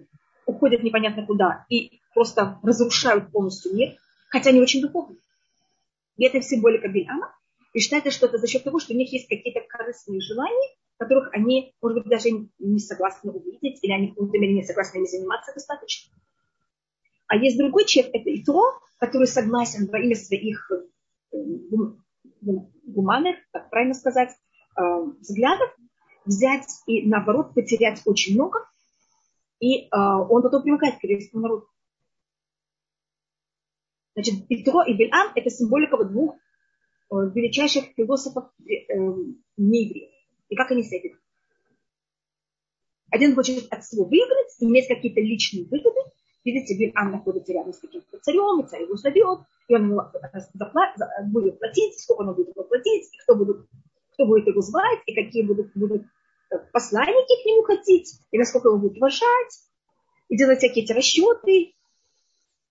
уходят 0.45 0.83
непонятно 0.83 1.25
куда 1.25 1.65
и 1.69 1.99
просто 2.13 2.59
разрушают 2.63 3.31
полностью 3.31 3.75
мир, 3.75 3.95
хотя 4.29 4.49
они 4.49 4.61
очень 4.61 4.81
духовные. 4.81 5.19
И 6.17 6.25
это 6.25 6.41
символика 6.41 6.87
Бильама. 6.87 7.33
И 7.73 7.79
считается, 7.79 8.11
что 8.11 8.25
это 8.25 8.37
за 8.37 8.47
счет 8.47 8.63
того, 8.63 8.79
что 8.79 8.93
у 8.93 8.97
них 8.97 9.11
есть 9.11 9.27
какие-то 9.27 9.61
корыстные 9.67 10.19
желания, 10.21 10.75
которых 10.97 11.29
они, 11.33 11.73
может 11.81 11.99
быть, 11.99 12.09
даже 12.09 12.29
не 12.59 12.79
согласны 12.79 13.31
увидеть, 13.31 13.79
или 13.83 13.91
они 13.91 14.07
в 14.07 14.15
каком-то 14.15 14.37
не 14.37 14.63
согласны 14.63 14.97
ими 14.97 15.05
заниматься 15.05 15.53
достаточно. 15.53 16.11
А 17.27 17.35
есть 17.35 17.57
другой 17.57 17.85
человек, 17.85 18.15
это 18.15 18.29
и 18.29 18.43
то, 18.43 18.79
который 18.97 19.27
согласен 19.27 19.87
во 19.87 19.99
имя 19.99 20.15
своих 20.15 20.71
э, 20.71 21.37
гуманных, 22.41 23.37
так 23.51 23.69
правильно 23.69 23.93
сказать, 23.93 24.31
э, 24.77 24.81
взглядов, 25.19 25.69
взять 26.25 26.67
и, 26.87 27.07
наоборот, 27.07 27.53
потерять 27.53 28.01
очень 28.05 28.35
много, 28.35 28.59
и 29.59 29.83
э, 29.83 29.87
он 29.91 30.41
потом 30.41 30.63
примыкает 30.63 30.99
к 30.99 31.03
еврейскому 31.03 31.43
народу. 31.43 31.67
Значит, 34.15 34.45
Итро 34.49 34.83
и 34.83 34.93
Бельам– 34.93 35.31
это 35.35 35.49
символика 35.49 35.97
вот 35.97 36.11
двух 36.11 36.35
величайших 37.09 37.93
философов 37.95 38.51
неевреев. 39.55 40.11
И 40.49 40.55
как 40.55 40.71
они 40.71 40.83
с 40.83 40.91
этим? 40.91 41.19
Один 43.09 43.35
хочет 43.35 43.71
от 43.71 43.83
всего 43.83 44.05
выиграть, 44.05 44.55
иметь 44.59 44.87
какие-то 44.87 45.21
личные 45.21 45.65
выгоды. 45.65 45.99
Видите, 46.47 46.77
Бильам 46.77 47.11
находится 47.11 47.51
рядом 47.51 47.73
с 47.73 47.79
каким-то 47.79 48.19
царем, 48.19 48.61
и 48.61 48.67
царь 48.69 48.83
его 48.83 48.95
зовет, 48.95 49.39
и 49.67 49.75
он 49.75 49.83
ему 49.83 50.01
будет 51.25 51.59
платить, 51.59 51.99
сколько 51.99 52.21
он 52.21 52.35
будет 52.35 52.53
платить, 52.53 53.09
и 53.13 53.17
кто 53.23 53.35
будет, 53.35 53.67
кто 54.13 54.25
будет 54.25 54.47
его 54.47 54.61
звать, 54.61 55.01
и 55.07 55.13
какие 55.13 55.43
будут, 55.43 55.73
будут 55.75 56.03
э, 56.51 56.57
посланники 56.71 57.43
к 57.43 57.45
нему 57.45 57.63
ходить, 57.63 58.21
и 58.31 58.37
насколько 58.37 58.69
его 58.69 58.77
будут 58.77 58.95
уважать, 58.95 59.59
и 60.29 60.37
делать 60.37 60.59
всякие 60.59 60.85
эти 60.85 60.93
расчеты. 60.93 61.73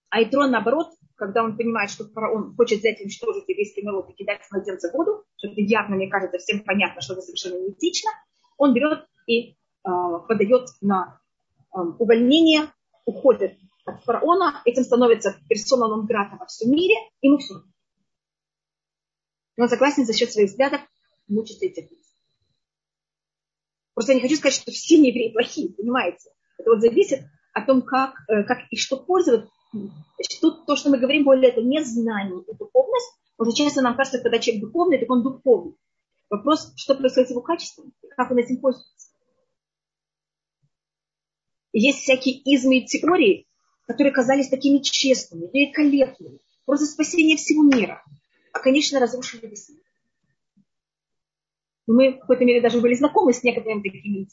А 0.08 0.22
Итрон, 0.22 0.52
наоборот, 0.52 0.94
когда 1.14 1.44
он 1.44 1.58
понимает, 1.58 1.90
что 1.90 2.08
фараон 2.08 2.56
хочет 2.56 2.78
взять 2.78 2.98
и 3.00 3.02
уничтожить 3.02 3.44
еврейский 3.46 3.82
народ 3.82 4.08
и 4.08 4.14
кидать 4.14 4.40
младенца 4.50 4.88
в 4.88 4.94
воду, 4.94 5.24
что 5.36 5.48
это 5.48 5.60
явно, 5.60 5.96
мне 5.96 6.08
кажется, 6.08 6.38
всем 6.38 6.64
понятно, 6.64 7.02
что 7.02 7.12
это 7.12 7.20
совершенно 7.20 7.60
неэтично, 7.60 8.10
он 8.56 8.72
берет 8.72 9.04
и 9.26 9.50
э, 9.50 9.54
подает 9.84 10.70
на 10.80 11.20
э, 11.74 11.78
увольнение, 11.78 12.70
уходит 13.06 13.56
от 13.86 14.04
фараона, 14.04 14.60
этим 14.66 14.84
становится 14.84 15.36
персона 15.48 15.88
нон 15.88 16.04
грата 16.04 16.36
во 16.38 16.46
всем 16.46 16.70
мире, 16.70 16.96
и 17.22 17.30
мы 17.30 17.38
все. 17.38 17.62
он 19.56 19.68
согласен 19.68 20.04
за 20.04 20.12
счет 20.12 20.30
своих 20.30 20.50
взглядов 20.50 20.82
мучиться 21.28 21.64
и 21.64 21.72
терпеть. 21.72 22.04
Просто 23.94 24.12
я 24.12 24.16
не 24.16 24.22
хочу 24.22 24.36
сказать, 24.36 24.60
что 24.60 24.70
все 24.72 24.96
евреи 24.96 25.32
плохие, 25.32 25.72
понимаете? 25.72 26.30
Это 26.58 26.70
вот 26.70 26.80
зависит 26.80 27.24
от 27.54 27.66
том, 27.66 27.80
как, 27.80 28.14
э, 28.28 28.42
как 28.42 28.58
и 28.70 28.76
что 28.76 28.98
пользоваться 28.98 29.50
тут 30.40 30.66
то, 30.66 30.76
что 30.76 30.90
мы 30.90 30.98
говорим, 30.98 31.24
более 31.24 31.50
это 31.50 31.62
не 31.62 31.82
знание 31.82 32.42
и 32.46 32.56
духовность. 32.56 33.12
Уже 33.38 33.52
часто 33.52 33.82
нам 33.82 33.96
кажется, 33.96 34.20
когда 34.20 34.38
человек 34.38 34.64
духовный, 34.64 34.98
так 34.98 35.10
он 35.10 35.22
духовный. 35.22 35.76
Вопрос, 36.30 36.72
что 36.76 36.94
происходит 36.94 37.28
с 37.28 37.30
его 37.32 37.42
качеством, 37.42 37.92
как 38.16 38.30
он 38.30 38.38
этим 38.38 38.60
пользуется. 38.60 39.05
Есть 41.78 41.98
всякие 41.98 42.38
измы 42.38 42.78
и 42.78 42.86
теории, 42.86 43.46
которые 43.86 44.10
казались 44.10 44.48
такими 44.48 44.78
честными, 44.78 45.50
великолепными, 45.52 46.38
просто 46.64 46.86
спасение 46.86 47.36
всего 47.36 47.64
мира. 47.64 48.02
А, 48.54 48.60
конечно, 48.60 48.98
разрушили 48.98 49.46
весь 49.46 49.68
мир. 49.68 49.82
Мы 51.86 52.12
в 52.12 52.20
какой-то 52.20 52.46
мере 52.46 52.62
даже 52.62 52.80
были 52.80 52.94
знакомы 52.94 53.34
с 53.34 53.42
некоторыми 53.42 53.82
такими 53.82 54.22
идеями. 54.22 54.30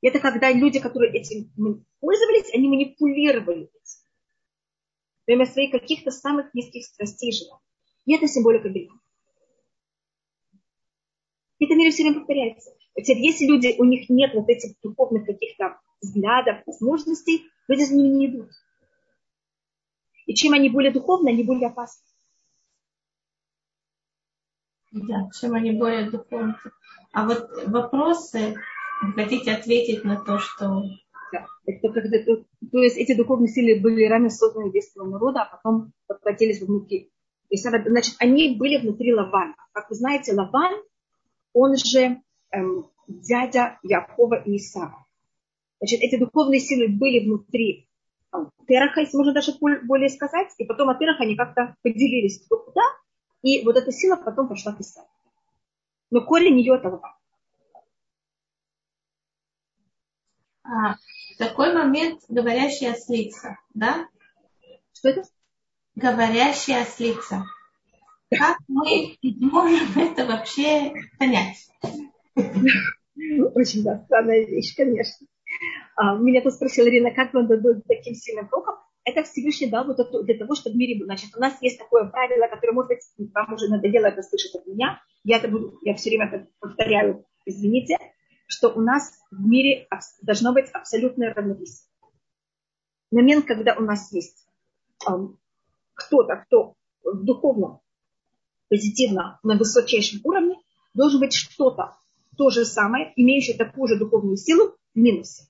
Это 0.00 0.18
когда 0.18 0.50
люди, 0.50 0.80
которые 0.80 1.12
этим 1.12 1.52
пользовались, 2.00 2.54
они 2.54 2.68
манипулировали 2.68 3.64
этим. 3.64 4.00
Время 5.26 5.44
своих 5.44 5.72
каких-то 5.72 6.10
самых 6.10 6.54
низких 6.54 6.86
страстей 6.86 7.32
жила. 7.32 7.60
И 8.06 8.14
это 8.14 8.26
символика 8.26 8.70
греха. 8.70 8.94
Это 11.58 11.74
мире 11.74 11.90
все 11.90 12.04
время 12.04 12.20
повторяется. 12.20 12.70
Теперь, 12.96 13.18
если 13.18 13.46
люди, 13.46 13.74
у 13.78 13.84
них 13.84 14.08
нет 14.08 14.34
вот 14.34 14.48
этих 14.48 14.80
духовных 14.82 15.26
каких-то 15.26 15.78
взглядов, 16.00 16.62
возможностей, 16.66 17.46
люди 17.68 17.82
за 17.82 17.94
ними 17.94 18.08
не 18.08 18.26
идут. 18.26 18.50
И 20.24 20.34
чем 20.34 20.54
они 20.54 20.70
более 20.70 20.92
духовны, 20.92 21.28
они 21.28 21.44
более 21.44 21.68
опасны. 21.68 22.02
Да, 24.92 25.28
чем 25.38 25.54
они 25.54 25.72
более 25.72 26.10
духовны. 26.10 26.56
А 27.12 27.26
вот 27.26 27.50
вопросы, 27.66 28.56
хотите 29.14 29.52
ответить 29.52 30.04
на 30.04 30.16
то, 30.16 30.38
что... 30.38 30.82
Да. 31.32 31.44
Это, 31.66 31.92
когда, 31.92 32.18
то, 32.24 32.44
то 32.72 32.78
есть 32.78 32.96
эти 32.96 33.14
духовные 33.14 33.48
силы 33.48 33.80
были 33.80 34.06
ранее 34.06 34.30
созданы 34.30 34.72
своего 34.80 35.10
народа, 35.10 35.42
а 35.42 35.56
потом 35.56 35.92
воплотились 36.08 36.62
внутри. 36.62 37.10
Есть, 37.50 37.64
значит, 37.64 38.14
они 38.20 38.56
были 38.56 38.78
внутри 38.78 39.12
Лавана. 39.12 39.54
Как 39.72 39.90
вы 39.90 39.96
знаете, 39.96 40.32
Лаван, 40.34 40.82
он 41.52 41.76
же 41.76 42.20
эм, 42.56 42.90
дядя 43.06 43.78
Якова 43.82 44.42
и 44.42 44.56
Исава. 44.56 45.06
Значит, 45.78 46.00
эти 46.00 46.16
духовные 46.16 46.60
силы 46.60 46.88
были 46.88 47.24
внутри 47.24 47.88
Тераха, 48.66 49.00
если 49.00 49.16
можно 49.16 49.32
даже 49.32 49.52
более 49.60 50.08
сказать, 50.08 50.52
и 50.58 50.64
потом 50.64 50.88
от 50.88 50.98
Тераха 50.98 51.22
они 51.22 51.36
как-то 51.36 51.76
поделились 51.82 52.44
кто 52.44 52.58
куда, 52.58 52.82
и 53.42 53.64
вот 53.64 53.76
эта 53.76 53.92
сила 53.92 54.16
потом 54.16 54.48
пошла 54.48 54.72
к 54.72 54.80
Исаву. 54.80 55.08
Но 56.10 56.20
корень 56.24 56.58
ее 56.58 56.76
это 56.76 56.88
Лаван. 56.88 57.12
А, 60.64 60.96
такой 61.38 61.72
момент 61.74 62.22
говорящая 62.28 62.92
ослица, 62.92 63.58
да? 63.74 64.08
Что 64.92 65.10
это? 65.10 65.22
Говорящая 65.94 66.82
ослица. 66.82 67.44
Как 68.30 68.58
мы 68.66 69.16
можем 69.22 69.96
это 69.96 70.26
вообще 70.26 70.92
понять? 71.18 71.70
Очень 72.36 73.82
да, 73.82 74.02
странная 74.04 74.44
вещь, 74.44 74.76
конечно. 74.76 75.26
А, 75.96 76.16
меня 76.16 76.42
тут 76.42 76.54
спросила 76.54 76.88
Ирина, 76.88 77.10
как 77.12 77.34
он 77.34 77.46
дадут 77.46 77.84
таким 77.86 78.14
сильным 78.14 78.48
рукам? 78.50 78.76
Это 79.04 79.22
Всевышний 79.22 79.70
дал 79.70 79.86
вот 79.86 79.98
это 80.00 80.22
для 80.22 80.36
того, 80.36 80.54
чтобы 80.54 80.74
в 80.74 80.78
мире 80.78 80.98
был. 80.98 81.06
Значит, 81.06 81.30
у 81.36 81.40
нас 81.40 81.56
есть 81.62 81.78
такое 81.78 82.04
правило, 82.10 82.48
которое, 82.48 82.72
может 82.72 82.88
быть, 82.88 83.32
вам 83.34 83.54
уже 83.54 83.68
надоело 83.68 84.06
это 84.06 84.22
слышать 84.22 84.54
от 84.54 84.66
меня. 84.66 85.00
Я 85.24 85.38
это 85.38 85.48
буду, 85.48 85.78
я 85.82 85.94
все 85.94 86.10
время 86.10 86.26
это 86.26 86.48
повторяю, 86.60 87.24
извините 87.46 87.96
что 88.46 88.70
у 88.70 88.80
нас 88.80 89.12
в 89.30 89.40
мире 89.46 89.88
должно 90.22 90.52
быть 90.52 90.70
абсолютное 90.70 91.34
равновесие. 91.34 91.88
Момент, 93.10 93.46
когда 93.46 93.74
у 93.74 93.82
нас 93.82 94.12
есть 94.12 94.46
кто-то, 95.94 96.36
кто 96.36 96.74
в 97.02 97.24
духовном, 97.24 97.80
позитивно, 98.68 99.38
на 99.42 99.56
высочайшем 99.56 100.20
уровне, 100.24 100.56
должен 100.94 101.20
быть 101.20 101.34
что-то 101.34 101.96
то 102.36 102.50
же 102.50 102.64
самое, 102.64 103.12
имеющее 103.16 103.56
такую 103.56 103.88
же 103.88 103.98
духовную 103.98 104.36
силу 104.36 104.74
в 104.94 104.98
минусе. 104.98 105.44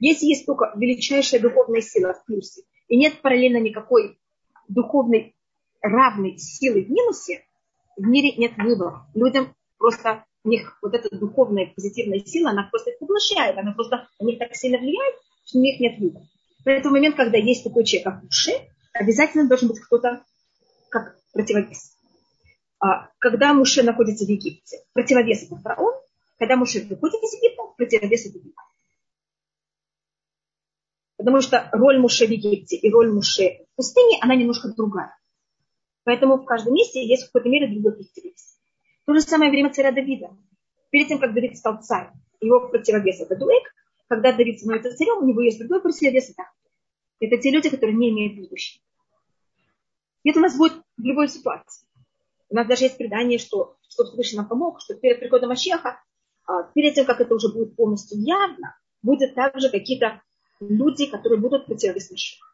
Если 0.00 0.26
есть 0.26 0.46
только 0.46 0.72
величайшая 0.76 1.40
духовная 1.40 1.80
сила 1.80 2.14
в 2.14 2.24
плюсе, 2.24 2.62
и 2.88 2.96
нет 2.96 3.20
параллельно 3.22 3.58
никакой 3.58 4.18
духовной 4.68 5.34
равной 5.80 6.38
силы 6.38 6.82
в 6.82 6.90
минусе, 6.90 7.44
в 7.96 8.06
мире 8.06 8.32
нет 8.36 8.52
выбора. 8.56 9.06
Людям 9.14 9.54
просто 9.78 10.24
у 10.44 10.48
них 10.48 10.78
вот 10.82 10.94
эта 10.94 11.14
духовная 11.16 11.72
позитивная 11.74 12.20
сила, 12.20 12.50
она 12.50 12.64
просто 12.64 12.90
их 12.90 12.98
поглощает, 12.98 13.56
она 13.58 13.72
просто 13.72 14.08
на 14.18 14.24
них 14.24 14.38
так 14.38 14.54
сильно 14.54 14.78
влияет, 14.78 15.14
что 15.44 15.58
у 15.58 15.62
них 15.62 15.78
нет 15.78 15.98
выбора. 15.98 16.24
Поэтому 16.64 16.94
момент, 16.94 17.16
когда 17.16 17.38
есть 17.38 17.64
такой 17.64 17.84
человек, 17.84 18.04
как 18.04 18.22
Муше, 18.22 18.52
обязательно 18.92 19.48
должен 19.48 19.68
быть 19.68 19.80
кто-то 19.80 20.22
как 20.88 21.16
противовес. 21.32 21.96
А 22.80 23.08
когда 23.18 23.54
Муше 23.54 23.82
находится 23.82 24.24
в 24.24 24.28
Египте, 24.28 24.78
противовес 24.92 25.44
это 25.44 25.56
фараон, 25.56 25.94
когда 26.42 26.56
Муше 26.56 26.80
выходит 26.80 27.22
из 27.22 27.34
Египта, 27.34 27.62
это 27.78 27.94
Египет. 28.04 28.52
Потому 31.16 31.40
что 31.40 31.68
роль 31.70 32.00
Муше 32.00 32.26
в 32.26 32.30
Египте 32.30 32.74
и 32.74 32.90
роль 32.90 33.12
Муше 33.12 33.64
в 33.72 33.76
пустыне, 33.76 34.18
она 34.20 34.34
немножко 34.34 34.74
другая. 34.74 35.16
Поэтому 36.02 36.38
в 36.38 36.44
каждом 36.44 36.74
месте 36.74 37.06
есть 37.06 37.22
в 37.22 37.26
какой-то 37.26 37.48
мере 37.48 37.68
другой 37.68 37.92
противовес. 37.92 38.58
То 39.06 39.14
же 39.14 39.20
самое 39.20 39.52
время 39.52 39.72
царя 39.72 39.92
Давида. 39.92 40.36
Перед 40.90 41.06
тем, 41.06 41.20
как 41.20 41.32
Давид 41.32 41.56
стал 41.56 41.80
царем, 41.80 42.10
его 42.40 42.68
противовес 42.68 43.20
это 43.20 43.36
Дуэк. 43.36 43.62
Когда 44.08 44.32
Давид 44.32 44.58
становится 44.58 44.96
царем, 44.96 45.22
у 45.22 45.28
него 45.28 45.42
есть 45.42 45.60
другой 45.60 45.80
противовес 45.80 46.30
это 46.30 46.42
Это 47.20 47.40
те 47.40 47.52
люди, 47.52 47.70
которые 47.70 47.96
не 47.96 48.10
имеют 48.10 48.34
будущего. 48.40 48.82
И 50.24 50.30
это 50.30 50.40
у 50.40 50.42
нас 50.42 50.58
будет 50.58 50.72
в 50.96 51.04
любой 51.04 51.28
ситуации. 51.28 51.86
У 52.48 52.56
нас 52.56 52.66
даже 52.66 52.82
есть 52.82 52.98
предание, 52.98 53.38
что, 53.38 53.76
что 53.88 54.06
Всевышний 54.06 54.38
нам 54.38 54.48
помог, 54.48 54.80
что 54.80 54.96
перед 54.96 55.20
приходом 55.20 55.50
Машеха, 55.50 55.90
а, 55.90 56.02
перед 56.74 56.94
тем, 56.94 57.06
как 57.06 57.20
это 57.20 57.34
уже 57.34 57.52
будет 57.52 57.76
полностью 57.76 58.20
явно, 58.20 58.76
будет 59.02 59.34
также 59.34 59.70
какие-то 59.70 60.22
люди, 60.60 61.06
которые 61.06 61.40
будут 61.40 61.66
противовес 61.66 62.10
Машеха. 62.10 62.46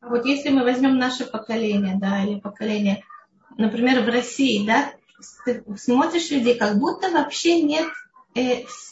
А 0.00 0.08
вот 0.08 0.24
если 0.24 0.50
мы 0.50 0.62
возьмем 0.62 0.98
наше 0.98 1.26
поколение, 1.26 1.98
да, 2.00 2.22
или 2.22 2.38
поколение, 2.38 3.02
например, 3.58 4.04
в 4.04 4.08
России, 4.08 4.64
да, 4.64 4.92
ты 5.44 5.64
смотришь 5.76 6.30
людей, 6.30 6.56
как 6.56 6.78
будто 6.78 7.10
вообще 7.10 7.60
нет 7.60 7.88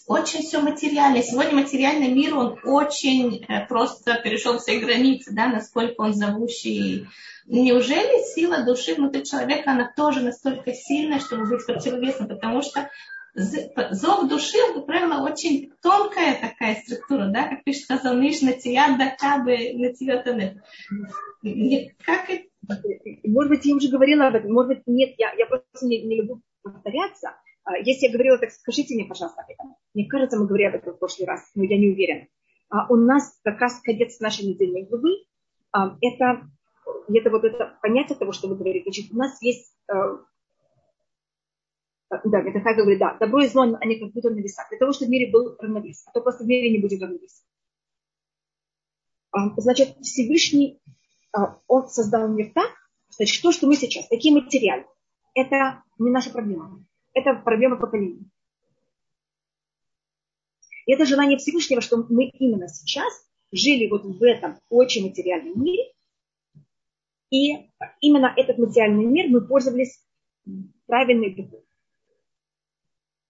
очень 0.07 0.43
все 0.43 0.61
материально. 0.61 1.23
Сегодня 1.23 1.55
материальный 1.55 2.09
мир, 2.09 2.37
он 2.37 2.59
очень 2.65 3.45
э, 3.49 3.67
просто 3.67 4.21
перешел 4.23 4.59
все 4.59 4.79
границы, 4.79 5.33
да, 5.35 5.49
насколько 5.49 6.01
он 6.03 6.13
зовущий. 6.15 7.07
Неужели 7.47 8.25
сила 8.35 8.65
души 8.65 8.95
внутри 8.95 9.25
человека, 9.25 9.73
она 9.73 9.93
тоже 9.95 10.21
настолько 10.21 10.73
сильная, 10.73 11.21
чтобы 11.21 11.47
быть 11.47 11.65
противовесом? 11.67 12.29
Потому 12.29 12.63
что 12.63 12.91
зов 13.35 14.29
души, 14.29 14.59
как 14.75 14.87
правило, 14.87 15.25
очень 15.25 15.73
тонкая 15.83 16.41
такая 16.41 16.77
структура, 16.85 17.27
да, 17.27 17.49
как 17.49 17.65
пишет 17.65 17.87
Хазан 17.89 18.23
Иш, 18.27 18.43
на 18.43 18.53
тебя 18.53 18.97
дакабы, 18.97 19.73
на 19.75 19.93
тебя. 19.93 20.23
Как 22.05 22.31
это? 22.31 22.45
Может 23.25 23.51
быть, 23.51 23.67
я 23.67 23.75
уже 23.75 23.89
говорила 23.89 24.29
об 24.29 24.37
этом, 24.37 24.53
может 24.53 24.69
быть, 24.69 24.83
нет, 24.87 25.15
я, 25.19 25.33
я 25.35 25.47
просто 25.47 25.87
не, 25.87 26.03
не 26.03 26.17
люблю 26.17 26.41
повторяться. 26.63 27.35
А, 27.65 27.77
если 27.79 28.07
я 28.07 28.13
говорила, 28.13 28.39
так 28.39 28.51
скажите 28.51 28.95
мне, 28.95 29.05
пожалуйста, 29.05 29.43
об 29.43 29.51
этом. 29.51 29.77
Мне 29.95 30.07
кажется, 30.07 30.39
мы 30.39 30.47
говорили 30.47 30.69
об 30.69 30.77
этом 30.77 30.95
в 30.95 30.99
прошлый 30.99 31.27
раз, 31.27 31.51
но 31.55 31.65
я 31.65 31.79
не 31.79 31.89
уверена. 31.89 32.27
А 32.69 32.87
у 32.93 32.97
нас 32.97 33.39
как 33.43 33.61
раз 33.61 33.81
конец 33.81 34.21
нашей 34.21 34.47
недельной 34.47 34.85
главы 34.85 35.25
это, 36.01 36.49
это 37.09 37.31
вот 37.31 37.45
это 37.45 37.79
понятие 37.83 38.17
того, 38.17 38.33
что 38.33 38.49
вы 38.49 38.57
говорите. 38.57 38.85
Значит, 38.85 39.13
у 39.13 39.17
нас 39.17 39.41
есть 39.43 39.75
э, 39.93 40.19
да, 42.25 42.41
это 42.41 42.61
как 42.61 42.77
говорит, 42.77 42.99
да, 42.99 43.17
добро 43.19 43.43
и 43.43 43.49
зло, 43.49 43.63
они 43.81 43.99
как 43.99 44.13
будто 44.13 44.31
на 44.31 44.41
весах. 44.41 44.69
Для 44.71 44.79
того, 44.79 44.93
чтобы 44.93 45.09
в 45.09 45.11
мире 45.11 45.31
был 45.33 45.57
равновес. 45.59 46.05
А 46.07 46.13
то 46.13 46.21
просто 46.21 46.45
в 46.45 46.47
мире 46.47 46.71
не 46.71 46.79
будет 46.79 47.03
равновеса. 47.03 47.43
Значит, 49.57 49.97
Всевышний, 50.01 50.81
он 51.67 51.89
создал 51.89 52.29
мир 52.29 52.53
так, 52.55 52.71
значит, 53.11 53.43
то, 53.43 53.51
что 53.51 53.67
мы 53.67 53.75
сейчас, 53.75 54.07
такие 54.07 54.33
материалы, 54.33 54.87
это 55.35 55.83
не 55.99 56.11
наша 56.11 56.31
проблема. 56.31 56.85
Это 57.15 57.35
проблема 57.35 57.77
поколения. 57.77 58.29
И 60.87 60.93
это 60.93 61.07
желание 61.07 61.39
Всевышнего, 61.39 61.81
что 61.81 61.97
мы 61.97 62.27
именно 62.27 62.69
сейчас 62.69 63.13
жили 63.51 63.89
вот 63.89 64.05
в 64.05 64.23
этом 64.23 64.59
очень 64.69 65.09
материальном 65.09 65.63
мире, 65.63 65.93
и 67.31 67.71
именно 68.01 68.33
этот 68.37 68.59
материальный 68.59 69.07
мир 69.07 69.29
мы 69.29 69.41
пользовались 69.47 70.05
правильной 70.87 71.35
любовью. 71.35 71.65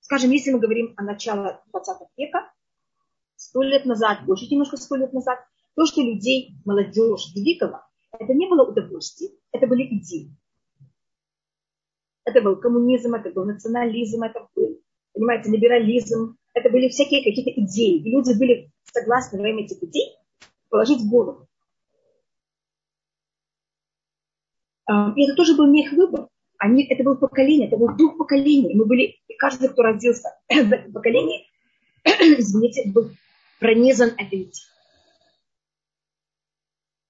Скажем, 0.01 0.31
если 0.31 0.51
мы 0.51 0.59
говорим 0.59 0.93
о 0.97 1.03
начале 1.03 1.61
20 1.71 2.09
века, 2.17 2.53
сто 3.37 3.63
лет 3.63 3.85
назад, 3.85 4.25
больше 4.27 4.47
немножко 4.51 4.77
сто 4.77 4.97
лет 4.97 5.13
назад, 5.13 5.39
то, 5.75 5.87
что 5.87 6.03
людей, 6.03 6.55
молодежь 6.65 7.33
двигало, 7.35 7.87
это 8.13 8.35
не 8.35 8.47
было 8.47 8.69
удовольствие, 8.69 9.31
это 9.53 9.67
были 9.67 9.87
идеи. 9.97 10.37
Это 12.25 12.41
был 12.41 12.57
коммунизм, 12.57 13.15
это 13.15 13.31
был 13.31 13.45
национализм, 13.45 14.23
это 14.23 14.49
был, 14.55 14.81
понимаете, 15.13 15.51
либерализм, 15.51 16.37
это 16.55 16.71
были 16.71 16.89
всякие 16.89 17.23
какие-то 17.23 17.61
идеи. 17.61 17.99
И 17.99 18.11
люди 18.11 18.39
были 18.39 18.71
согласны 18.85 19.41
во 19.41 19.49
имя 19.49 19.65
этих 19.65 19.83
идей 19.83 20.17
положить 20.71 21.01
в 21.01 21.11
голову. 21.11 21.47
А, 24.87 25.13
и 25.17 25.25
это 25.25 25.35
тоже 25.35 25.57
был 25.57 25.67
не 25.67 25.85
их 25.85 25.93
выбор. 25.93 26.29
Они, 26.59 26.85
это 26.85 27.03
был 27.03 27.17
поколение, 27.17 27.69
это 27.69 27.77
был 27.77 27.95
дух 27.95 28.17
поколения. 28.17 28.75
Мы 28.75 28.87
были, 28.87 29.17
и 29.29 29.35
каждый, 29.37 29.69
кто 29.69 29.83
родился 29.83 30.29
в 30.49 30.73
этом 30.73 30.93
поколении, 30.93 31.47
извините, 32.05 32.91
был 32.91 33.11
пронизан 33.61 34.11
этой 34.17 34.43
идеей. 34.43 34.53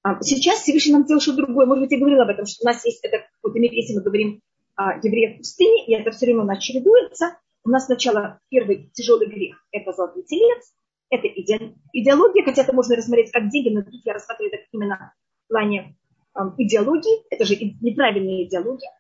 А 0.02 0.20
сейчас 0.22 0.60
Всевышний 0.60 0.92
нам 0.92 1.04
сделал 1.04 1.20
что-то 1.20 1.46
другое. 1.46 1.66
Может 1.66 1.84
быть, 1.84 1.92
я 1.92 1.98
говорила 1.98 2.24
об 2.24 2.30
этом, 2.30 2.46
что 2.46 2.64
у 2.64 2.66
нас 2.66 2.84
есть 2.84 3.00
это, 3.04 3.26
вот 3.42 3.54
если 3.56 3.94
мы 3.94 4.02
говорим 4.02 4.42
о 4.76 4.98
евреях 4.98 5.36
в 5.36 5.38
пустыне, 5.38 5.86
и 5.86 5.94
это 5.94 6.10
все 6.10 6.26
время 6.26 6.42
у 6.42 6.46
нас 6.46 6.62
чередуется. 6.62 7.38
У 7.64 7.70
нас 7.70 7.86
сначала 7.86 8.40
первый 8.50 8.90
тяжелый 8.92 9.26
грех– 9.26 9.56
это 9.72 9.92
золотой 9.92 10.22
телец, 10.24 10.74
это 11.10 11.28
идеология, 11.28 12.44
хотя 12.44 12.62
это 12.62 12.74
можно 12.74 12.96
рассмотреть 12.96 13.30
как 13.30 13.48
деньги, 13.48 13.74
но 13.74 13.82
тут 13.82 14.04
я 14.04 14.12
рассматриваю 14.12 14.54
это 14.54 14.64
именно 14.72 15.14
в 15.44 15.48
плане 15.48 15.96
э, 16.34 16.40
идеологии, 16.58 17.24
это 17.30 17.44
же 17.44 17.54
неправильная 17.80 18.44
идеология. 18.44 18.90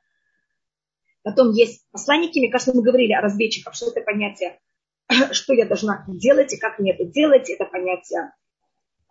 Потом 1.22 1.52
есть 1.52 1.86
посланники, 1.90 2.38
мне 2.38 2.50
кажется, 2.50 2.74
мы 2.74 2.82
говорили 2.82 3.12
о 3.12 3.20
разведчиках, 3.20 3.74
что 3.74 3.90
это 3.90 4.00
понятие, 4.02 4.60
что 5.32 5.54
я 5.54 5.66
должна 5.66 6.04
делать 6.08 6.52
и 6.52 6.58
как 6.58 6.78
мне 6.78 6.92
это 6.92 7.04
делать, 7.04 7.50
это 7.50 7.64
понятие 7.64 8.32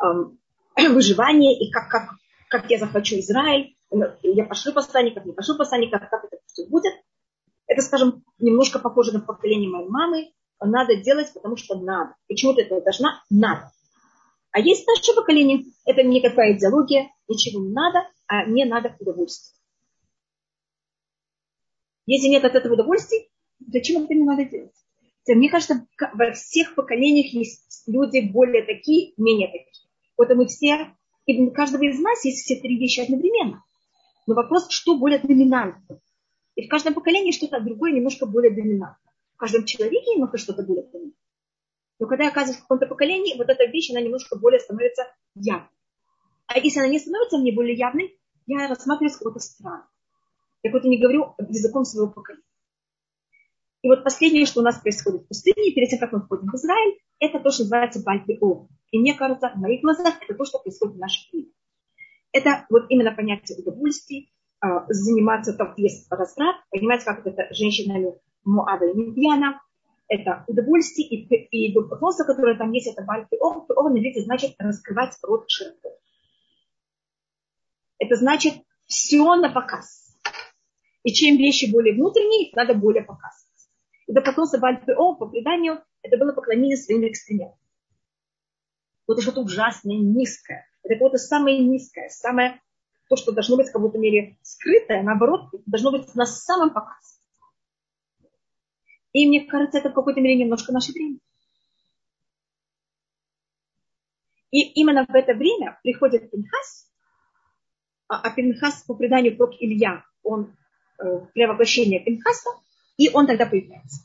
эм, 0.02 0.40
выживания 0.94 1.60
и 1.60 1.70
как, 1.72 1.90
как, 1.90 2.10
как 2.50 2.70
я 2.70 2.78
захвачу 2.78 3.16
Израиль, 3.20 3.76
я 3.92 4.46
пошлю 4.46 4.74
посланников, 4.74 5.26
не 5.26 5.34
пошлю 5.34 5.58
посланников, 5.58 6.02
как 6.10 6.26
это 6.26 6.38
все 6.48 6.68
будет. 6.68 6.94
Это, 7.68 7.82
скажем, 7.82 8.24
немножко 8.40 8.80
похоже 8.80 9.14
на 9.14 9.20
поколение 9.20 9.70
моей 9.70 9.88
мамы. 9.88 10.32
Надо 10.60 10.96
делать, 10.96 11.34
потому 11.34 11.58
что 11.58 11.80
надо. 11.80 12.16
Почему-то 12.28 12.62
это 12.62 12.82
должна, 12.82 13.24
надо. 13.30 13.72
А 14.52 14.60
есть 14.60 14.88
наше 14.88 15.14
поколение, 15.16 15.66
это 15.86 16.04
никакая 16.04 16.56
идеология, 16.56 17.10
ничего 17.28 17.62
не 17.64 17.72
надо, 17.72 18.08
а 18.28 18.46
мне 18.46 18.66
надо 18.66 18.96
удовольствие. 19.00 19.58
Если 22.06 22.28
нет 22.28 22.46
от 22.46 22.56
этого 22.56 22.74
удовольствия, 22.74 23.28
зачем 23.66 24.04
это 24.04 24.14
не 24.14 24.24
надо 24.24 24.46
делать? 24.46 24.76
Мне 25.28 25.50
кажется, 25.50 25.88
во 26.14 26.34
всех 26.34 26.76
поколениях 26.76 27.34
есть 27.34 27.84
люди 27.88 28.20
более 28.30 28.64
такие, 28.64 29.14
менее 29.18 29.48
такие. 29.48 29.90
Вот 30.18 30.30
мы 30.36 30.46
все, 30.48 30.94
и 31.26 31.42
у 31.42 31.52
каждого 31.52 31.84
из 31.84 32.00
нас 32.00 32.24
есть 32.26 32.44
все 32.44 32.60
три 32.60 32.78
вещи 32.78 33.00
одновременно. 33.00 33.64
Но 34.26 34.36
вопрос, 34.36 34.70
что 34.70 34.98
более 34.98 35.20
доминантно. 35.20 36.00
И 36.56 36.66
в 36.66 36.70
каждом 36.70 36.94
поколении 36.94 37.32
что-то 37.32 37.60
другое 37.60 37.92
немножко 37.92 38.26
более 38.26 38.52
доминантно. 38.52 39.12
В 39.36 39.38
каждом 39.38 39.66
человеке 39.66 40.14
немножко 40.14 40.38
что-то 40.38 40.64
более 40.64 40.84
доминантно. 40.84 41.20
Но 42.00 42.08
когда 42.08 42.26
я 42.26 42.30
оказываюсь 42.30 42.60
в 42.60 42.62
каком-то 42.64 42.88
поколении, 42.88 43.38
вот 43.38 43.50
эта 43.50 43.66
вещь, 43.66 43.92
она 43.92 44.02
немножко 44.02 44.38
более 44.38 44.60
становится 44.60 45.04
явной. 45.36 45.70
А 46.48 46.60
если 46.60 46.80
она 46.80 46.90
не 46.90 47.00
становится 47.00 47.38
мне 47.38 47.54
более 47.54 47.76
явной, 47.76 48.20
я 48.46 48.68
рассматриваю 48.68 49.10
с 49.10 49.18
какого-то 49.18 49.40
страна. 49.40 49.88
Я 50.64 50.72
вот 50.72 50.84
не 50.84 51.00
говорю 51.00 51.36
языком 51.50 51.86
своего 51.86 52.12
поколения. 52.12 52.44
И 53.82 53.90
вот 53.90 54.04
последнее, 54.04 54.46
что 54.46 54.62
у 54.62 54.64
нас 54.64 54.80
происходит 54.80 55.24
в 55.24 55.28
пустыне, 55.28 55.74
перед 55.74 55.90
тем, 55.90 56.00
как 56.00 56.14
мы 56.14 56.22
входим 56.22 56.48
в 56.48 56.56
Израиль, 56.56 57.00
это 57.20 57.40
то, 57.40 57.52
что 57.52 57.64
называется 57.64 58.02
Бальпио. 58.04 58.68
И 58.92 59.00
мне 59.00 59.14
кажется, 59.14 59.52
в 59.54 59.60
моих 59.60 59.82
глазах 59.82 60.16
это 60.22 60.34
то, 60.36 60.46
что 60.46 60.60
происходит 60.60 60.96
в 60.96 61.00
нашей 61.00 61.30
мире. 61.34 61.52
Это 62.34 62.66
вот 62.70 62.88
именно 62.90 63.14
понятие 63.14 63.58
удовольствий, 63.60 64.34
а, 64.60 64.86
заниматься, 64.92 65.54
там 65.54 65.74
есть 65.78 66.12
разврат, 66.12 66.58
понимаете, 66.70 67.06
как 67.06 67.26
это 67.26 67.48
женщинами 67.54 68.20
Муада 68.44 68.86
и 68.86 68.94
Медьяна, 68.94 69.62
это 70.10 70.44
удовольствие 70.48 71.08
и, 71.08 71.70
и 71.70 71.74
вопросы, 71.78 72.26
которые 72.26 72.58
там 72.58 72.72
есть, 72.72 72.88
это. 72.88 73.06
Пио 73.30 73.90
на 73.90 73.98
иврите 73.98 74.22
значит 74.22 74.56
раскрывать 74.60 75.18
рот 75.24 75.46
широко. 75.48 75.98
Это 78.00 78.16
значит 78.16 78.56
все 78.86 79.36
на 79.36 79.50
показ. 79.50 80.18
И 81.04 81.14
чем 81.14 81.38
вещи 81.38 81.72
более 81.72 81.96
внутренние, 81.96 82.52
надо 82.54 82.74
более 82.74 83.04
показывать. 83.04 83.70
И 84.08 84.14
до 84.14 84.22
потомства 84.22 84.58
Бальпио, 84.58 85.16
по 85.16 85.28
преданию, 85.28 85.82
это 86.02 86.18
было 86.18 86.34
поклонение 86.34 86.76
своим 86.76 87.08
экстремистам 87.08 87.58
вот 89.08 89.22
что-то 89.22 89.42
ужасное, 89.42 89.98
низкое. 89.98 90.66
Это 90.84 90.96
какое-то 90.96 91.18
самое 91.18 91.60
низкое, 91.60 92.10
самое 92.10 92.62
то, 93.10 93.16
что 93.16 93.32
должно 93.32 93.58
быть 93.58 93.70
в 93.70 93.72
какой-то 93.72 93.98
мере 93.98 94.38
скрытое, 94.42 95.04
наоборот, 95.04 95.50
должно 95.66 95.92
быть 95.92 96.14
на 96.16 96.26
самом 96.26 96.74
показе. 96.74 97.18
И 99.14 99.28
мне 99.28 99.46
кажется, 99.46 99.78
это 99.78 99.90
в 99.90 99.94
какой-то 99.94 100.20
мере 100.20 100.36
немножко 100.36 100.74
наше 100.74 100.92
время. 100.92 101.20
И 104.52 104.62
именно 104.80 105.06
в 105.06 105.16
это 105.16 105.34
время 105.34 105.80
приходит 105.84 106.30
Пинхас, 106.30 106.92
а, 108.08 108.20
а 108.22 108.30
Пинхас 108.32 108.84
по 108.84 108.94
преданию 108.94 109.36
пророк 109.36 109.56
Илья, 109.60 110.04
он 110.22 110.56
э, 111.00 111.20
превоплощение 111.34 112.00
Пинхаса, 112.00 112.52
и 112.98 113.10
он 113.14 113.26
тогда 113.26 113.46
появляется. 113.46 114.04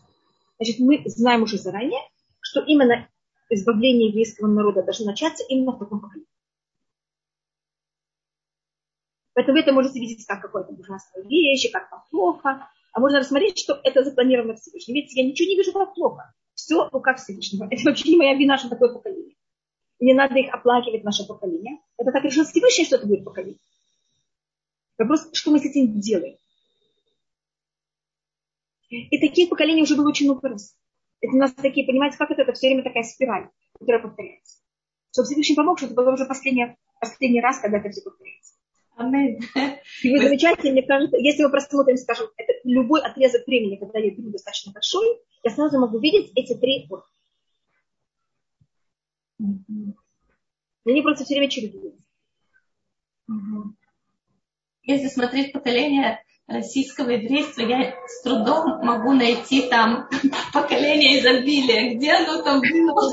Значит, 0.58 0.80
мы 0.80 1.02
знаем 1.06 1.42
уже 1.42 1.58
заранее, 1.58 2.00
что 2.40 2.60
именно 2.60 3.08
избавление 3.50 4.08
еврейского 4.08 4.46
народа 4.46 4.82
должно 4.82 5.06
начаться 5.06 5.44
именно 5.48 5.72
в 5.72 5.78
таком 5.78 6.00
поколении. 6.00 6.28
Поэтому 9.38 9.56
это 9.56 9.72
можете 9.72 10.00
видеть 10.00 10.26
как 10.26 10.42
какое-то 10.42 10.72
ужасная 10.72 11.22
вещь, 11.22 11.70
как 11.70 11.88
там 11.90 12.02
плохо. 12.10 12.68
А 12.92 12.98
можно 12.98 13.20
рассмотреть, 13.20 13.56
что 13.56 13.80
это 13.84 14.02
запланировано 14.02 14.56
Всевышним. 14.56 14.96
Видите, 14.96 15.20
я 15.20 15.28
ничего 15.28 15.48
не 15.48 15.56
вижу 15.56 15.72
как 15.72 15.94
плохо. 15.94 16.34
Все 16.54 16.88
в 16.88 16.92
руках 16.92 17.18
Всевышнего. 17.18 17.68
Это 17.70 17.84
вообще 17.84 18.10
не 18.10 18.16
моя 18.16 18.34
вина, 18.34 18.58
что 18.58 18.68
такое 18.68 18.92
поколение. 18.92 19.36
И 20.00 20.06
не 20.06 20.12
надо 20.12 20.36
их 20.40 20.52
оплакивать, 20.52 21.04
наше 21.04 21.24
поколение. 21.24 21.78
Это 21.96 22.10
так 22.10 22.24
решил 22.24 22.44
Всевышний, 22.46 22.84
что 22.84 22.96
это 22.96 23.06
будет 23.06 23.24
поколение. 23.24 23.60
Вопрос, 24.98 25.28
что 25.32 25.52
мы 25.52 25.60
с 25.60 25.64
этим 25.64 26.00
делаем. 26.00 26.36
И 28.88 29.20
таких 29.20 29.50
поколений 29.50 29.82
уже 29.82 29.94
было 29.94 30.08
очень 30.08 30.26
много 30.26 30.48
раз. 30.48 30.76
Это 31.20 31.32
у 31.32 31.38
нас 31.38 31.52
такие, 31.52 31.86
понимаете, 31.86 32.16
как 32.18 32.32
это, 32.32 32.42
это 32.42 32.54
все 32.54 32.70
время 32.70 32.82
такая 32.82 33.04
спираль, 33.04 33.50
которая 33.78 34.02
повторяется. 34.02 34.58
Чтобы 35.12 35.26
Всевышний 35.26 35.54
помог, 35.54 35.78
что 35.78 35.86
это 35.86 35.94
было 35.94 36.10
уже 36.10 36.26
последний, 36.26 36.76
последний 37.00 37.40
раз, 37.40 37.60
когда 37.60 37.78
это 37.78 37.90
все 37.90 38.02
повторяется. 38.02 38.57
Аминь. 38.98 39.38
Вы 39.54 40.18
замечаете, 40.18 40.72
мне 40.72 40.82
кажется, 40.82 41.16
если 41.16 41.44
мы 41.44 41.50
просмотрим, 41.50 41.96
скажем, 41.96 42.26
это 42.36 42.52
любой 42.64 43.00
отрезок 43.00 43.46
времени, 43.46 43.76
когда 43.76 44.00
я 44.00 44.10
беру 44.10 44.30
достаточно 44.30 44.72
большой, 44.72 45.20
я 45.44 45.52
сразу 45.52 45.78
могу 45.78 46.00
видеть 46.00 46.32
эти 46.34 46.54
три 46.54 46.86
вот. 46.90 47.04
Они 49.38 51.02
просто 51.02 51.24
все 51.24 51.34
время 51.34 51.48
чередуются. 51.48 52.02
Если 54.82 55.06
смотреть 55.08 55.52
поколение 55.52 56.20
российского 56.48 57.10
еврейства 57.10 57.60
я 57.60 57.94
с 58.06 58.22
трудом 58.22 58.84
могу 58.84 59.12
найти 59.12 59.68
там 59.68 60.08
поколение 60.52 61.20
изобилия. 61.20 61.94
Где 61.94 62.14
оно 62.14 62.42
там 62.42 62.60
было? 62.60 63.12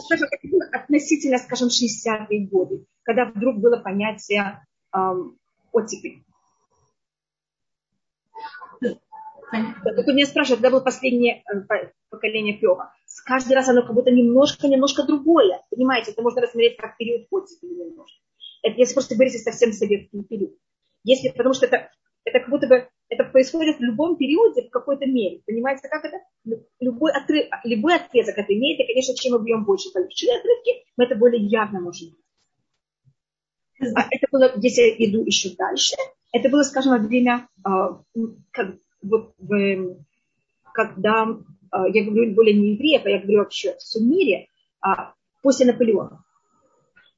Относительно, 0.71 1.38
скажем, 1.38 1.67
60-е 1.67 2.48
годы, 2.48 2.88
когда 3.04 3.26
вдруг 3.26 3.58
было 3.58 3.78
понятие 3.78 4.65
эм, 4.95 5.38
оттепель. 5.76 6.24
Тут 9.52 10.08
меня 10.08 10.26
спрашивают, 10.26 10.62
когда 10.62 10.72
было 10.72 10.84
последнее 10.84 11.44
э, 11.52 11.92
поколение 12.10 12.58
Пеха. 12.58 12.92
Каждый 13.26 13.54
раз 13.54 13.70
оно 13.70 13.84
как 13.84 13.94
будто 13.94 14.12
немножко-немножко 14.12 15.04
другое. 15.04 15.62
Понимаете, 15.70 16.12
это 16.12 16.22
можно 16.22 16.42
рассмотреть 16.42 16.78
как 16.78 16.98
период 16.98 17.28
оттепели 17.30 17.74
немножко. 17.74 18.20
Это, 18.64 18.78
если 18.78 18.94
просто 18.94 19.16
говорить 19.16 19.40
совсем 19.42 19.72
советский 19.72 20.24
период. 20.24 20.56
Если, 21.04 21.30
потому 21.30 21.54
что 21.54 21.68
это, 21.68 21.92
это 22.24 22.40
как 22.40 22.50
будто 22.50 22.68
бы 22.68 22.90
это 23.10 23.24
происходит 23.26 23.78
в 23.78 23.82
любом 23.82 24.18
периоде 24.18 24.64
в 24.64 24.72
какой-то 24.72 25.06
мере. 25.06 25.42
Понимаете, 25.46 25.88
как 25.88 26.04
это? 26.04 26.18
Любой, 26.80 27.12
отрыв, 27.12 27.46
любой 27.64 27.96
отрезок 27.96 28.38
это 28.38 28.54
имеет, 28.54 28.80
и, 28.80 28.88
конечно, 28.88 29.16
чем 29.16 29.34
мы 29.34 29.44
бьем 29.44 29.64
больше 29.64 29.90
большие 29.94 30.38
отрывки, 30.38 30.84
мы 30.98 31.06
это 31.06 31.16
более 31.16 31.46
явно 31.46 31.80
можем. 31.80 32.16
Это 34.12 34.28
было, 34.32 34.52
если 34.56 34.82
я 34.82 35.10
иду 35.10 35.24
еще 35.26 35.50
дальше, 35.58 35.95
это 36.32 36.50
было, 36.50 36.63
скажем, 36.63 36.91
во 36.91 36.98
время, 36.98 37.48
а, 37.63 38.02
как, 38.52 38.76
вот, 39.02 39.34
в, 39.38 39.95
когда, 40.74 41.28
а, 41.71 41.88
я 41.88 42.04
говорю 42.04 42.34
более 42.34 42.54
не 42.54 42.74
евреев, 42.74 43.06
а 43.06 43.10
я 43.10 43.19
говорю 43.19 43.39
вообще 43.39 43.74
в 43.74 44.02
мире, 44.02 44.48
а, 44.82 45.13
после 45.41 45.65
Наполеона. 45.65 46.24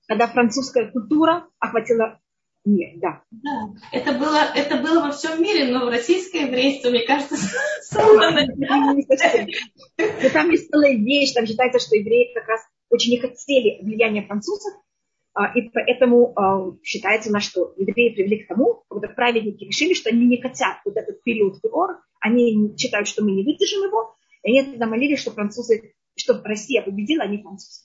Когда 0.08 0.27
французская 0.27 0.91
культура 0.91 1.47
охватила 1.60 2.19
мир, 2.63 2.91
да. 2.97 3.21
Да, 3.32 3.69
это 3.91 4.12
было, 4.13 4.39
это 4.56 4.77
было 4.77 5.01
во 5.06 5.12
всем 5.12 5.41
мире, 5.41 5.71
но 5.71 5.86
в 5.86 5.89
российское 5.89 6.45
еврейство, 6.45 6.89
мне 6.89 7.06
кажется, 7.06 7.36
самое 7.82 8.47
Но 9.97 10.30
там 10.30 10.51
есть 10.51 10.69
целая 10.69 10.93
вещь, 10.93 11.34
там 11.34 11.47
считается, 11.47 11.80
что 11.80 11.95
евреи 11.95 12.34
как 12.34 12.47
раз 12.47 12.62
очень 12.89 13.13
не 13.13 13.19
хотели 13.19 13.80
влияния 13.82 14.23
французов, 14.23 14.73
и 15.54 15.69
поэтому 15.69 16.34
а, 16.36 16.76
считается, 16.84 17.32
на 17.32 17.39
что 17.39 17.73
евреи 17.78 18.15
привели 18.15 18.43
к 18.43 18.47
тому, 18.47 18.84
когда 18.89 19.08
праведники 19.08 19.65
решили, 19.65 19.93
что 19.93 20.10
они 20.10 20.26
не 20.26 20.41
хотят 20.41 20.78
вот 20.84 20.97
этот 20.97 21.21
период 21.23 21.60
Феор, 21.62 22.02
они 22.19 22.76
считают, 22.78 23.08
что 23.08 23.23
мы 23.23 23.32
не 23.32 23.43
выдержим 23.43 23.84
его, 23.84 24.15
и 24.43 24.58
они 24.58 24.71
тогда 24.71 24.88
молились, 24.88 25.19
что 25.19 25.32
французы, 25.32 25.93
что 26.15 26.41
Россия 26.43 26.82
победила, 26.82 27.23
а 27.23 27.28
не 27.28 27.41
французы. 27.41 27.82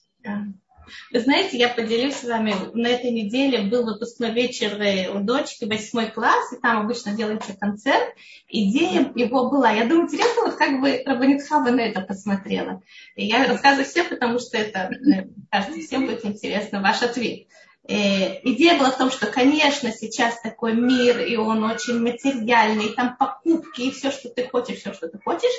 Вы 1.11 1.19
знаете, 1.19 1.57
я 1.57 1.69
поделюсь 1.69 2.15
с 2.15 2.23
вами, 2.23 2.55
на 2.73 2.87
этой 2.87 3.11
неделе 3.11 3.63
был 3.63 3.85
выпускной 3.85 4.31
вечер 4.31 4.79
у 5.15 5.19
дочки, 5.19 5.65
восьмой 5.65 6.11
класс, 6.11 6.53
и 6.53 6.57
там 6.57 6.85
обычно 6.85 7.13
делается 7.13 7.55
концерт. 7.57 8.15
Идея 8.47 9.11
его 9.15 9.49
была, 9.49 9.71
я 9.71 9.85
думаю, 9.85 10.05
интересно, 10.05 10.43
вот 10.43 10.55
как 10.55 10.81
бы 10.81 11.01
Рабанитхава 11.05 11.69
на 11.69 11.81
это 11.81 12.01
посмотрела. 12.01 12.81
И 13.15 13.25
я 13.25 13.47
рассказываю 13.47 13.85
всем, 13.85 14.07
потому 14.09 14.39
что 14.39 14.57
это, 14.57 14.91
э, 14.93 15.27
кажется, 15.51 15.79
всем 15.79 16.05
будет 16.05 16.25
интересно 16.25 16.81
ваш 16.81 17.01
ответ. 17.01 17.47
Э, 17.85 18.39
идея 18.43 18.77
была 18.77 18.91
в 18.91 18.97
том, 18.97 19.11
что, 19.11 19.27
конечно, 19.27 19.91
сейчас 19.91 20.39
такой 20.41 20.73
мир, 20.73 21.19
и 21.19 21.35
он 21.35 21.63
очень 21.63 21.99
материальный, 21.99 22.87
и 22.87 22.95
там 22.95 23.17
покупки, 23.17 23.81
и 23.81 23.91
все, 23.91 24.11
что 24.11 24.29
ты 24.29 24.47
хочешь, 24.47 24.77
все, 24.77 24.93
что 24.93 25.09
ты 25.09 25.19
хочешь, 25.19 25.53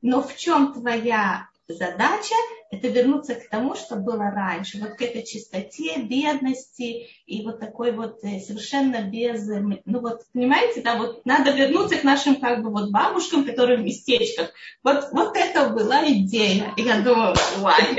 но 0.00 0.22
в 0.22 0.36
чем 0.36 0.72
твоя 0.72 1.48
задача 1.68 2.34
это 2.70 2.88
вернуться 2.88 3.34
к 3.34 3.48
тому, 3.48 3.74
что 3.74 3.96
было 3.96 4.30
раньше, 4.30 4.78
вот 4.78 4.94
к 4.94 5.02
этой 5.02 5.22
чистоте, 5.22 6.00
бедности 6.02 7.06
и 7.26 7.44
вот 7.44 7.60
такой 7.60 7.92
вот 7.92 8.22
э, 8.22 8.40
совершенно 8.40 9.02
без, 9.02 9.48
э, 9.48 9.60
ну 9.84 10.00
вот, 10.00 10.22
понимаете, 10.32 10.82
да, 10.82 10.96
вот 10.96 11.24
надо 11.24 11.52
вернуться 11.52 11.96
к 11.96 12.04
нашим 12.04 12.36
как 12.36 12.62
бы 12.62 12.70
вот 12.70 12.90
бабушкам, 12.90 13.44
которые 13.44 13.78
в 13.78 13.82
местечках. 13.82 14.52
Вот, 14.82 15.08
вот 15.12 15.36
это 15.36 15.68
была 15.70 16.06
идея. 16.06 16.72
И 16.76 16.82
я 16.82 17.00
думаю, 17.00 17.34
вай. 17.58 17.96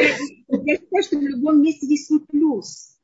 Я 0.48 0.78
считаю, 0.78 1.04
что 1.04 1.18
в 1.18 1.22
любом 1.22 1.62
месте 1.62 1.88
есть 1.88 2.08
свой 2.08 2.20
плюс. 2.20 2.96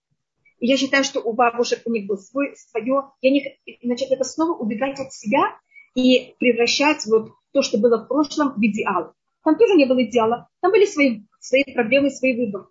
Я 0.60 0.78
считаю, 0.78 1.04
что 1.04 1.22
у 1.22 1.34
бабушек 1.34 1.82
у 1.86 1.92
них 1.92 2.06
было 2.06 2.18
свой, 2.18 2.56
свое. 2.56 3.10
Я 3.22 3.32
не, 3.32 3.58
значит, 3.82 4.12
это 4.12 4.24
снова 4.24 4.56
убегать 4.56 5.00
от 5.00 5.12
себя 5.12 5.58
и 5.96 6.36
превращать 6.40 7.06
вот 7.08 7.32
то, 7.52 7.64
что 7.64 7.80
было 7.80 7.98
в 7.98 8.08
прошлом, 8.08 8.54
в 8.54 8.60
идеал. 8.64 9.14
Там 9.44 9.58
тоже 9.58 9.74
не 9.76 9.86
было 9.86 10.04
идеала. 10.04 10.50
Там 10.62 10.72
были 10.72 10.86
свои, 10.86 11.24
свои 11.40 11.64
проблемы, 11.74 12.10
свои 12.10 12.36
выборы. 12.36 12.68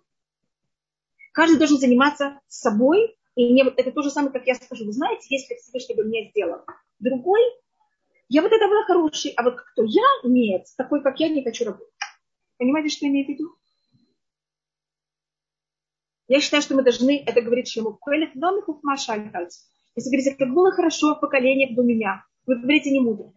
Каждый 1.33 1.57
должен 1.57 1.77
заниматься 1.77 2.39
собой. 2.47 3.15
И 3.35 3.53
не, 3.53 3.63
это 3.63 3.91
то 3.91 4.01
же 4.01 4.09
самое, 4.09 4.33
как 4.33 4.45
я 4.45 4.55
скажу. 4.55 4.85
Вы 4.85 4.91
знаете, 4.91 5.25
если 5.29 5.55
Всевышний 5.55 5.95
бы 5.95 6.03
мне 6.03 6.29
сделал 6.29 6.65
другой, 6.99 7.41
я 8.27 8.41
вот 8.41 8.51
это 8.51 8.67
была 8.67 8.83
хороший, 8.83 9.31
а 9.31 9.43
вот 9.43 9.59
кто 9.59 9.83
я, 9.83 10.03
нет, 10.23 10.65
такой, 10.77 11.01
как 11.01 11.19
я, 11.19 11.29
не 11.29 11.43
хочу 11.43 11.65
работать. 11.65 11.93
Понимаете, 12.57 12.89
что 12.89 13.05
я 13.05 13.11
имею 13.11 13.25
в 13.25 13.29
виду? 13.29 13.55
Я 16.27 16.39
считаю, 16.39 16.63
что 16.63 16.75
мы 16.75 16.83
должны, 16.83 17.21
это 17.25 17.41
говорит 17.41 17.67
Шему 17.67 17.97
Куэлет, 17.99 18.35
но 18.35 18.53
мы 18.53 18.61
Если 18.61 20.09
говорите, 20.09 20.35
как 20.35 20.53
было 20.53 20.71
хорошо 20.71 21.15
в 21.15 21.19
поколениях 21.19 21.75
до 21.75 21.83
меня, 21.83 22.23
вы 22.45 22.55
говорите 22.55 22.91
не 22.91 23.01
мудро. 23.01 23.33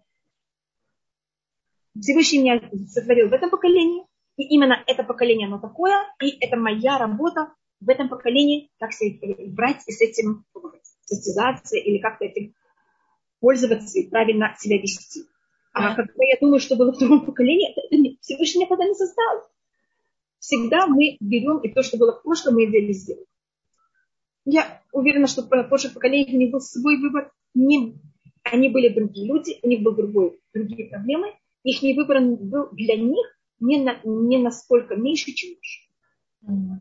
Всевышний 1.98 2.40
меня 2.40 2.60
сотворил 2.88 3.28
в 3.28 3.32
этом 3.32 3.50
поколении, 3.50 4.04
и 4.36 4.42
именно 4.44 4.82
это 4.86 5.04
поколение, 5.04 5.46
оно 5.46 5.58
такое, 5.58 5.94
и 6.20 6.36
это 6.44 6.56
моя 6.56 6.98
работа 6.98 7.52
в 7.80 7.88
этом 7.88 8.08
поколении, 8.08 8.70
как 8.78 8.90
брать 9.48 9.82
и 9.86 9.92
с 9.92 10.00
этим 10.00 10.44
состязаться 11.04 11.76
или 11.76 11.98
как-то 11.98 12.24
этим 12.24 12.54
пользоваться 13.40 13.98
и 13.98 14.08
правильно 14.08 14.54
себя 14.58 14.78
вести. 14.78 15.24
А 15.72 15.94
когда 15.94 16.24
я 16.24 16.36
думаю, 16.40 16.60
что 16.60 16.76
было 16.76 16.92
в 16.92 16.98
другом 16.98 17.26
поколении, 17.26 17.72
это 17.72 18.18
Всевышний 18.20 18.64
никогда 18.64 18.86
не 18.86 18.94
создал. 18.94 19.42
Всегда 20.38 20.86
мы 20.86 21.16
берем 21.20 21.58
и 21.58 21.72
то, 21.72 21.82
что 21.82 21.96
было 21.96 22.12
в 22.12 22.22
прошлом, 22.22 22.54
мы 22.54 22.66
взяли 22.66 22.92
сделать. 22.92 23.26
Я 24.44 24.82
уверена, 24.92 25.26
что 25.26 25.42
в 25.42 25.48
прошлых 25.48 25.94
поколениях 25.94 26.34
у 26.34 26.38
них 26.38 26.52
был 26.52 26.60
свой 26.60 26.98
выбор. 26.98 27.32
Не, 27.54 27.98
они 28.44 28.68
были 28.68 28.88
другие 28.88 29.26
люди, 29.26 29.58
у 29.62 29.68
них 29.68 29.82
были 29.82 30.32
другие 30.52 30.88
проблемы, 30.90 31.34
их 31.64 31.96
выбор 31.96 32.20
был 32.20 32.68
для 32.72 32.96
них 32.96 33.26
не, 33.58 33.82
на, 33.82 33.98
не 34.04 34.38
насколько 34.38 34.94
меньше, 34.94 35.32
чем 35.32 35.54
наш. 36.42 36.80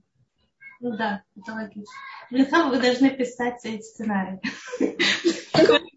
Ну 0.81 0.97
да, 0.97 1.23
это 1.37 1.53
логично. 1.53 1.93
Для 2.29 2.45
того 2.45 2.69
вы 2.69 2.81
должны 2.81 3.09
писать 3.09 3.61
сценарий. 3.61 4.39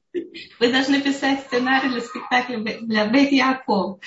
Вы 0.58 0.72
должны 0.72 1.02
писать 1.02 1.40
сценарий 1.40 1.90
для 1.90 2.00
спектакля 2.00 2.58
для 2.80 3.06
Бет 3.08 3.32
Яков. 3.32 4.00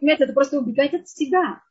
Это 0.00 0.32
просто 0.32 0.58
убегать 0.58 0.92
от 0.94 1.08
себя. 1.08 1.62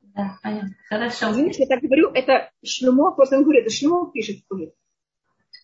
Да, 0.00 0.38
понятно. 0.42 0.74
Хорошо. 0.88 1.32
Извините, 1.32 1.62
я 1.62 1.66
так 1.66 1.80
говорю, 1.80 2.10
это 2.10 2.50
Шлюмо, 2.64 3.12
просто 3.12 3.38
он 3.38 3.44
говорит, 3.44 3.64
это 3.64 3.74
Шлюмо 3.74 4.10
пишет 4.12 4.44
в 4.48 4.48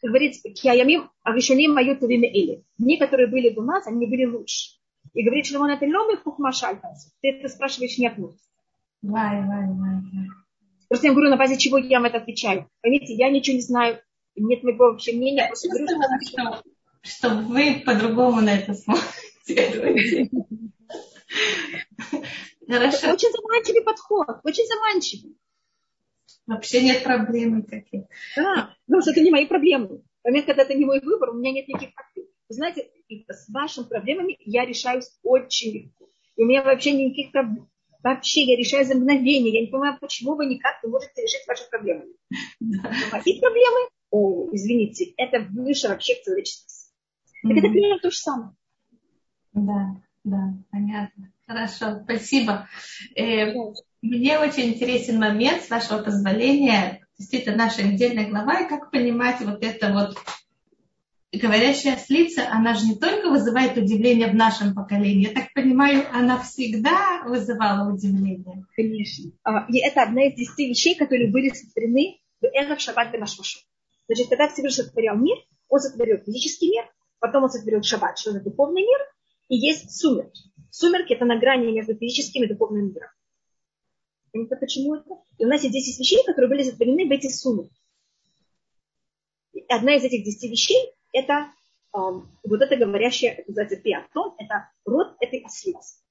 говорит, 0.03 0.37
киаямим 0.55 1.11
авишоним 1.23 1.75
мою 1.75 1.97
или. 1.97 2.65
Дни, 2.79 2.97
которые 2.97 3.29
были 3.29 3.51
до 3.51 3.63
нас, 3.63 3.87
они 3.87 4.07
были 4.07 4.25
лучше. 4.25 4.79
И 5.15 5.23
говорит, 5.23 5.47
что 5.47 5.61
он 5.61 5.71
это 5.71 5.87
ломы 5.87 6.17
хухмашальтас. 6.17 7.13
Ты 7.21 7.31
это 7.31 7.49
спрашиваешь 7.49 7.99
не 7.99 8.07
от 8.07 8.19
Вай, 8.19 9.43
вай, 9.47 9.67
вай, 9.69 10.03
Просто 10.89 11.07
я 11.07 11.13
говорю, 11.13 11.31
на 11.31 11.37
базе 11.37 11.57
чего 11.57 11.79
я 11.79 11.99
вам 11.99 12.07
это 12.07 12.19
отвечаю. 12.19 12.69
Поймите, 12.81 13.15
я 13.15 13.31
ничего 13.31 13.57
не 13.57 13.63
знаю, 13.63 14.01
нет 14.35 14.63
моего 14.63 14.87
вообще 14.87 15.13
мнения. 15.13 15.43
Я 15.43 15.49
просто 15.49 15.69
говорю, 15.69 15.87
что, 16.27 16.63
что 17.03 17.29
вы 17.31 17.83
по-другому 17.85 18.41
на 18.41 18.55
это 18.59 18.75
смотрите. 18.75 20.29
Хорошо. 22.69 23.13
Очень 23.13 23.33
заманчивый 23.33 23.83
подход, 23.83 24.41
очень 24.45 24.67
заманчивый. 24.67 25.37
Вообще 26.47 26.83
нет 26.83 27.05
проблем 27.05 27.59
никаких. 27.59 28.05
Да, 28.37 28.75
потому 28.87 29.03
что 29.03 29.11
это 29.11 29.21
не 29.21 29.31
мои 29.31 29.47
проблемы. 29.47 30.03
В 30.23 30.25
момент, 30.25 30.47
когда 30.47 30.63
это 30.63 30.75
не 30.75 30.85
мой 30.85 31.01
выбор, 31.01 31.31
у 31.31 31.35
меня 31.35 31.53
нет 31.53 31.69
никаких 31.69 31.95
проблем. 31.95 32.27
Вы 32.49 32.55
знаете, 32.55 32.89
с 33.29 33.49
вашими 33.49 33.85
проблемами 33.85 34.37
я 34.41 34.65
решаюсь 34.65 35.11
очень 35.23 35.73
легко. 35.73 36.09
И 36.37 36.43
у 36.43 36.47
меня 36.47 36.63
вообще 36.63 36.93
никаких 36.93 37.33
проблем. 37.33 37.69
Вообще 38.03 38.43
я 38.43 38.57
решаю 38.57 38.87
за 38.87 38.95
мгновение. 38.95 39.53
Я 39.53 39.61
не 39.63 39.67
понимаю, 39.67 39.99
почему 40.01 40.35
вы 40.35 40.47
никак 40.47 40.83
не 40.83 40.91
можете 40.91 41.23
решить 41.23 41.47
ваши 41.47 41.69
проблемы. 41.69 42.05
Мои 42.61 43.41
проблемы, 43.41 43.89
о, 44.11 44.49
извините, 44.53 45.13
это 45.17 45.41
выше 45.41 45.89
вообще 45.89 46.15
человечества. 46.25 46.69
Так 47.43 47.53
это 47.53 47.69
примерно 47.69 47.99
то 48.01 48.11
же 48.11 48.17
самое. 48.17 48.53
Да, 49.53 49.97
да, 50.25 50.55
понятно. 50.71 51.33
Хорошо, 51.47 52.01
спасибо. 52.05 52.69
Э, 53.17 53.53
мне 54.03 54.39
очень 54.39 54.75
интересен 54.75 55.19
момент, 55.19 55.63
с 55.63 55.71
вашего 55.71 56.03
позволения, 56.03 57.07
действительно 57.19 57.57
наша 57.57 57.83
недельная 57.83 58.29
глава, 58.29 58.61
и 58.61 58.69
как 58.69 58.91
понимать 58.91 59.41
вот 59.41 59.63
это 59.63 59.93
вот 59.93 60.17
говорящая 61.33 61.97
ослица, 61.97 62.49
она 62.51 62.75
же 62.75 62.87
не 62.87 62.97
только 62.97 63.29
вызывает 63.29 63.77
удивление 63.77 64.29
в 64.29 64.35
нашем 64.35 64.75
поколении, 64.75 65.29
я 65.29 65.35
так 65.35 65.53
понимаю, 65.53 66.07
она 66.13 66.41
всегда 66.41 67.23
вызывала 67.27 67.93
удивление. 67.93 68.65
Конечно. 68.75 69.33
А, 69.43 69.67
и 69.69 69.79
это 69.79 70.03
одна 70.03 70.27
из 70.27 70.35
десяти 70.37 70.69
вещей, 70.69 70.95
которые 70.95 71.31
были 71.31 71.51
сотворены 71.51 72.19
в 72.41 72.47
Эров 72.47 72.81
Шаббат 72.81 73.13
Бенашмашу. 73.13 73.61
Значит, 74.07 74.29
когда 74.29 74.49
Всевышний 74.49 74.85
сотворял 74.85 75.17
мир, 75.17 75.37
он 75.69 75.81
сотворил 75.81 76.19
физический 76.25 76.71
мир, 76.71 76.85
потом 77.19 77.45
он 77.45 77.51
сотворил 77.51 77.83
Шаббат, 77.83 78.19
что 78.19 78.31
это 78.31 78.41
духовный 78.41 78.83
мир, 78.83 78.99
и 79.49 79.57
есть 79.57 79.99
сумерки. 79.99 80.51
Сумерки– 80.71 81.13
это 81.15 81.25
на 81.25 81.39
грани 81.39 81.73
между 81.73 81.95
физическим 81.95 82.45
и 82.45 82.49
духовным 82.49 82.89
миром. 82.89 83.11
Понимаете, 84.33 84.57
почему 84.57 84.95
это? 84.97 85.11
И 85.39 85.45
у 85.45 85.49
нас 85.49 85.63
есть 85.63 85.75
10 85.75 86.01
вещей, 86.01 86.25
которые 86.25 86.49
были 86.49 86.63
затворены 86.63 87.07
в 87.07 87.11
эти 87.11 87.29
суммы. 87.29 87.71
одна 89.69 89.97
из 89.97 90.05
этих 90.05 90.25
10 90.25 90.51
вещей– 90.51 90.93
это 91.13 91.51
э, 91.95 91.99
вот 91.99 92.61
это 92.61 92.77
говорящее, 92.77 93.33
это 93.33 93.51
называется 93.51 93.77
пиатон, 93.77 94.35
это 94.39 94.71
род 94.85 95.17
этой 95.21 95.45
ослицы. 95.45 96.03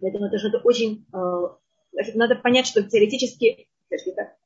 Поэтому 0.00 0.26
это 0.26 0.38
что-то 0.38 0.58
очень, 0.58 1.06
э, 1.12 2.12
надо 2.14 2.36
понять, 2.36 2.66
что 2.66 2.82
теоретически 2.82 3.68
это 3.90 4.36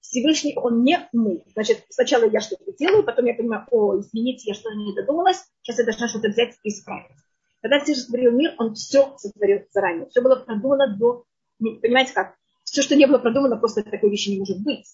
Всевышний, 0.00 0.54
он 0.56 0.82
не 0.82 1.08
мы. 1.12 1.44
Значит, 1.52 1.84
сначала 1.88 2.24
я 2.24 2.40
что-то 2.40 2.72
делаю, 2.72 3.04
потом 3.04 3.26
я 3.26 3.34
понимаю, 3.34 3.66
о, 3.70 4.00
извините, 4.00 4.48
я 4.48 4.54
что-то 4.54 4.74
не 4.74 4.94
додумалась, 4.94 5.44
сейчас 5.62 5.78
я 5.78 5.84
должна 5.84 6.08
что-то 6.08 6.28
взять 6.28 6.56
и 6.64 6.70
исправить. 6.70 7.16
Когда 7.60 7.78
Всевышний 7.78 8.02
сотворил 8.02 8.32
мир, 8.32 8.54
он 8.58 8.74
все 8.74 9.16
сотворил 9.18 9.62
заранее. 9.70 10.08
Все 10.08 10.22
было 10.22 10.36
продумано 10.36 10.96
до... 10.96 11.24
Понимаете 11.58 12.14
как? 12.14 12.36
Все, 12.64 12.82
что 12.82 12.96
не 12.96 13.06
было 13.06 13.18
продумано, 13.18 13.56
просто 13.56 13.82
такой 13.82 14.10
вещи 14.10 14.30
не 14.30 14.38
может 14.38 14.62
быть. 14.62 14.86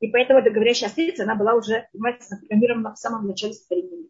И 0.00 0.08
поэтому 0.08 0.40
эта 0.40 0.50
говорящая 0.50 0.88
острица, 0.88 1.24
она 1.24 1.34
была 1.34 1.54
уже, 1.54 1.88
понимаете, 1.92 2.24
запрограммирована 2.28 2.94
в 2.94 2.98
самом 2.98 3.26
начале 3.26 3.54
сотворения. 3.54 4.08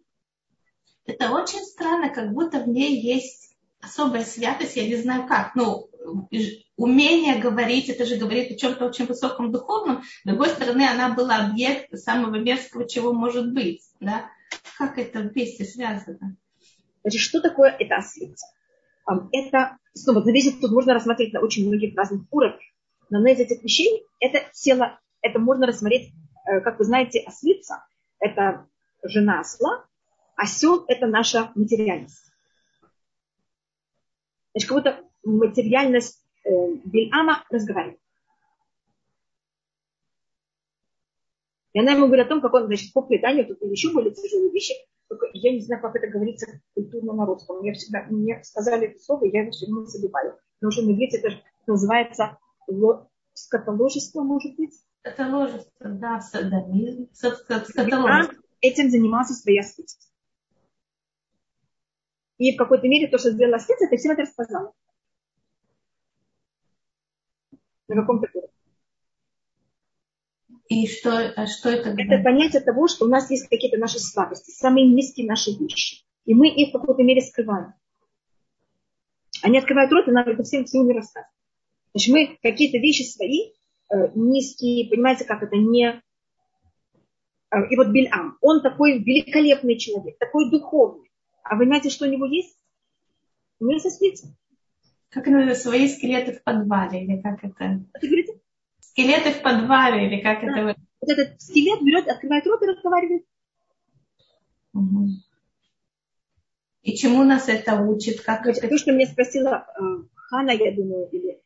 Это 1.05 1.30
очень 1.30 1.61
странно, 1.61 2.11
как 2.11 2.33
будто 2.33 2.61
в 2.61 2.68
ней 2.68 3.01
есть 3.01 3.57
особая 3.80 4.24
святость, 4.24 4.76
я 4.76 4.87
не 4.87 4.97
знаю 4.97 5.26
как. 5.26 5.55
Ну, 5.55 5.91
умение 6.76 7.39
говорить, 7.39 7.89
это 7.89 8.05
же 8.05 8.16
говорит 8.16 8.53
о 8.53 8.57
чем-то 8.57 8.87
очень 8.87 9.07
высоком 9.07 9.51
духовном. 9.53 10.03
С 10.03 10.24
другой 10.24 10.49
стороны, 10.49 10.83
она 10.89 11.14
была 11.14 11.47
объект 11.47 11.97
самого 11.99 12.37
мерзкого, 12.37 12.89
чего 12.89 13.12
может 13.12 13.53
быть. 13.53 13.83
Да? 14.01 14.30
Как 14.78 14.99
это 14.99 15.20
вместе 15.20 15.64
связано? 15.64 16.37
Значит, 17.03 17.21
что 17.21 17.41
такое 17.41 17.71
эта 17.71 17.97
ослица? 17.97 18.47
Это, 19.33 19.79
снова, 19.95 20.23
зависит, 20.23 20.61
тут 20.61 20.71
можно 20.71 20.95
рассмотреть 20.95 21.33
на 21.33 21.41
очень 21.41 21.67
многих 21.67 21.97
разных 21.97 22.23
уровнях. 22.31 22.61
Но 23.11 23.21
на 23.21 23.33
из 23.33 23.41
этих 23.41 23.63
вещей 23.63 24.07
это 24.21 24.43
тело, 24.53 25.01
это 25.21 25.39
можно 25.39 25.67
рассмотреть, 25.67 26.13
э, 26.47 26.61
как 26.61 26.79
вы 26.79 26.85
знаете, 26.85 27.21
ослица– 27.27 27.85
это 28.21 28.67
жена 29.03 29.41
осла, 29.41 29.85
осел– 30.37 30.85
это 30.89 31.07
наша 31.07 31.51
материальность. 31.55 32.33
Значит, 34.55 34.69
как 34.69 34.79
будто 34.79 35.05
материальность 35.25 36.25
э, 36.45 36.51
Бельама 36.85 37.45
разговаривает. 37.51 37.99
И 41.73 41.81
она 41.81 41.93
ему 41.93 42.07
говорит 42.07 42.27
о 42.27 42.29
том, 42.29 42.41
как 42.41 42.53
он, 42.55 42.67
значит, 42.67 42.93
по 42.93 43.03
преданию, 43.03 43.47
тут 43.47 43.61
еще 43.63 43.93
более 43.93 44.15
тяжелые 44.15 44.53
вещи, 44.53 44.75
я 45.33 45.53
не 45.53 45.61
знаю, 45.61 45.83
как 45.83 45.97
это 45.97 46.09
говорится 46.09 46.61
культурно 46.75 47.13
на 47.13 47.27
русском. 47.27 47.59
Мне 47.59 47.73
всегда 47.73 48.05
мне 48.09 48.43
сказали 48.45 48.89
это 48.89 48.99
слово, 48.99 49.25
и 49.25 49.33
я 49.33 49.43
его 49.43 49.51
все 49.51 49.67
время 49.67 49.87
забиваю. 49.87 50.39
Потому 50.59 50.71
что 50.73 50.83
на 50.83 50.93
иврите 50.93 51.19
это 51.19 51.43
называется 51.67 52.39
скотоложество, 53.35 54.23
может 54.23 54.57
быть? 54.57 54.75
Скотоложество, 55.01 55.89
да, 55.89 56.21
садомизм, 56.21 57.09
скотоложество. 57.13 58.43
Этим 58.61 58.91
занимался 58.91 59.35
своя 59.35 59.63
спица. 59.63 59.99
И 62.39 62.55
в 62.55 62.59
какой-то 62.59 62.87
мере 62.87 63.09
то, 63.09 63.19
что 63.19 63.31
сделала 63.31 63.59
спица, 63.59 63.89
ты 63.89 63.97
всем 63.97 64.13
это 64.13 64.23
рассказала. 64.23 64.73
На 67.89 67.97
каком-то 67.97 68.29
уровне. 68.33 68.52
И 70.73 70.87
что, 70.87 71.33
а 71.37 71.47
что 71.47 71.68
это 71.68 71.91
говорит? 71.91 72.11
Это 72.11 72.23
понятие 72.23 72.62
того, 72.62 72.89
что 72.89 73.05
у 73.05 73.09
нас 73.09 73.31
есть 73.31 73.47
какие-то 73.49 73.77
наши 73.77 73.99
слабости, 73.99 74.51
самые 74.53 74.87
низкие 74.87 75.27
наши 75.27 75.51
вещи. 75.51 76.03
И 76.25 76.33
мы 76.33 76.49
их 76.49 76.70
в 76.70 76.73
какой-то 76.73 77.03
мере 77.03 77.20
скрываем. 77.20 77.75
Они 79.43 79.59
открывают 79.59 79.93
рот, 79.93 80.09
и 80.09 80.12
нам 80.12 80.27
это 80.27 80.43
всем 80.45 80.64
всего 80.64 80.85
не 80.85 80.95
рассказывают. 80.95 81.31
Значит, 81.93 82.14
мы 82.14 82.39
какие-то 82.43 82.79
вещи 82.79 83.03
свои, 83.03 83.51
э, 83.91 84.12
низкие, 84.14 84.89
понимаете, 84.89 85.25
как 85.25 85.43
это 85.43 85.57
не... 85.57 86.01
Э, 87.51 87.57
и 87.68 87.77
вот 87.77 87.89
Бельам, 87.89 88.39
он 88.41 88.62
такой 88.62 88.99
великолепный 88.99 89.77
человек, 89.77 90.16
такой 90.18 90.51
духовный. 90.51 91.11
А 91.43 91.57
вы 91.57 91.66
знаете, 91.66 91.91
что 91.91 92.07
у 92.07 92.11
него 92.11 92.25
есть? 92.25 92.57
У 93.61 93.66
него 93.66 93.75
есть. 93.75 94.25
Как 95.11 95.29
это 95.29 95.55
свои 95.55 95.87
скелеты 95.87 96.33
в 96.33 96.43
подвале, 96.43 97.05
или 97.05 97.20
как 97.20 97.45
это? 97.45 97.85
Ты 98.01 98.07
говорите? 98.07 98.41
Скелеты 98.93 99.32
в 99.32 99.43
подвале, 99.43 100.07
или 100.07 100.20
как 100.20 100.43
да. 100.43 100.70
это? 100.70 100.80
Вот 101.01 101.11
этот 101.11 101.40
скелет 101.40 101.82
берет, 101.82 102.07
открывает 102.09 102.47
рот 102.47 102.62
и 102.62 102.66
разговаривает. 102.66 103.24
Угу. 104.74 105.09
И 106.82 106.97
чему 106.97 107.24
нас 107.24 107.49
это 107.49 107.80
учит? 107.80 108.20
Как 108.20 108.45
Значит, 108.45 108.64
это... 108.64 108.68
То, 108.68 108.78
что 108.78 108.93
меня 108.93 109.07
спросила 109.07 109.66
э, 109.66 109.82
Хана, 110.14 110.51
я 110.51 110.72
думаю, 110.72 111.09
или 111.11 111.40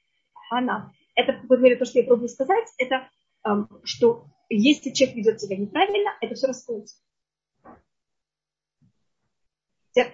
Хана, 0.51 0.92
это, 1.14 1.34
по 1.34 1.47
крайней 1.47 1.64
мере, 1.64 1.76
то, 1.76 1.84
что 1.84 2.01
я 2.01 2.05
пробую 2.05 2.28
сказать, 2.28 2.66
это, 2.78 3.09
э, 3.44 3.51
что 3.84 4.26
если 4.49 4.90
человек 4.90 5.16
ведет 5.16 5.40
себя 5.40 5.57
неправильно, 5.57 6.11
это 6.20 6.34
все 6.34 6.49
расходится. 6.49 6.97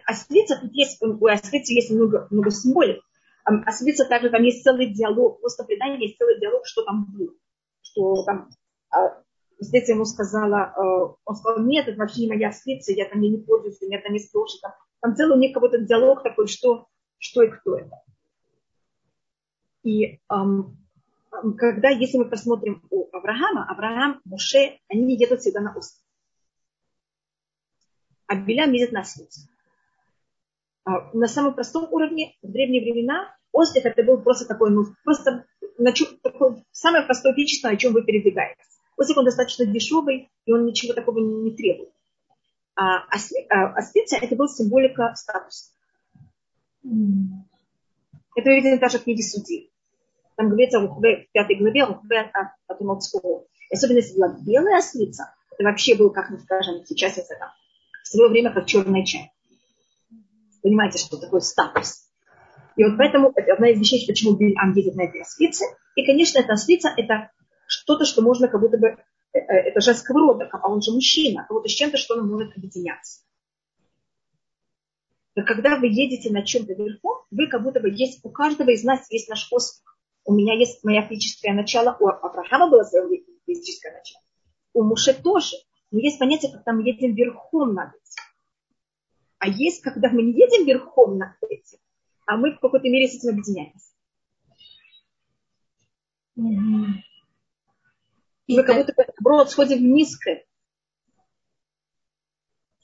Ослица, 0.06 0.60
тут 0.60 0.72
есть, 0.74 1.02
у 1.02 1.26
ослицы 1.26 1.72
есть 1.72 1.90
много, 1.90 2.28
много 2.30 2.50
символик 2.50 3.02
осветится 3.45 4.07
также, 4.07 4.30
там 4.30 4.43
есть 4.43 4.62
целый 4.62 4.93
диалог, 4.93 5.40
просто 5.40 5.64
предание 5.64 6.07
есть 6.07 6.18
целый 6.18 6.38
диалог, 6.40 6.66
что 6.66 6.84
там 6.84 7.07
было. 7.12 7.34
Что 7.82 8.24
там, 8.24 8.49
здесь 9.59 9.88
ему 9.88 10.05
сказала, 10.05 10.72
э, 10.76 11.14
он 11.24 11.36
сказал, 11.36 11.64
нет, 11.64 11.88
это 11.88 11.99
вообще 11.99 12.22
не 12.22 12.28
моя 12.28 12.49
осветица, 12.49 12.93
я 12.93 13.09
там 13.09 13.20
не 13.20 13.36
пользуюсь, 13.38 13.80
меня 13.80 14.01
там 14.01 14.12
есть 14.12 14.32
тоже. 14.32 14.59
Там, 14.61 14.72
там 15.01 15.16
целый 15.16 15.36
у 15.36 15.40
них 15.40 15.53
какой-то 15.53 15.78
диалог 15.78 16.22
такой, 16.22 16.47
что, 16.47 16.86
что 17.18 17.43
и 17.43 17.51
кто 17.51 17.76
это. 17.76 18.03
И 19.82 20.20
когда, 21.57 21.88
если 21.88 22.18
мы 22.18 22.28
посмотрим 22.28 22.82
у 22.90 23.09
Авраама, 23.12 23.68
Авраам, 23.68 24.20
Муше, 24.24 24.78
они 24.88 25.16
едут 25.16 25.40
всегда 25.40 25.61
на 25.61 25.74
остров. 25.74 26.03
А 28.26 28.36
Белям 28.36 28.72
едет 28.72 28.93
на 28.93 29.01
остров. 29.01 29.28
А, 30.84 31.10
на 31.12 31.28
самом 31.28 31.54
простом 31.54 31.92
уровне 31.92 32.34
в 32.42 32.50
древние 32.50 32.82
времена 32.82 33.34
остров 33.52 33.84
это 33.84 34.02
был 34.02 34.20
просто 34.20 34.46
такой, 34.46 34.70
ну, 34.70 34.84
просто 35.04 35.44
на 35.78 35.92
чем, 35.92 36.08
такой, 36.22 36.64
самое 36.72 37.04
простое 37.04 37.34
физическое, 37.34 37.72
на 37.72 37.76
чем 37.76 37.92
вы 37.92 38.02
передвигаетесь. 38.02 38.64
Остров 38.96 39.18
он 39.18 39.24
достаточно 39.24 39.66
дешевый, 39.66 40.30
и 40.44 40.52
он 40.52 40.66
ничего 40.66 40.92
такого 40.92 41.18
не, 41.18 41.50
не 41.50 41.56
требует. 41.56 41.92
А, 42.74 42.98
а, 42.98 43.16
а, 43.50 43.74
а 43.74 43.82
специя 43.82 44.20
это 44.20 44.34
была 44.34 44.48
символика 44.48 45.12
статуса. 45.14 45.70
Это 48.34 48.48
мы 48.48 48.56
видим 48.56 48.78
даже 48.78 48.98
в 48.98 49.04
книге 49.04 49.22
судей. 49.22 49.72
Там 50.36 50.48
говорится 50.48 50.80
в 50.80 51.00
пятой 51.32 51.56
главе, 51.56 51.84
от 51.84 52.80
Умалцкого. 52.80 53.44
Особенно 53.70 53.98
если 53.98 54.16
была 54.16 54.36
белая 54.44 54.78
ослица, 54.78 55.34
это 55.52 55.64
вообще 55.64 55.94
был, 55.94 56.10
как 56.10 56.30
мы 56.30 56.38
скажем, 56.38 56.84
сейчас 56.86 57.18
это 57.18 57.36
там, 57.38 57.50
в 58.02 58.08
свое 58.08 58.30
время 58.30 58.52
как 58.52 58.66
черный 58.66 59.04
чай. 59.04 59.30
Понимаете, 60.62 60.98
что 60.98 61.18
такое 61.18 61.40
статус. 61.40 62.08
И 62.76 62.84
вот 62.84 62.96
поэтому 62.96 63.32
это 63.34 63.52
одна 63.52 63.70
из 63.70 63.78
вещей, 63.78 64.06
почему 64.06 64.36
Бильам 64.36 64.72
едет 64.72 64.94
на 64.94 65.02
этой 65.02 65.22
ослице. 65.22 65.64
И, 65.94 66.06
конечно, 66.06 66.38
эта 66.38 66.54
ослица– 66.54 66.92
это 66.96 67.30
что-то, 67.66 68.04
что 68.04 68.22
можно 68.22 68.48
как 68.48 68.60
будто 68.60 68.78
бы, 68.78 68.88
э, 68.88 69.38
э, 69.38 69.68
это 69.68 69.80
женского 69.80 70.20
рода, 70.20 70.48
а 70.50 70.68
он 70.70 70.80
же 70.80 70.92
мужчина, 70.92 71.42
как 71.42 71.56
будто 71.56 71.68
с 71.68 71.72
чем-то, 71.72 71.96
что 71.96 72.14
он 72.14 72.28
может 72.28 72.56
объединяться. 72.56 73.22
Но 75.34 75.44
когда 75.44 75.76
вы 75.76 75.88
едете 75.88 76.30
на 76.30 76.44
чем-то 76.44 76.74
верхом, 76.74 77.24
вы 77.30 77.48
как 77.48 77.62
будто 77.62 77.80
бы 77.80 77.90
есть, 77.90 78.20
у 78.24 78.30
каждого 78.30 78.70
из 78.70 78.84
нас 78.84 79.10
есть 79.10 79.28
наш 79.28 79.48
остров. 79.50 79.82
У 80.24 80.34
меня 80.34 80.54
есть 80.54 80.84
моя 80.84 81.02
физическое 81.02 81.52
начало, 81.52 81.96
у 81.98 82.06
Авраама 82.06 82.70
было 82.70 82.84
свое 82.84 83.22
физическое 83.46 83.92
начало. 83.92 84.22
У 84.74 84.82
Муше 84.84 85.14
тоже. 85.14 85.56
Но 85.90 85.98
есть 85.98 86.18
понятие, 86.18 86.52
когда 86.52 86.72
мы 86.72 86.86
едем 86.86 87.14
верхом 87.14 87.74
над 87.74 87.88
этим. 87.88 88.31
А 89.43 89.49
есть, 89.49 89.82
когда 89.82 90.09
мы 90.09 90.22
не 90.22 90.34
едем 90.34 90.64
верхом 90.64 91.18
на 91.18 91.36
этим, 91.51 91.80
а 92.26 92.36
мы 92.36 92.53
в 92.53 92.61
какой-то 92.61 92.88
мере 92.88 93.09
с 93.09 93.16
этим 93.16 93.30
объединяемся. 93.30 93.93
Mm-hmm. 96.38 97.03
И 98.47 98.57
мы 98.57 98.62
как 98.62 98.76
будто 98.76 98.93
бы, 98.93 99.05
наоборот, 99.18 99.51
сходим 99.51 99.78
вниз 99.78 100.16
к 100.16 100.28
этому. 100.28 100.47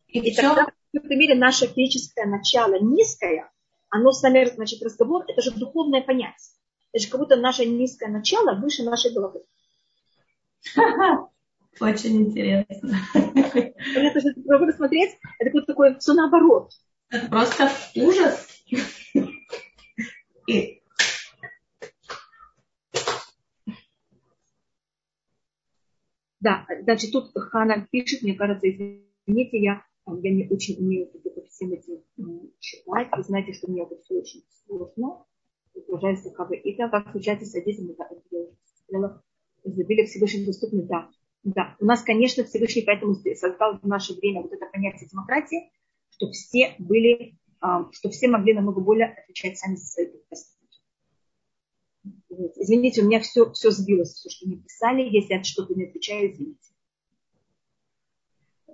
И, 0.08 0.18
и 0.18 0.34
тогда, 0.34 0.64
в 0.64 0.96
какой-то 0.96 1.14
мере, 1.14 1.36
наше 1.36 1.68
физическое 1.68 2.26
начало 2.26 2.80
низкое, 2.80 3.48
оно 3.88 4.10
с 4.10 4.20
нами, 4.22 4.44
значит, 4.46 4.82
разговор, 4.82 5.26
это 5.28 5.40
же 5.40 5.52
духовное 5.52 6.02
понятие. 6.02 6.56
Это 6.90 7.04
же 7.04 7.08
как 7.08 7.20
будто 7.20 7.36
наше 7.36 7.66
низкое 7.66 8.08
начало 8.08 8.58
выше 8.58 8.82
нашей 8.82 9.14
головы. 9.14 9.44
Очень 11.80 12.22
интересно. 12.26 12.98
Понятно, 13.12 14.20
что 14.20 14.34
попробуй 14.34 14.66
посмотреть, 14.68 15.18
это 15.38 15.50
будет 15.50 15.66
такое 15.66 15.98
все 15.98 16.14
наоборот. 16.14 16.72
Это 17.10 17.28
просто 17.28 17.70
ужас. 17.96 18.48
И... 20.46 20.82
Да, 26.40 26.66
значит, 26.82 27.12
тут 27.12 27.32
Хана 27.34 27.86
пишет, 27.90 28.22
мне 28.22 28.34
кажется, 28.34 28.68
извините, 28.68 29.58
я, 29.58 29.82
я 30.06 30.34
не 30.34 30.48
очень 30.48 30.78
умею 30.78 31.10
всем 31.48 31.72
этим 31.72 32.02
читать. 32.60 33.08
Вы 33.16 33.22
знаете, 33.22 33.52
что 33.52 33.70
мне 33.70 33.82
это 33.82 33.96
все 34.02 34.14
очень 34.14 34.44
сложно. 34.66 35.24
Как 36.36 36.48
бы, 36.48 36.56
и 36.56 36.76
так 36.76 36.90
как 36.90 37.10
случается 37.10 37.46
с 37.46 37.54
одеждой, 37.54 37.92
это 37.92 38.04
я 38.30 38.40
уже 38.40 38.50
сказала, 38.84 39.22
изобилие 39.64 40.06
Всевышнего 40.06 40.46
доступны, 40.46 40.82
да. 40.82 41.10
Да, 41.54 41.76
у 41.80 41.86
нас, 41.86 42.02
конечно, 42.02 42.44
Всевышний 42.44 42.82
поэтому 42.82 43.14
создал 43.34 43.78
в 43.78 43.86
наше 43.86 44.12
время 44.14 44.42
вот 44.42 44.52
это 44.52 44.66
понятие 44.66 45.08
демократии, 45.08 45.72
что 46.10 46.30
все 46.30 46.74
были, 46.78 47.38
а, 47.60 47.90
что 47.92 48.10
все 48.10 48.28
могли 48.28 48.52
намного 48.52 48.82
более 48.82 49.14
отвечать 49.14 49.56
сами 49.56 49.76
за 49.76 49.86
свои 49.86 50.06
предпосылки. 50.08 50.58
Извините, 52.56 53.00
у 53.00 53.06
меня 53.06 53.20
все, 53.20 53.50
все 53.52 53.70
сбилось, 53.70 54.12
все, 54.12 54.28
что 54.28 54.46
мне 54.46 54.58
писали. 54.58 55.08
Если 55.08 55.32
я 55.32 55.42
что-то 55.42 55.74
не 55.74 55.86
отвечаю, 55.86 56.30
извините. 56.30 56.70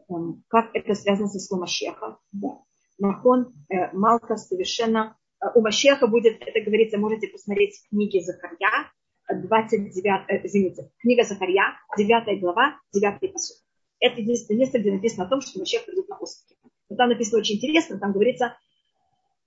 Эм, 0.08 0.42
как 0.48 0.70
это 0.74 0.94
связано 0.94 1.28
со 1.28 1.38
словом 1.38 1.62
Машеха? 1.62 2.18
Да. 2.32 2.60
Махон, 2.98 3.54
э, 3.68 3.92
Малка 3.92 4.36
совершенно... 4.36 5.16
Э, 5.40 5.46
у 5.54 5.60
Машеха 5.60 6.08
будет, 6.08 6.42
это 6.42 6.60
говорится, 6.60 6.98
можете 6.98 7.28
посмотреть 7.28 7.76
в 7.76 7.90
книге 7.90 8.20
Захарья, 8.20 8.90
29, 9.32 10.24
э, 10.28 10.46
извините, 10.46 10.90
книга 10.98 11.24
Захарья, 11.24 11.74
9 11.96 12.40
глава, 12.40 12.78
9 12.92 13.32
посуд. 13.32 13.56
Это 14.00 14.20
единственное 14.20 14.60
место, 14.60 14.78
где 14.78 14.92
написано 14.92 15.24
о 15.24 15.28
том, 15.28 15.40
что 15.40 15.58
Машех 15.58 15.84
придет 15.86 16.08
на 16.08 16.18
остров. 16.18 16.58
Но 16.88 16.96
там 16.96 17.08
написано 17.08 17.38
очень 17.38 17.56
интересно, 17.56 17.98
там 17.98 18.12
говорится, 18.12 18.56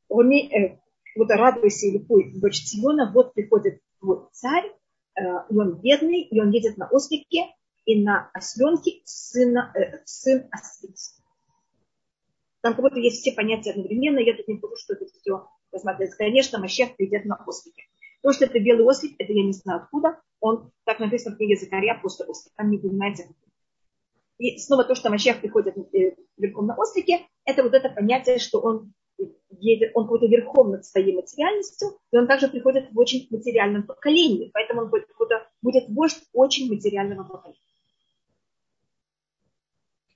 он 0.10 0.32
э, 0.32 0.80
вот 1.16 1.30
радуйся 1.30 1.88
и 1.88 1.92
ликуй, 1.92 2.34
дочь 2.40 2.64
Сиона, 2.64 3.12
вот 3.14 3.34
приходит 3.34 3.82
твой 4.00 4.28
царь, 4.32 4.72
э, 5.16 5.22
и 5.50 5.56
он 5.56 5.80
бедный, 5.80 6.22
и 6.22 6.40
он 6.40 6.50
едет 6.50 6.78
на 6.78 6.88
ослике, 6.88 7.46
и 7.86 8.04
на 8.04 8.30
осленке 8.34 9.02
сына, 9.06 9.72
э, 9.76 10.02
сын 10.06 10.48
ослицы. 10.52 11.22
Там 12.62 12.74
как 12.74 12.82
будто 12.82 13.00
есть 13.00 13.22
все 13.22 13.32
понятия 13.32 13.72
одновременно, 13.72 14.20
я 14.20 14.36
тут 14.36 14.48
не 14.48 14.56
буду, 14.56 14.76
что 14.78 14.94
это 14.94 15.06
все 15.06 15.48
рассматривается. 15.72 16.18
Конечно, 16.18 16.60
Машех 16.60 16.96
придет 16.96 17.26
на 17.26 17.36
ослике. 17.46 17.84
То, 18.22 18.32
что 18.34 18.46
это 18.46 18.60
белый 18.60 18.86
ослик, 18.86 19.16
это 19.20 19.32
я 19.34 19.44
не 19.44 19.54
знаю 19.54 19.84
откуда. 19.84 20.20
Он, 20.40 20.72
так 20.86 21.00
написано 21.00 21.36
в 21.36 21.38
книге 21.38 21.56
Закария, 21.56 21.98
просто 22.00 22.26
ослик. 22.26 22.54
Там 22.56 22.70
не 22.70 22.78
понимаете. 22.78 23.30
И 24.38 24.60
снова 24.60 24.84
то, 24.84 24.96
что 24.96 25.10
Машех 25.10 25.42
приходит 25.42 25.78
э, 25.78 26.16
верхом 26.38 26.68
на 26.68 26.76
ослике, 26.76 27.28
это 27.46 27.64
вот 27.64 27.74
это 27.74 27.90
понятие, 27.90 28.38
что 28.38 28.60
он 28.60 28.94
едет, 29.50 29.92
он 29.96 30.04
какой-то 30.04 30.28
верхом 30.28 30.72
над 30.72 30.86
своей 30.86 31.16
материальностью, 31.16 31.90
и 32.12 32.18
он 32.18 32.28
также 32.28 32.48
приходит 32.48 32.92
в 32.92 33.00
очень 33.00 33.28
материальном 33.32 33.84
поколении, 33.84 34.52
поэтому 34.54 34.84
он 34.84 34.90
будет, 34.90 35.08
будет 35.62 35.90
вождь 35.90 36.24
очень 36.34 36.72
материального 36.72 37.24
поколения. 37.24 37.60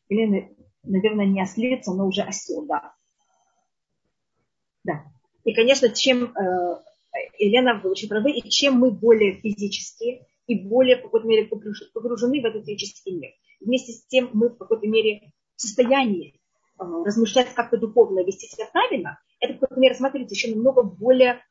Или, 0.09 0.55
наверное, 0.83 1.25
не 1.25 1.41
ослица, 1.41 1.93
но 1.93 2.07
уже 2.07 2.21
осел, 2.21 2.65
да. 2.65 2.93
Да. 4.83 5.05
И, 5.45 5.53
конечно, 5.53 5.89
чем 5.89 6.35
э, 6.35 6.83
Елена, 7.37 7.81
очень 7.83 8.07
правы, 8.07 8.31
и 8.31 8.49
чем 8.49 8.75
мы 8.75 8.91
более 8.91 9.33
физические 9.33 10.27
и 10.47 10.55
более 10.55 10.97
в 10.97 11.03
какой-то 11.03 11.27
мере 11.27 11.49
погружены 11.93 12.41
в 12.41 12.45
этот 12.45 12.65
физический 12.65 13.11
мир, 13.11 13.31
вместе 13.59 13.93
с 13.93 14.05
тем 14.05 14.29
мы 14.33 14.49
в 14.49 14.57
какой-то 14.57 14.87
мере 14.87 15.33
в 15.55 15.61
состоянии 15.61 16.39
э, 16.79 16.83
размышлять 16.83 17.53
как-то 17.53 17.77
духовно, 17.77 18.23
вести 18.23 18.47
себя 18.47 18.67
правильно, 18.71 19.19
это, 19.39 19.53
в 19.53 19.59
какой-то 19.59 19.79
мере, 19.79 19.95
смотрите, 19.95 20.35
еще 20.35 20.53
намного 20.53 20.83
более 20.83 21.41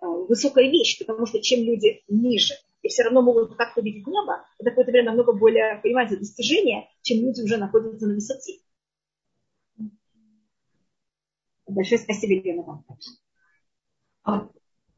э, 0.00 0.06
высокая 0.06 0.70
вещь, 0.70 0.98
потому 0.98 1.26
что 1.26 1.40
чем 1.40 1.64
люди 1.64 2.02
ниже 2.08 2.54
и 2.82 2.88
все 2.88 3.02
равно 3.02 3.22
могут 3.22 3.56
как-то 3.56 3.80
видеть 3.82 4.06
небо, 4.06 4.44
это 4.58 4.70
какое-то 4.70 4.90
время 4.90 5.10
намного 5.10 5.32
более, 5.32 5.80
понимаете, 5.82 6.16
достижение, 6.16 6.88
чем 7.02 7.18
люди 7.18 7.42
уже 7.42 7.56
находятся 7.56 8.06
на 8.06 8.14
высоте. 8.14 8.60
Большое 11.66 12.00
спасибо, 12.00 12.32
Елена, 12.32 12.62
вам 12.62 12.84
также. 12.84 14.50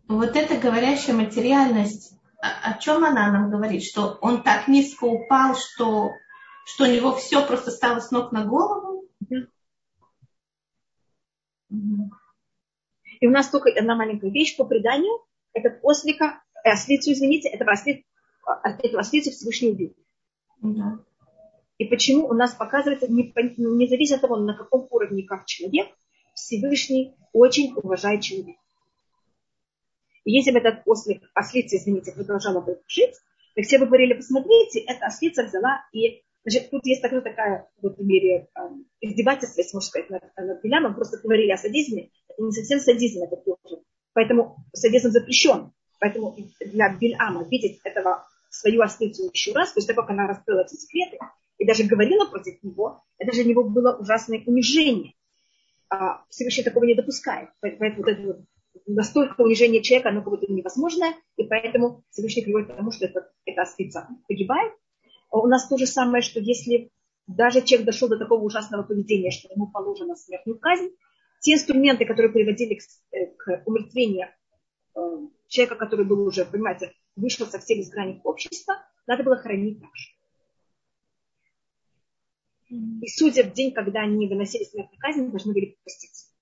Вот 0.08 0.36
эта 0.36 0.58
говорящая 0.58 1.14
материальность, 1.14 2.14
о, 2.40 2.72
о 2.72 2.78
чем 2.78 3.04
она 3.04 3.30
нам 3.30 3.50
говорит? 3.50 3.82
Что 3.82 4.18
он 4.20 4.42
так 4.42 4.68
низко 4.68 5.04
упал, 5.04 5.54
что, 5.54 6.10
что 6.64 6.84
у 6.84 6.86
него 6.88 7.14
все 7.14 7.46
просто 7.46 7.70
стало 7.70 8.00
с 8.00 8.10
ног 8.10 8.32
на 8.32 8.44
голову? 8.44 9.08
И 13.20 13.26
у 13.26 13.30
нас 13.30 13.48
только 13.48 13.70
одна 13.70 13.94
маленькая 13.94 14.30
вещь 14.30 14.56
по 14.56 14.64
преданию. 14.64 15.24
Этот 15.52 15.78
ослика, 15.82 16.42
э, 16.64 16.70
ослицу, 16.70 17.12
извините, 17.12 17.48
этого, 17.48 17.72
ослиц, 17.72 18.04
эту 18.64 18.98
ослицу 18.98 19.30
Всевышний 19.30 19.70
убил. 19.70 19.96
Да. 20.60 20.98
И 21.78 21.84
почему 21.84 22.26
у 22.26 22.32
нас 22.32 22.52
показывается, 22.54 23.06
не, 23.10 23.32
не 23.56 23.88
зависит 23.88 24.16
от 24.16 24.22
того, 24.22 24.36
на 24.36 24.54
каком 24.54 24.86
уровне 24.90 25.22
как 25.22 25.46
человек, 25.46 25.88
Всевышний 26.34 27.14
очень 27.32 27.72
уважает 27.74 28.22
человека. 28.22 28.60
И 30.24 30.32
если 30.32 30.52
бы 30.52 30.58
этот 30.58 30.82
ослик, 30.86 31.22
ослица, 31.34 31.76
извините, 31.76 32.12
продолжала 32.12 32.60
бы 32.60 32.80
жить, 32.86 33.14
так 33.54 33.64
все 33.64 33.78
бы 33.78 33.86
говорили, 33.86 34.14
посмотрите, 34.14 34.80
эта 34.80 35.06
ослица 35.06 35.44
взяла 35.44 35.84
и 35.92 36.22
Значит, 36.44 36.70
тут 36.70 36.84
есть 36.86 37.00
такая, 37.00 37.20
такая 37.20 37.68
вот 37.80 37.98
в 37.98 38.04
мире 38.04 38.48
э, 38.56 38.60
издевательство, 39.00 39.60
если 39.60 39.76
можно 39.76 39.88
сказать, 39.88 40.10
над, 40.10 40.22
над. 40.36 40.96
Просто 40.96 41.18
говорили 41.18 41.52
о 41.52 41.56
садизме. 41.56 42.10
Это 42.28 42.42
не 42.42 42.50
совсем 42.50 42.80
садизм, 42.80 43.22
это 43.22 43.36
тоже. 43.36 43.82
Поэтому 44.12 44.56
садизм 44.72 45.10
запрещен. 45.10 45.72
Поэтому 46.00 46.36
для 46.58 46.96
Бильама 46.96 47.44
видеть 47.44 47.78
этого 47.84 48.26
свою 48.50 48.82
ослицу 48.82 49.30
еще 49.32 49.52
раз, 49.52 49.70
после 49.70 49.94
того, 49.94 50.04
как 50.04 50.10
она 50.10 50.26
раскрыла 50.26 50.62
эти 50.62 50.74
секреты, 50.74 51.18
и 51.58 51.64
даже 51.64 51.84
говорила 51.84 52.26
против 52.26 52.60
него, 52.64 53.04
это 53.18 53.32
же 53.32 53.44
для 53.44 53.50
него 53.50 53.62
было 53.62 53.96
ужасное 53.96 54.42
унижение. 54.44 55.14
А, 55.90 56.24
Всевышний 56.28 56.64
такого 56.64 56.84
не 56.84 56.96
допускает. 56.96 57.50
Поэтому 57.60 57.94
вот 57.98 58.08
это 58.08 58.22
вот 58.22 58.40
настолько 58.86 59.40
унижение 59.40 59.82
человека, 59.82 60.10
оно 60.10 60.22
как 60.22 60.30
будто 60.30 60.52
невозможное, 60.52 61.14
и 61.36 61.44
поэтому 61.44 62.04
Всевышний 62.10 62.42
приводит 62.42 62.72
к 62.72 62.76
тому, 62.76 62.90
что 62.90 63.06
это, 63.06 63.30
эта 63.44 63.62
ослица 63.62 64.08
погибает. 64.28 64.72
А 65.30 65.38
у 65.38 65.46
нас 65.46 65.68
то 65.68 65.76
же 65.76 65.86
самое, 65.86 66.22
что 66.22 66.40
если 66.40 66.90
даже 67.26 67.62
человек 67.62 67.86
дошел 67.86 68.08
до 68.08 68.18
такого 68.18 68.42
ужасного 68.42 68.82
поведения, 68.82 69.30
что 69.30 69.52
ему 69.52 69.70
положена 69.70 70.16
смертную 70.16 70.58
казнь, 70.58 70.90
те 71.40 71.54
инструменты, 71.54 72.04
которые 72.04 72.32
приводили 72.32 72.74
к, 72.74 72.82
э, 73.12 73.26
к 73.36 73.62
умертвению 73.66 74.28
э, 74.94 75.00
человека, 75.48 75.76
который 75.76 76.04
был 76.04 76.26
уже, 76.26 76.44
понимаете, 76.44 76.92
вышел 77.16 77.46
совсем 77.46 77.80
из 77.80 77.90
границ 77.90 78.20
общества, 78.24 78.76
надо 79.06 79.22
было 79.24 79.36
хоронить 79.36 79.80
так 79.80 79.90
же. 79.94 80.08
И 82.68 83.08
судя 83.08 83.44
в 83.44 83.52
день, 83.52 83.72
когда 83.72 84.00
они 84.00 84.28
выносили 84.28 84.64
смертную 84.64 84.98
казнь, 84.98 85.30
должны 85.30 85.52
были 85.52 85.76
проститься 85.82 86.32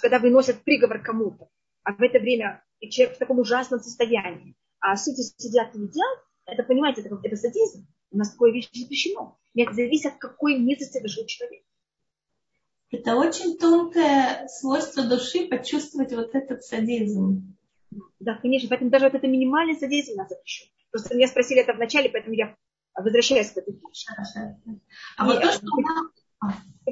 когда 0.00 0.18
выносят 0.18 0.62
приговор 0.62 1.00
кому-то, 1.00 1.48
а 1.82 1.92
в 1.92 2.00
это 2.00 2.18
время 2.18 2.62
и 2.80 2.90
человек 2.90 3.16
в 3.16 3.18
таком 3.18 3.38
ужасном 3.38 3.80
состоянии, 3.80 4.54
а 4.80 4.96
судьи 4.96 5.22
сидят 5.22 5.74
и 5.74 5.78
едят, 5.78 6.18
это, 6.46 6.62
понимаете, 6.62 7.02
это, 7.02 7.18
это 7.22 7.36
садизм. 7.36 7.86
У 8.10 8.18
нас 8.18 8.32
такое 8.32 8.52
вещь 8.52 8.68
запрещено. 8.72 9.38
Это 9.54 9.72
зависит 9.74 10.12
от 10.12 10.18
какой 10.18 10.58
мерзости 10.58 11.00
дошел 11.00 11.24
человек. 11.26 11.62
Это 12.90 13.14
очень 13.14 13.56
тонкое 13.56 14.48
свойство 14.48 15.04
души 15.06 15.46
почувствовать 15.46 16.12
вот 16.12 16.34
этот 16.34 16.64
садизм. 16.64 17.56
Да, 18.18 18.36
конечно. 18.36 18.68
Поэтому 18.68 18.90
даже 18.90 19.04
вот 19.04 19.14
это 19.14 19.26
минимальный 19.28 19.76
садизм 19.76 20.16
нас 20.16 20.28
запрещен. 20.28 20.68
Просто 20.90 21.14
меня 21.14 21.28
спросили 21.28 21.60
это 21.60 21.72
вначале, 21.72 22.08
поэтому 22.08 22.34
я 22.34 22.56
возвращаюсь 22.96 23.50
к 23.50 23.58
этой 23.58 23.74
вещи. 23.74 24.06
А 25.16 25.24
вот 25.24 25.40
то, 25.40 25.52
что 25.52 25.66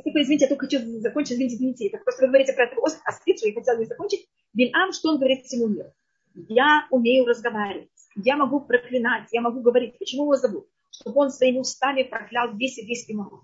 только, 0.09 0.23
извините, 0.23 0.45
я 0.45 0.49
только 0.49 0.67
хочу 0.67 0.79
закончить, 1.01 1.33
извините, 1.35 1.57
извините. 1.57 1.87
Это 1.89 1.99
просто 1.99 2.23
вы 2.23 2.29
говорите 2.29 2.53
про 2.53 2.65
эту 2.65 2.83
острицу, 2.83 3.47
я 3.47 3.55
хотела 3.55 3.79
не 3.79 3.87
закончить. 3.87 4.29
Бильам, 4.53 4.93
что 4.93 5.11
он 5.11 5.17
говорит 5.17 5.45
всему 5.45 5.69
миру? 5.69 5.93
Я 6.35 6.87
умею 6.91 7.27
разговаривать, 7.27 7.91
я 8.17 8.37
могу 8.37 8.61
проклинать, 8.61 9.29
я 9.33 9.41
могу 9.41 9.61
говорить. 9.61 9.99
Почему 9.99 10.25
его 10.25 10.37
зовут? 10.37 10.69
Чтобы 10.91 11.21
он 11.21 11.31
своими 11.31 11.59
устами 11.59 12.03
проклял 12.03 12.57
весь 12.57 12.79
еврейский 12.79 13.15
народ. 13.15 13.43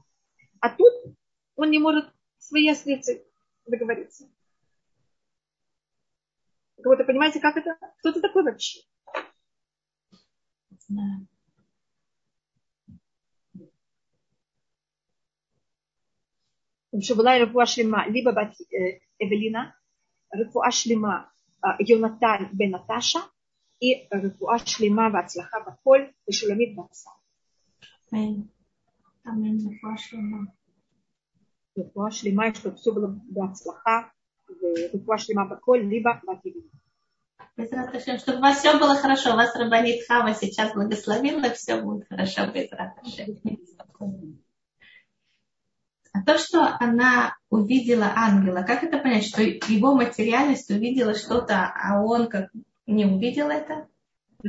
А 0.60 0.70
тут 0.70 0.92
он 1.56 1.70
не 1.70 1.78
может 1.78 2.06
свои 2.38 2.68
острицы 2.68 3.24
договориться. 3.66 4.28
Вы 6.76 7.04
понимаете, 7.04 7.40
как 7.40 7.56
это? 7.56 7.76
Кто 7.98 8.12
ты 8.12 8.20
такой 8.20 8.42
вообще? 8.44 8.80
Знаю. 10.86 11.26
Шабулай 17.00 17.42
Рафуа 17.42 17.66
Шлема, 17.66 18.06
либо 18.08 18.32
Бат, 18.32 18.54
э, 18.60 19.00
Эвелина, 19.18 19.74
Рафуа 20.30 20.70
Шлема 20.70 21.30
э, 21.62 21.66
Йонатан 21.80 22.50
бен 22.52 22.70
Наташа 22.70 23.20
и 23.80 24.06
Рафуа 24.10 24.58
Шлема 24.58 25.10
Вацлаха 25.10 25.60
Баколь 25.64 26.12
и 26.26 26.32
Шуламид 26.32 26.76
Бацар. 26.76 27.14
Аминь. 28.10 28.50
Аминь. 29.24 29.60
Рафуа 29.68 29.96
Шлема. 29.96 30.52
Рафуа 31.76 32.10
Шлема, 32.10 32.54
чтобы 32.54 32.76
все 32.76 32.92
было 32.92 33.20
Вацлаха, 33.30 34.12
э, 34.48 34.90
Рафуа 34.92 35.18
Шлема 35.18 35.46
Баколь, 35.46 35.84
либо 35.84 36.20
Бативина. 36.24 36.70
Безрат 37.56 37.94
Ашем, 37.94 38.18
чтобы 38.18 38.38
у 38.38 38.40
вас 38.40 38.58
все 38.58 38.78
было 38.78 38.96
хорошо. 38.96 39.32
У 39.32 39.36
вас 39.36 39.54
Рабанит 39.54 40.06
Хава 40.08 40.34
сейчас 40.34 40.74
благословила, 40.74 41.50
все 41.50 41.80
будет 41.80 42.08
хорошо, 42.08 42.46
Безрат 42.46 42.98
Ашем 43.02 44.43
а 46.14 46.22
то, 46.22 46.38
что 46.38 46.76
она 46.78 47.36
увидела 47.50 48.12
ангела, 48.14 48.62
как 48.62 48.84
это 48.84 48.98
понять, 48.98 49.26
что 49.26 49.42
его 49.42 49.96
материальность 49.96 50.70
увидела 50.70 51.12
что-то, 51.12 51.72
а 51.74 52.04
он 52.04 52.28
как 52.28 52.50
не 52.86 53.04
увидел 53.04 53.48
это? 53.48 53.88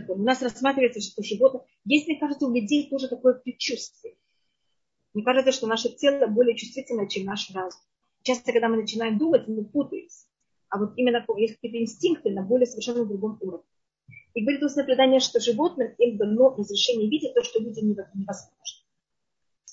У 0.10 0.22
нас 0.22 0.44
рассматривается, 0.44 1.02
что 1.02 1.24
животное... 1.24 1.64
Есть, 1.84 2.08
мне 2.08 2.20
кажется, 2.20 2.46
у 2.46 2.54
людей 2.54 2.88
тоже 2.88 3.08
такое 3.08 3.34
предчувствие. 3.34 4.16
Мне 5.16 5.24
кажется, 5.24 5.52
что 5.52 5.66
наше 5.66 5.90
тело 5.90 6.28
более 6.28 6.56
чувствительное, 6.56 7.08
чем 7.08 7.26
наш 7.26 7.50
разум. 7.52 7.82
Часто, 8.22 8.52
когда 8.52 8.70
мы 8.70 8.78
начинаем 8.78 9.18
думать, 9.18 9.48
мы 9.48 9.66
путаемся. 9.66 10.28
а 10.70 10.78
вот 10.78 10.94
именно 10.98 11.26
есть 11.38 11.56
какие-то 11.56 11.82
инстинкты 11.82 12.30
на 12.30 12.44
более 12.44 12.68
совершенно 12.68 13.06
другом 13.06 13.40
уровне. 13.42 13.66
И 14.36 14.42
говорит 14.42 14.62
устное 14.62 14.86
предание, 14.86 15.20
что 15.20 15.40
животным 15.40 15.96
им 15.98 16.18
дано 16.18 16.54
разрешение 16.56 17.10
видеть 17.10 17.34
то, 17.34 17.44
что 17.44 17.60
людям 17.60 17.88
невозможно. 17.88 18.85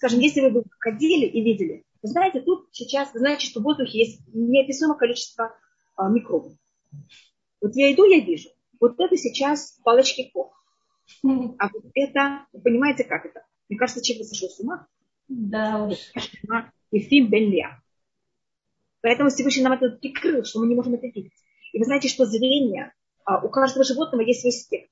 Скажем, 0.03 0.18
если 0.18 0.40
вы 0.40 0.50
бы 0.50 0.64
ходили 0.80 1.26
и 1.26 1.44
видели, 1.44 1.84
вы 2.03 2.09
знаете, 2.09 2.40
тут 2.40 2.66
сейчас, 2.72 3.12
вы 3.14 3.20
знаете, 3.20 3.46
что 3.46 3.61
в 3.61 3.62
воздухе 3.62 4.00
есть 4.00 4.20
неописуемое 4.34 4.98
количество 4.98 5.57
а, 5.94 6.09
микробов. 6.09 6.55
Вот 7.61 7.76
я 7.76 7.92
иду, 7.94 8.05
я 8.07 8.18
вижу. 8.18 8.48
Вот 8.80 8.98
это 8.98 9.16
сейчас 9.16 9.78
палочки 9.84 10.28
Кох. 10.34 10.61
А 11.22 11.68
вот 11.72 11.84
это, 11.94 12.46
вы 12.53 12.62
понимаете, 12.62 13.05
как 13.05 13.26
это? 13.26 13.46
Мне 13.68 13.78
кажется, 13.78 14.03
человек 14.03 14.26
сошел 14.26 14.48
с 14.48 14.59
ума. 14.59 14.88
Да 15.28 15.84
уж. 15.84 15.96
И 16.90 16.98
фильм 16.98 17.30
Бенлия. 17.30 17.80
Поэтому 19.03 19.30
Всевышний 19.30 19.62
нам 19.62 19.74
это 19.74 19.88
прикрыл, 19.88 20.42
что 20.42 20.59
мы 20.59 20.66
не 20.66 20.74
можем 20.74 20.94
это 20.94 21.07
видеть. 21.07 21.30
И 21.72 21.78
вы 21.78 21.84
знаете, 21.84 22.09
что 22.09 22.26
зрение, 22.26 22.92
а, 23.24 23.38
у 23.38 23.48
каждого 23.48 23.84
животного 23.84 24.22
есть 24.22 24.40
свой 24.40 24.50
спектр. 24.50 24.90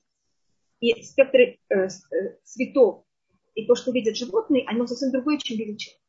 И 0.79 1.03
спектр 1.03 1.37
э, 1.37 1.57
э, 1.69 1.89
цветов 2.45 3.03
и 3.55 3.65
то, 3.65 3.75
что 3.75 3.91
видят 3.91 4.15
животные, 4.15 4.65
оно 4.67 4.87
совсем 4.87 5.11
другое, 5.11 5.37
чем 5.37 5.57
видит 5.57 5.79
человек. 5.79 6.01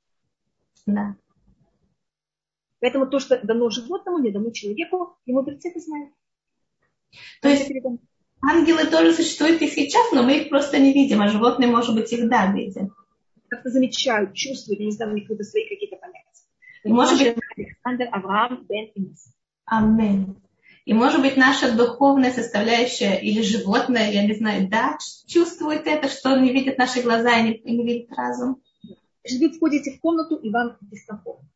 Да. 0.87 1.17
Поэтому 2.81 3.07
то, 3.07 3.21
что 3.21 3.41
дано 3.45 3.71
животному, 3.71 4.19
не 4.19 4.33
дано 4.33 4.51
человеку, 4.51 5.17
ему 5.25 5.41
мудрецы 5.41 5.71
это 5.71 5.81
знают. 5.81 6.13
То 7.41 7.49
есть 7.49 7.71
ангелы 8.43 8.87
тоже 8.87 9.13
существуют 9.13 9.63
и 9.63 9.69
сейчас, 9.69 10.11
но 10.13 10.23
мы 10.23 10.39
их 10.39 10.49
просто 10.49 10.79
не 10.79 10.93
видим, 10.93 11.21
а 11.21 11.29
животные, 11.29 11.71
может 11.71 11.95
быть, 11.95 12.07
всегда 12.07 12.53
видим. 12.53 12.95
Как-то 13.49 13.71
замечают, 13.71 14.35
чувствуют, 14.35 14.81
я 14.81 14.87
не 14.87 14.93
знаю, 14.93 15.13
у 15.13 15.15
них 15.15 15.27
свои 15.27 15.69
какие-то 15.69 15.97
понятия. 15.97 16.23
И 16.85 16.89
может 16.89 17.19
быть, 17.19 17.37
Александр 17.57 18.09
Авраам 18.11 18.67
Бен 18.67 18.91
Инес. 18.95 19.33
Амин. 19.67 20.37
И 20.85 20.95
может 20.95 21.21
быть 21.21 21.37
наша 21.37 21.77
духовная 21.77 22.33
составляющая 22.33 23.21
или 23.21 23.41
животное, 23.41 24.11
я 24.11 24.27
не 24.27 24.35
знаю, 24.35 24.69
да, 24.69 24.99
чувствует 25.27 25.87
это, 25.87 26.09
что 26.09 26.37
не 26.37 26.53
видит 26.53 26.79
наши 26.79 27.03
глаза 27.03 27.39
и 27.39 27.43
не, 27.45 27.53
и 27.55 27.77
не 27.77 27.85
видит 27.85 28.11
разум. 28.13 28.61
Вы 28.83 29.53
входите 29.53 29.93
в 29.93 30.01
комнату, 30.01 30.37
и 30.37 30.51
вам 30.51 30.77
дискомфортно. 30.81 31.49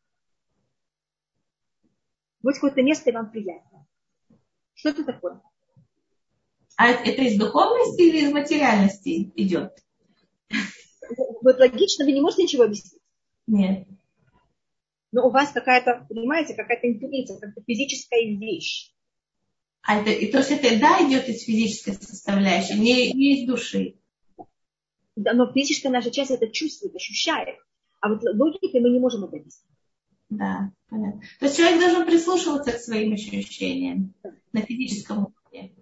Вот 2.41 2.53
какое-то 2.53 2.81
место, 2.81 3.09
и 3.09 3.13
вам 3.13 3.29
приятно. 3.29 3.85
Что 4.73 4.89
это 4.89 5.03
такое? 5.03 5.41
А 6.77 6.89
это 6.89 7.21
из 7.23 7.37
духовности 7.37 8.01
или 8.03 8.25
из 8.25 8.31
материальности 8.31 9.31
идет? 9.35 9.73
Вот 11.41 11.59
логично 11.59 12.05
вы 12.05 12.13
не 12.13 12.21
можете 12.21 12.43
ничего 12.43 12.63
объяснить. 12.63 13.01
Нет 13.47 13.87
но 15.11 15.27
у 15.27 15.31
вас 15.31 15.51
какая-то, 15.51 16.05
понимаете, 16.07 16.53
какая-то 16.53 16.87
интуиция, 16.87 17.39
какая-то 17.39 17.61
физическая 17.65 18.21
вещь. 18.37 18.93
А 19.87 20.01
это, 20.01 20.09
и 20.09 20.29
то 20.29 20.39
есть 20.39 20.51
это 20.51 20.77
да 20.81 20.99
идет 21.07 21.29
из 21.29 21.43
физической 21.43 21.93
составляющей, 21.93 22.77
не, 22.77 23.13
не 23.13 23.41
из 23.41 23.47
души. 23.47 23.95
Да, 25.15 25.31
но 25.31 25.49
физическая 25.49 25.93
наша 25.93 26.11
часть 26.11 26.29
это 26.29 26.49
чувствует, 26.49 26.93
ощущает. 26.93 27.55
А 28.01 28.09
вот 28.09 28.21
логикой 28.21 28.81
мы 28.81 28.89
не 28.89 28.99
можем 28.99 29.23
это 29.23 29.37
объяснить. 29.37 29.65
Да, 30.29 30.73
понятно. 30.89 31.21
То 31.39 31.45
есть 31.45 31.55
человек 31.55 31.79
должен 31.79 32.05
прислушиваться 32.05 32.73
к 32.73 32.81
своим 32.81 33.13
ощущениям 33.13 34.13
да. 34.21 34.33
на 34.51 34.61
физическом 34.61 35.19
уровне. 35.19 35.73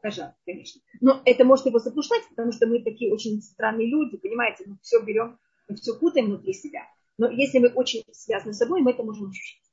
Пожалуйста, 0.00 0.38
конечно. 0.46 0.80
Но 1.00 1.20
это 1.24 1.44
может 1.44 1.66
его 1.66 1.80
заблуждать, 1.80 2.22
потому 2.30 2.52
что 2.52 2.68
мы 2.68 2.84
такие 2.84 3.12
очень 3.12 3.42
странные 3.42 3.90
люди, 3.90 4.18
понимаете, 4.18 4.62
мы 4.66 4.78
все 4.82 5.02
берем, 5.02 5.36
мы 5.68 5.74
все 5.74 5.98
путаем 5.98 6.26
внутри 6.26 6.52
себя. 6.52 6.82
Но 7.18 7.28
если 7.28 7.58
мы 7.58 7.70
очень 7.70 8.04
связаны 8.12 8.54
с 8.54 8.58
собой, 8.58 8.82
мы 8.82 8.92
это 8.92 9.02
можем 9.02 9.30
ощущать. 9.30 9.64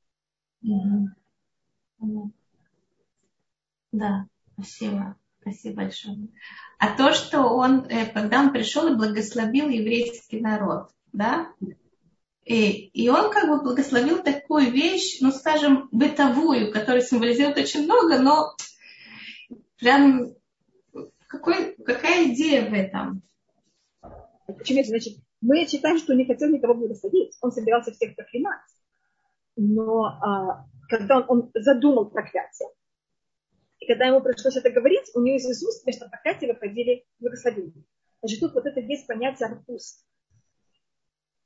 Да, 3.96 4.28
спасибо. 4.54 5.16
Спасибо 5.42 5.76
большое. 5.84 6.28
А 6.80 6.98
то, 6.98 7.14
что 7.14 7.44
он, 7.44 7.86
э, 7.86 8.08
когда 8.08 8.42
он 8.42 8.52
пришел 8.52 8.88
и 8.88 8.96
благословил 8.96 9.70
еврейский 9.70 10.42
народ, 10.42 10.90
да, 11.14 11.52
и, 12.44 12.88
и 12.88 13.10
он 13.10 13.32
как 13.32 13.48
бы 13.48 13.62
благословил 13.62 14.24
такую 14.24 14.72
вещь, 14.72 15.20
ну, 15.22 15.32
скажем, 15.32 15.88
бытовую, 15.92 16.72
которая 16.72 17.02
символизирует 17.02 17.58
очень 17.58 17.84
много, 17.84 18.20
но 18.20 18.56
прям 19.78 20.34
какой, 21.28 21.76
какая 21.76 22.34
идея 22.34 22.70
в 22.70 22.74
этом? 22.74 23.22
Почему 24.48 24.80
это 24.80 24.90
значит 24.90 25.18
мы 25.42 25.66
считаем, 25.68 26.00
что 26.00 26.16
не 26.16 26.26
хотел 26.26 26.50
никого 26.50 26.74
благословить. 26.74 27.38
Он 27.42 27.52
собирался 27.52 27.92
всех 27.92 28.16
проклинать. 28.16 28.62
Но 29.56 30.06
а, 30.06 30.66
когда 30.90 31.20
он, 31.20 31.26
он 31.28 31.52
задумал 31.54 32.10
проклятие, 32.10 32.70
и 33.86 33.88
когда 33.88 34.08
ему 34.08 34.20
пришлось 34.20 34.58
это 34.58 34.72
говорить, 34.72 35.12
у 35.14 35.22
него 35.22 35.38
из 35.38 35.64
уст 35.64 35.84
вместо 35.84 36.10
проклятия 36.10 36.48
выходили 36.48 37.06
благословения. 37.20 37.84
Значит, 38.20 38.40
тут 38.40 38.56
вот 38.56 38.66
это 38.66 38.80
есть 38.80 39.06
понятие 39.06 39.48
арпуст. 39.48 40.04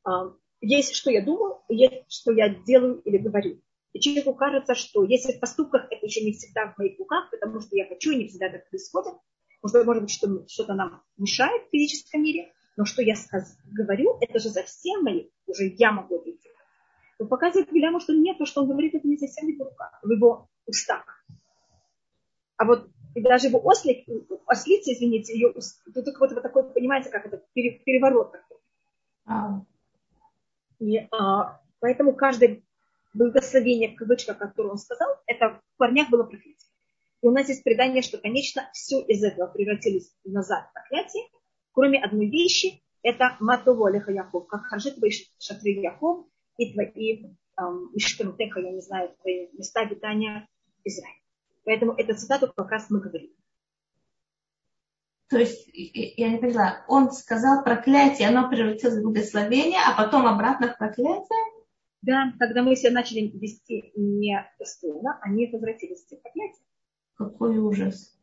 А, 0.05 0.31
есть, 0.61 0.95
что 0.95 1.11
я 1.11 1.21
думаю, 1.21 1.57
есть, 1.67 2.05
что 2.07 2.31
я 2.31 2.47
делаю 2.47 3.01
или 3.01 3.17
говорю. 3.17 3.61
И 3.91 3.99
человеку 3.99 4.33
кажется, 4.35 4.73
что 4.73 5.03
если 5.03 5.33
в 5.33 5.39
поступках 5.41 5.87
это 5.91 6.05
еще 6.05 6.23
не 6.23 6.31
всегда 6.31 6.71
в 6.71 6.77
моих 6.77 6.97
руках, 6.97 7.29
потому 7.29 7.59
что 7.59 7.75
я 7.75 7.85
хочу, 7.87 8.11
и 8.11 8.15
не 8.15 8.27
всегда 8.27 8.49
так 8.49 8.69
происходит, 8.69 9.13
может, 9.61 9.85
может 9.85 10.03
быть, 10.03 10.11
что, 10.11 10.47
что-то 10.47 10.75
нам 10.75 11.03
мешает 11.17 11.67
в 11.67 11.71
физическом 11.71 12.23
мире, 12.23 12.53
но 12.77 12.85
что 12.85 13.01
я 13.01 13.15
сказ- 13.15 13.57
говорю, 13.65 14.17
это 14.21 14.39
же 14.39 14.49
совсем 14.49 15.03
мои, 15.03 15.29
уже 15.45 15.73
я 15.77 15.91
могу 15.91 16.15
это 16.15 16.25
делать. 16.25 16.57
Но 17.19 17.27
показывает 17.27 17.69
Вильяму, 17.69 17.99
что 17.99 18.13
нет, 18.13 18.37
то, 18.37 18.45
что 18.45 18.61
он 18.61 18.69
говорит, 18.69 18.95
это 18.95 19.05
не 19.05 19.17
совсем 19.17 19.47
в 19.47 19.49
его 19.49 19.65
руках, 19.65 19.99
в 20.01 20.09
его 20.09 20.47
устах. 20.65 21.18
А 22.59 22.65
вот 22.65 22.89
и 23.15 23.21
даже 23.21 23.47
его 23.47 23.65
ослик, 23.65 24.05
ослица, 24.45 24.91
извините, 24.91 25.33
ее 25.33 25.53
тут 25.53 26.19
вот, 26.19 26.31
вот 26.33 26.43
такой, 26.43 26.69
понимаете, 26.73 27.09
как 27.09 27.25
это, 27.25 27.41
переворот 27.53 28.33
такой. 28.33 28.57
А. 29.25 29.61
И, 30.79 30.97
а, 31.09 31.61
поэтому 31.79 32.13
каждое 32.13 32.61
благословение, 33.13 33.91
в 33.91 33.95
кавычках, 33.95 34.37
которое 34.37 34.71
он 34.71 34.77
сказал, 34.77 35.07
это 35.25 35.61
в 35.73 35.77
парнях 35.77 36.09
было 36.09 36.23
проклятие. 36.23 36.67
И 37.21 37.27
у 37.27 37.31
нас 37.31 37.47
есть 37.47 37.63
предание, 37.63 38.01
что, 38.01 38.17
конечно, 38.17 38.69
все 38.73 38.99
из 38.99 39.23
этого 39.23 39.47
превратилось 39.47 40.13
назад 40.25 40.67
в 40.69 40.73
проклятие, 40.73 41.23
кроме 41.71 42.03
одной 42.03 42.29
вещи, 42.29 42.83
это 43.03 43.37
матово 43.39 43.87
алеха 43.87 44.11
Яков, 44.11 44.47
как 44.47 44.67
твои 44.67 45.11
шатры 45.39 45.69
Яков 45.69 46.27
и 46.57 46.73
твои 46.73 47.23
Иштемтеха, 47.93 48.59
я 48.59 48.71
не 48.71 48.81
знаю, 48.81 49.15
твои 49.21 49.47
места 49.53 49.79
обитания 49.79 50.45
Израиля. 50.83 51.18
Поэтому 51.69 51.93
эту 51.93 52.15
цитату 52.15 52.51
как 52.51 52.71
раз 52.71 52.89
мы 52.89 52.99
говорим. 52.99 53.29
То 55.27 55.37
есть, 55.37 55.69
я 55.71 56.29
не 56.29 56.39
поняла, 56.39 56.83
он 56.87 57.11
сказал 57.11 57.63
проклятие, 57.63 58.27
оно 58.27 58.49
превратилось 58.49 58.97
в 58.97 59.03
благословение, 59.03 59.79
а 59.85 59.95
потом 59.95 60.25
обратно 60.25 60.73
в 60.73 60.79
проклятие? 60.79 61.61
Да, 62.01 62.33
когда 62.39 62.63
мы 62.63 62.75
себя 62.75 62.89
начали 62.89 63.27
вести 63.37 63.91
недостойно, 63.95 65.19
они 65.21 65.45
возвратились 65.45 66.03
в 66.05 66.09
проклятие. 66.09 66.65
Какой 67.13 67.59
ужас 67.59 68.17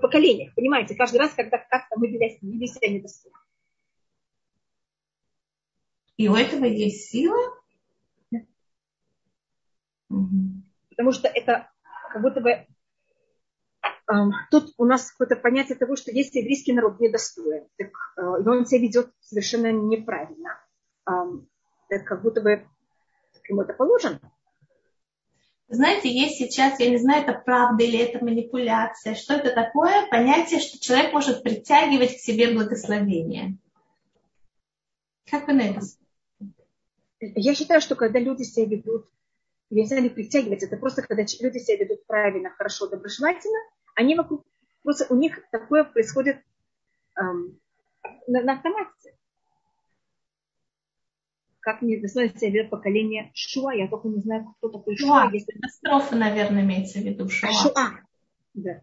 поколениях, 0.00 0.54
понимаете, 0.54 0.94
каждый 0.94 1.18
раз, 1.18 1.34
когда 1.34 1.58
как-то 1.58 1.98
мы 1.98 2.08
вели 2.08 2.66
себя 2.66 2.94
недостойно. 2.94 3.36
И 6.16 6.28
у 6.28 6.34
этого 6.34 6.64
есть 6.64 7.10
сила? 7.10 7.36
Да. 8.30 8.38
Угу. 10.08 10.62
Потому 10.88 11.12
что 11.12 11.28
это 11.28 11.70
как 12.10 12.22
будто 12.22 12.40
бы 12.40 12.66
эм, 14.10 14.32
тут 14.50 14.72
у 14.76 14.84
нас 14.84 15.10
какое-то 15.10 15.36
понятие 15.36 15.76
того, 15.78 15.96
что 15.96 16.10
если 16.10 16.40
еврейский 16.40 16.72
народ 16.72 17.00
недостоин, 17.00 17.66
так 17.76 17.90
э, 18.16 18.22
он 18.22 18.66
себя 18.66 18.80
ведет 18.80 19.12
совершенно 19.20 19.70
неправильно, 19.72 20.60
эм, 21.08 21.48
так 21.88 22.04
как 22.04 22.22
будто 22.22 22.40
бы 22.40 22.66
ему 23.48 23.62
это 23.62 23.72
положено. 23.74 24.20
Знаете, 25.68 26.12
есть 26.12 26.36
сейчас, 26.36 26.80
я 26.80 26.90
не 26.90 26.98
знаю, 26.98 27.22
это 27.22 27.32
правда 27.32 27.84
или 27.84 27.98
это 27.98 28.24
манипуляция, 28.24 29.14
что 29.14 29.34
это 29.34 29.54
такое, 29.54 30.08
понятие, 30.08 30.58
что 30.58 30.80
человек 30.80 31.12
может 31.12 31.44
притягивать 31.44 32.16
к 32.16 32.20
себе 32.20 32.52
благословение. 32.52 33.56
Как 35.30 35.46
вы 35.46 35.52
на 35.52 35.62
это 35.62 35.80
Я 37.20 37.54
считаю, 37.54 37.80
что 37.80 37.94
когда 37.94 38.18
люди 38.18 38.42
себя 38.42 38.66
ведут, 38.66 39.08
я 39.70 39.82
не 39.82 39.86
знаю, 39.86 40.02
не 40.02 40.10
притягивать, 40.10 40.62
это 40.62 40.76
просто 40.76 41.02
когда 41.02 41.22
люди 41.22 41.58
себя 41.58 41.78
ведут 41.78 42.06
правильно, 42.06 42.50
хорошо, 42.50 42.88
доброжелательно, 42.88 43.58
они 43.94 44.14
вокруг, 44.16 44.44
просто 44.82 45.06
у 45.10 45.16
них 45.16 45.40
такое 45.50 45.84
происходит 45.84 46.42
эм, 47.16 47.58
на, 48.26 48.42
на 48.42 48.52
автомате 48.54 49.14
как 51.60 51.82
мне 51.82 52.00
достоин 52.00 52.36
себя 52.36 52.64
поколение 52.64 53.30
Шуа. 53.34 53.74
Я 53.74 53.88
только 53.88 54.08
не 54.08 54.20
знаю, 54.20 54.54
кто 54.56 54.70
такой 54.70 54.96
Шуа. 54.96 55.24
Шуа. 55.24 55.30
Если... 55.32 55.52
Катастрофа, 55.52 56.16
наверное, 56.16 56.62
имеется 56.62 56.98
в 56.98 57.02
виду 57.02 57.28
Шуа. 57.28 57.52
Шуа. 57.52 57.90
Да. 58.54 58.82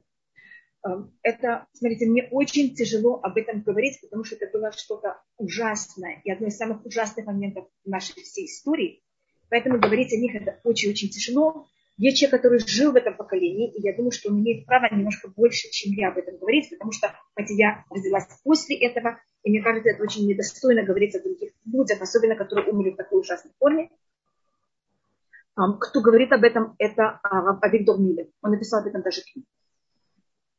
Эм, 0.85 1.13
это, 1.21 1.67
смотрите, 1.73 2.05
мне 2.05 2.27
очень 2.31 2.75
тяжело 2.75 3.19
об 3.21 3.37
этом 3.37 3.61
говорить, 3.61 3.99
потому 4.01 4.23
что 4.23 4.35
это 4.35 4.49
было 4.51 4.71
что-то 4.71 5.21
ужасное 5.37 6.21
и 6.23 6.31
одно 6.31 6.47
из 6.47 6.57
самых 6.57 6.85
ужасных 6.85 7.25
моментов 7.25 7.67
нашей 7.83 8.21
всей 8.21 8.45
истории. 8.45 9.03
Поэтому 9.49 9.79
говорить 9.79 10.13
о 10.13 10.17
них 10.17 10.35
это 10.35 10.59
очень-очень 10.63 11.09
тяжело. 11.09 11.67
Есть 11.97 12.19
человек, 12.19 12.41
который 12.41 12.59
жил 12.59 12.91
в 12.91 12.95
этом 12.95 13.15
поколении, 13.15 13.73
и 13.73 13.81
я 13.81 13.95
думаю, 13.95 14.11
что 14.11 14.29
он 14.29 14.39
имеет 14.39 14.65
право 14.67 14.93
немножко 14.93 15.29
больше, 15.29 15.69
чем 15.71 15.93
я 15.93 16.09
об 16.09 16.17
этом 16.17 16.37
говорить, 16.37 16.69
потому 16.69 16.91
что 16.91 17.11
хотя 17.35 17.53
я 17.55 17.85
родилась 17.89 18.27
после 18.43 18.77
этого, 18.77 19.17
и 19.43 19.49
мне 19.49 19.63
кажется, 19.63 19.89
это 19.89 20.03
очень 20.03 20.27
недостойно 20.27 20.83
говорить 20.83 21.15
о 21.15 21.23
других 21.23 21.53
людях, 21.65 21.99
особенно 21.99 22.35
которые 22.35 22.71
умерли 22.71 22.91
в 22.91 22.97
такой 22.97 23.21
ужасной 23.21 23.51
форме. 23.57 23.89
Кто 25.55 26.01
говорит 26.01 26.31
об 26.31 26.43
этом, 26.43 26.75
это 26.77 27.19
Авигдор 27.23 27.97
Миллер. 27.97 28.27
Он 28.43 28.51
написал 28.51 28.81
об 28.81 28.87
этом 28.87 29.01
даже 29.01 29.21
книгу. 29.23 29.47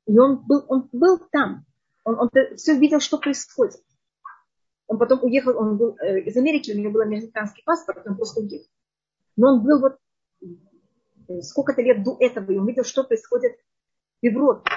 И 0.07 0.19
он 0.19 0.45
был, 0.45 0.65
он 0.67 0.89
был 0.91 1.21
там. 1.31 1.65
Он, 2.03 2.19
он 2.19 2.31
все 2.57 2.77
видел, 2.77 2.99
что 2.99 3.19
происходит. 3.19 3.81
Он 4.89 4.99
потом 4.99 5.23
уехал, 5.23 5.57
он 5.57 5.77
был 5.77 5.97
э, 5.99 6.21
из 6.23 6.37
Америки, 6.37 6.73
у 6.73 6.79
него 6.79 6.91
был 6.93 7.03
американский 7.03 7.63
паспорт, 7.63 8.07
он 8.07 8.17
просто 8.17 8.41
уехал. 8.41 8.67
Но 9.37 9.55
он 9.55 9.63
был 9.63 9.81
вот 9.81 9.99
э, 10.41 11.41
сколько-то 11.43 11.83
лет 11.83 12.03
до 12.03 12.17
этого, 12.19 12.51
и 12.51 12.57
он 12.57 12.67
видел, 12.67 12.85
что 12.85 13.05
происходит 13.05 13.53
в 14.21 14.25
Европе. 14.25 14.71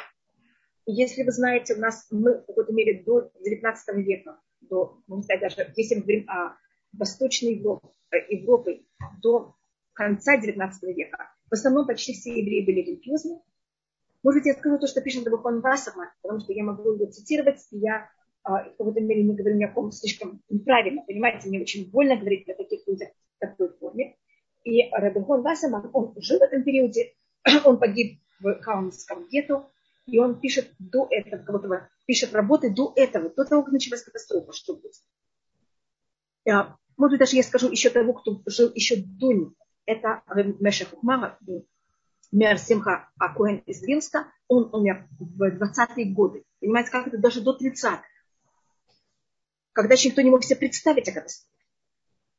И 0.85 0.91
если 0.91 1.23
вы 1.23 1.31
знаете, 1.31 1.75
у 1.75 1.79
нас 1.79 2.07
мы 2.11 2.39
в 2.39 2.45
какой-то 2.45 2.73
мере 2.73 3.03
до 3.03 3.31
19 3.39 3.95
века, 4.05 4.37
до, 4.59 5.01
можно 5.07 5.23
сказать, 5.23 5.41
даже 5.41 5.73
если 5.77 5.95
мы 5.95 6.01
говорим 6.01 6.29
о 6.29 6.57
Восточной 6.91 7.55
Европе, 7.55 7.87
Европы 8.29 8.85
до 9.21 9.55
конца 9.93 10.37
19 10.37 10.83
века, 10.95 11.31
в 11.49 11.53
основном 11.53 11.87
почти 11.87 12.13
все 12.13 12.31
евреи 12.31 12.65
были 12.65 12.81
религиозны. 12.81 13.41
Может 14.23 14.41
быть, 14.41 14.47
я 14.47 14.59
скажу 14.59 14.77
то, 14.77 14.87
что 14.87 15.01
пишет 15.01 15.25
Рабихон 15.25 15.61
Вассерман, 15.61 16.09
потому 16.21 16.41
что 16.41 16.51
я 16.51 16.63
могу 16.65 16.91
его 16.91 17.05
цитировать, 17.11 17.65
и 17.71 17.77
я 17.77 18.09
в 18.43 18.75
какой-то 18.77 19.01
мере 19.01 19.23
не 19.23 19.35
говорю 19.35 19.55
ни 19.55 19.63
о 19.63 19.71
ком 19.71 19.91
слишком 19.91 20.41
неправильно. 20.49 21.03
Понимаете, 21.05 21.49
мне 21.49 21.61
очень 21.61 21.89
больно 21.89 22.15
говорить 22.17 22.49
о 22.49 22.55
таких 22.55 22.81
людях 22.87 23.09
в 23.37 23.39
такой 23.39 23.69
форме. 23.77 24.17
И 24.63 24.89
Рабихон 24.91 25.41
Вассерман, 25.41 25.89
он 25.93 26.13
жил 26.17 26.39
в 26.39 26.43
этом 26.43 26.63
периоде, 26.63 27.13
он 27.65 27.79
погиб 27.79 28.19
в 28.39 28.55
Каунском 28.55 29.27
гетто, 29.27 29.67
и 30.05 30.19
он 30.19 30.39
пишет 30.39 30.71
до 30.79 31.07
этого, 31.09 31.43
кого-то 31.43 31.89
пишет 32.05 32.33
работы 32.33 32.69
до 32.69 32.93
этого, 32.95 33.29
до 33.29 33.45
того, 33.45 33.63
как 33.63 33.73
началась 33.73 34.03
катастрофа, 34.03 34.51
что 34.53 34.75
будет. 34.75 34.93
А, 36.49 36.75
может 36.97 37.11
быть, 37.11 37.19
даже 37.19 37.35
я 37.35 37.43
скажу 37.43 37.69
еще 37.69 37.89
того, 37.89 38.13
кто 38.13 38.41
жил 38.45 38.71
еще 38.73 38.95
до 38.97 39.31
него. 39.31 39.53
Это 39.85 40.23
Меша 40.59 40.85
Хухмара, 40.85 41.37
Мер 42.31 42.57
Симха 42.57 43.09
Акуэн 43.19 43.57
из 43.65 43.81
Вилска. 43.81 44.31
Он 44.47 44.69
умер 44.73 45.07
в 45.19 45.43
20-е 45.43 46.13
годы. 46.13 46.43
Понимаете, 46.59 46.91
как 46.91 47.07
это 47.07 47.17
даже 47.17 47.41
до 47.41 47.57
30-х 47.57 48.03
когда 49.73 49.93
еще 49.93 50.09
никто 50.09 50.21
не 50.21 50.29
мог 50.29 50.43
себе 50.43 50.57
представить 50.57 51.07
о 51.09 51.13
катастрофе. 51.13 51.51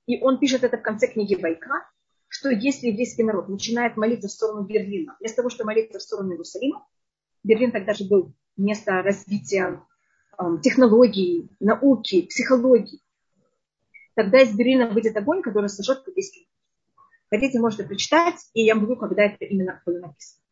И 0.06 0.20
он 0.20 0.38
пишет 0.38 0.64
это 0.64 0.76
в 0.78 0.82
конце 0.82 1.06
книги 1.06 1.34
Байка, 1.34 1.88
что 2.28 2.50
если 2.50 2.88
еврейский 2.88 3.22
народ 3.22 3.48
начинает 3.48 3.96
молиться 3.96 4.28
в 4.28 4.32
сторону 4.32 4.64
Берлина, 4.64 5.16
вместо 5.20 5.36
того, 5.36 5.50
чтобы 5.50 5.68
молиться 5.68 5.98
в 5.98 6.02
сторону 6.02 6.32
Иерусалима, 6.32 6.86
Берлин 7.44 7.72
тогда 7.72 7.94
же 7.94 8.04
был 8.08 8.34
место 8.56 9.02
развития 9.02 9.82
э, 10.38 10.44
технологий, 10.62 11.50
науки, 11.60 12.22
психологии, 12.22 13.00
тогда 14.14 14.40
из 14.42 14.54
Берлина 14.56 14.88
выйдет 14.88 15.16
огонь, 15.16 15.42
который 15.42 15.68
сожжет 15.68 16.06
еврейский. 16.06 16.48
Хотите, 17.30 17.60
можете 17.60 17.84
прочитать, 17.84 18.36
и 18.52 18.62
я 18.62 18.74
могу, 18.74 18.96
когда 18.96 19.22
это 19.24 19.44
именно 19.44 19.80
было 19.86 20.00
написано. 20.00 20.42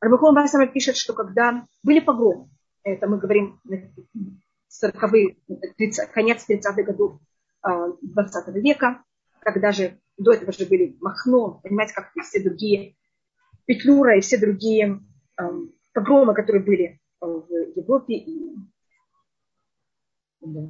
Рабихон 0.00 0.34
Басама 0.34 0.66
пишет, 0.66 0.96
что 0.96 1.14
когда 1.14 1.66
были 1.82 2.00
погромы, 2.00 2.50
это 2.82 3.06
мы 3.06 3.18
говорим 3.18 3.60
40-е, 4.80 5.36
конец 6.12 6.46
30-х 6.48 6.82
годов 6.82 7.20
20 7.62 8.48
а, 8.48 8.50
века, 8.52 9.04
когда 9.40 9.72
же 9.72 10.00
до 10.16 10.32
этого 10.32 10.52
же 10.52 10.66
были 10.66 10.96
Махно, 11.00 11.60
понимаете, 11.62 11.94
как 11.94 12.12
все 12.24 12.42
другие, 12.42 12.96
Петлюра 13.64 14.16
и 14.16 14.20
все 14.20 14.38
другие 14.38 15.00
э, 15.38 15.42
погромы, 15.94 16.34
которые 16.34 16.64
были 16.64 17.00
в 17.20 17.46
Европе. 17.76 18.14
И, 18.14 18.56
да. 20.40 20.60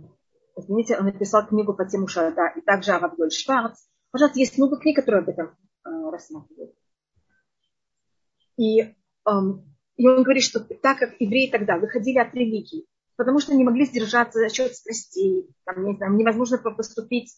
Извините, 0.57 0.99
он 0.99 1.07
написал 1.07 1.47
книгу 1.47 1.73
по 1.73 1.87
тему 1.87 2.07
Шарда, 2.07 2.53
и 2.55 2.61
также 2.61 2.93
Авабдоль 2.93 3.31
Шварц. 3.31 3.87
Пожалуйста, 4.11 4.39
есть 4.39 4.59
много 4.59 4.79
книг, 4.79 4.97
которые 4.97 5.23
об 5.23 5.29
этом 5.31 5.57
э, 5.87 6.11
рассматривают. 6.11 6.75
И, 8.59 8.81
э, 8.83 8.93
и 9.97 10.07
он 10.07 10.23
говорит, 10.23 10.43
что 10.43 10.61
так 10.61 10.99
как 10.99 11.19
евреи 11.19 11.51
тогда 11.51 11.79
выходили 11.79 12.19
от 12.19 12.35
религии, 12.35 12.87
потому 13.23 13.39
что 13.39 13.55
не 13.55 13.63
могли 13.63 13.85
сдержаться 13.85 14.41
за 14.41 14.49
счет 14.49 14.75
страстей. 14.75 15.49
Там, 15.65 15.85
не 15.87 15.97
знаю, 15.97 16.15
невозможно 16.15 16.59
поступить 16.59 17.33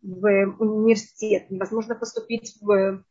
в 0.00 0.26
университет, 0.58 1.50
невозможно 1.50 1.94
поступить 1.94 2.56
в 2.62 2.72
э, 2.72 3.02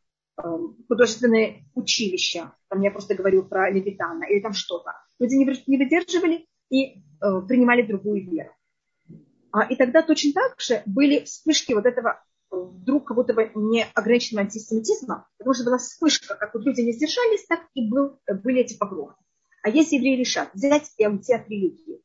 художественное 0.88 1.64
училище. 1.74 2.50
Там 2.68 2.80
я 2.82 2.90
просто 2.90 3.14
говорю 3.14 3.44
про 3.44 3.70
Левитана 3.70 4.24
или 4.24 4.40
там 4.40 4.54
что-то. 4.54 4.90
Люди 5.20 5.34
не 5.36 5.78
выдерживали 5.78 6.48
и 6.68 6.96
э, 6.96 6.96
принимали 7.46 7.82
другую 7.82 8.28
веру. 8.28 8.50
А, 9.52 9.62
и 9.62 9.76
тогда 9.76 10.02
точно 10.02 10.32
так 10.32 10.60
же 10.60 10.82
были 10.84 11.22
вспышки 11.22 11.74
вот 11.74 11.86
этого 11.86 12.20
вдруг 12.50 13.06
как 13.06 13.16
будто 13.16 13.34
бы 13.34 13.52
неограниченного 13.54 14.46
антисемитизма, 14.46 15.28
потому 15.38 15.54
что 15.54 15.64
была 15.64 15.78
вспышка, 15.78 16.34
как 16.34 16.54
вот 16.54 16.64
люди 16.64 16.80
не 16.80 16.92
сдержались, 16.92 17.46
так 17.46 17.60
и 17.74 17.88
был, 17.88 18.18
были 18.42 18.62
эти 18.62 18.76
погромы. 18.76 19.14
А 19.62 19.68
если 19.68 19.96
евреи 19.96 20.16
решат 20.20 20.54
взять 20.54 20.92
и 20.96 21.06
уйти 21.06 21.34
от 21.34 21.48
религии, 21.48 22.00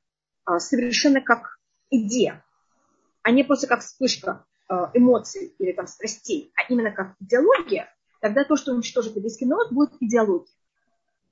совершенно 0.59 1.21
как 1.21 1.57
идея, 1.89 2.43
а 3.23 3.31
не 3.31 3.43
просто 3.43 3.67
как 3.67 3.81
вспышка 3.81 4.45
а, 4.67 4.89
эмоций 4.93 5.53
или 5.59 5.73
там 5.73 5.87
страстей, 5.87 6.51
а 6.55 6.71
именно 6.71 6.91
как 6.91 7.15
идеология, 7.19 7.93
тогда 8.21 8.43
то, 8.43 8.55
что 8.55 8.73
уничтожит 8.73 9.15
еврейский 9.15 9.45
народ, 9.45 9.71
будет 9.71 9.91
идеология. 9.99 10.53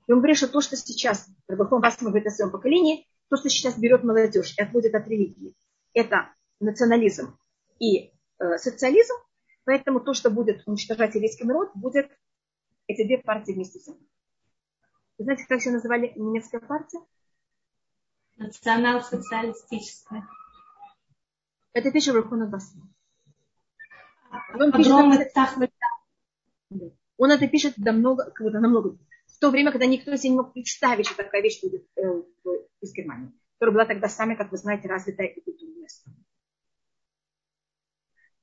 И 0.06 0.12
он 0.12 0.18
говорит, 0.18 0.36
что 0.36 0.48
то, 0.48 0.60
что 0.60 0.76
сейчас, 0.76 1.26
Рабахон 1.48 1.80
Васма 1.80 2.10
говорит 2.10 2.26
о 2.26 2.30
своем 2.30 2.50
поколении, 2.50 3.06
то, 3.28 3.36
что 3.36 3.48
сейчас 3.48 3.78
берет 3.78 4.04
молодежь 4.04 4.54
и 4.58 4.62
отводит 4.62 4.94
от 4.94 5.06
религии, 5.06 5.54
это 5.94 6.28
национализм 6.58 7.38
и 7.78 8.10
э, 8.38 8.58
социализм, 8.58 9.14
поэтому 9.64 10.00
то, 10.00 10.14
что 10.14 10.30
будет 10.30 10.62
уничтожать 10.66 11.14
еврейский 11.14 11.44
народ, 11.44 11.70
будет 11.74 12.10
эти 12.88 13.06
две 13.06 13.18
партии 13.18 13.52
вместе 13.52 13.78
с 13.78 13.86
ним. 13.86 13.98
Вы 15.16 15.24
знаете, 15.24 15.44
как 15.48 15.60
еще 15.60 15.70
называли 15.70 16.12
немецкая 16.16 16.60
партия? 16.60 17.00
Национал-социалистическое. 18.40 20.26
Это 21.72 21.92
пишет 21.92 22.14
Рухуна 22.14 22.46
Басма. 22.46 22.88
Он, 24.54 24.72
пишет, 24.72 24.92
он 27.16 27.30
это 27.30 27.48
пишет 27.48 27.76
намного, 27.78 28.30
как 28.30 28.44
бы, 28.44 28.50
намного. 28.58 28.96
В 29.26 29.38
то 29.38 29.50
время, 29.50 29.70
когда 29.70 29.86
никто 29.86 30.16
себе 30.16 30.30
не 30.30 30.36
мог 30.36 30.52
представить, 30.52 31.06
что 31.06 31.16
такая 31.16 31.42
вещь 31.42 31.60
будет 31.62 31.86
э, 31.96 32.02
в, 32.44 32.66
из 32.80 32.92
Германии, 32.92 33.32
которая 33.58 33.74
была 33.74 33.86
тогда 33.86 34.08
самая, 34.08 34.36
как 34.36 34.50
вы 34.50 34.56
знаете, 34.56 34.88
развитая 34.88 35.28
и 35.28 35.40
культурная 35.40 35.88
страна. 35.88 36.16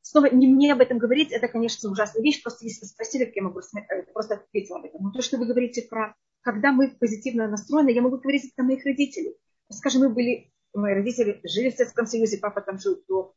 Снова 0.01 0.29
не 0.29 0.47
мне 0.47 0.71
об 0.71 0.79
этом 0.79 0.99
говорить, 0.99 1.31
это, 1.31 1.47
конечно, 1.49 1.89
ужасная 1.89 2.21
вещь. 2.23 2.41
Просто 2.41 2.65
если 2.65 2.81
вы 2.81 2.87
спросили, 2.87 3.31
я 3.33 3.43
могу 3.43 3.59
э, 3.59 4.03
просто 4.13 4.35
ответить 4.35 4.71
об 4.71 4.85
этом. 4.85 5.03
Но 5.03 5.11
то, 5.11 5.21
что 5.21 5.37
вы 5.37 5.47
говорите 5.47 5.81
про, 5.89 6.15
когда 6.41 6.71
мы 6.71 6.89
позитивно 6.89 7.47
настроены, 7.47 7.89
я 7.89 8.01
могу 8.01 8.17
говорить 8.17 8.53
про 8.55 8.63
моих 8.63 8.85
родителей 8.85 9.35
скажем, 9.73 10.01
мы 10.01 10.09
были, 10.09 10.51
мои 10.73 10.93
родители 10.93 11.41
жили 11.43 11.69
в 11.69 11.75
Советском 11.75 12.05
Союзе, 12.05 12.37
папа 12.37 12.61
там 12.61 12.79
жил 12.79 13.01
до 13.07 13.35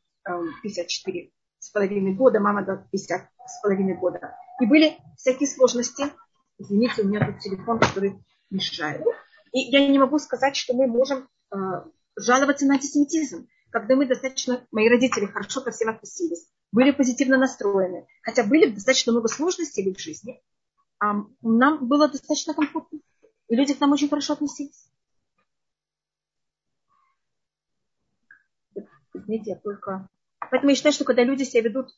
54 0.63 1.21
эм, 1.21 1.31
с 1.59 1.71
половиной 1.71 2.15
года, 2.15 2.41
мама 2.41 2.65
до 2.65 2.77
50 2.91 3.21
с 3.47 3.63
половиной 3.63 3.97
года. 3.97 4.37
И 4.61 4.67
были 4.67 4.99
всякие 5.17 5.49
сложности. 5.49 6.05
Извините, 6.59 7.03
у 7.03 7.07
меня 7.07 7.27
тут 7.27 7.41
телефон, 7.41 7.79
который 7.79 8.23
мешает. 8.51 9.03
И 9.53 9.61
я 9.61 9.87
не 9.87 9.99
могу 9.99 10.19
сказать, 10.19 10.57
что 10.57 10.75
мы 10.75 10.87
можем 10.87 11.29
э, 11.53 11.57
жаловаться 12.17 12.67
на 12.67 12.75
антисемитизм, 12.75 13.49
когда 13.71 13.97
мы 13.97 14.07
достаточно, 14.07 14.67
мои 14.71 14.89
родители 14.89 15.27
хорошо 15.27 15.61
ко 15.61 15.71
всем 15.71 15.89
относились, 15.89 16.49
были 16.73 16.91
позитивно 16.91 17.37
настроены, 17.37 18.07
хотя 18.23 18.45
были 18.45 18.71
достаточно 18.71 19.13
много 19.13 19.29
сложностей 19.29 19.85
в 19.85 19.89
их 19.89 19.99
жизни, 19.99 20.43
а 20.99 21.25
нам 21.43 21.89
было 21.89 22.09
достаточно 22.09 22.55
комфортно. 22.55 23.01
И 23.49 23.57
люди 23.57 23.75
к 23.75 23.81
нам 23.81 23.93
очень 23.93 24.09
хорошо 24.09 24.35
относились. 24.35 24.90
Извините, 29.31 29.51
я 29.51 29.57
только... 29.57 30.09
Поэтому 30.51 30.71
я 30.71 30.75
считаю, 30.75 30.93
что 30.93 31.05
когда 31.05 31.23
люди 31.23 31.45
себя 31.45 31.63
ведут 31.63 31.91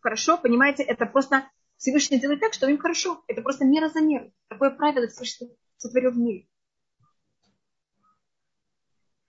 хорошо, 0.00 0.38
понимаете, 0.38 0.82
это 0.82 1.04
просто 1.04 1.46
Всевышний 1.76 2.18
делает 2.18 2.40
так, 2.40 2.54
что 2.54 2.68
им 2.68 2.78
хорошо. 2.78 3.22
Это 3.26 3.42
просто 3.42 3.66
мера 3.66 3.90
за 3.90 4.00
меру. 4.00 4.32
Такое 4.48 4.70
правило 4.70 5.06
Всевышний 5.06 5.54
сотворил 5.76 6.12
в 6.12 6.16
мире. 6.16 6.48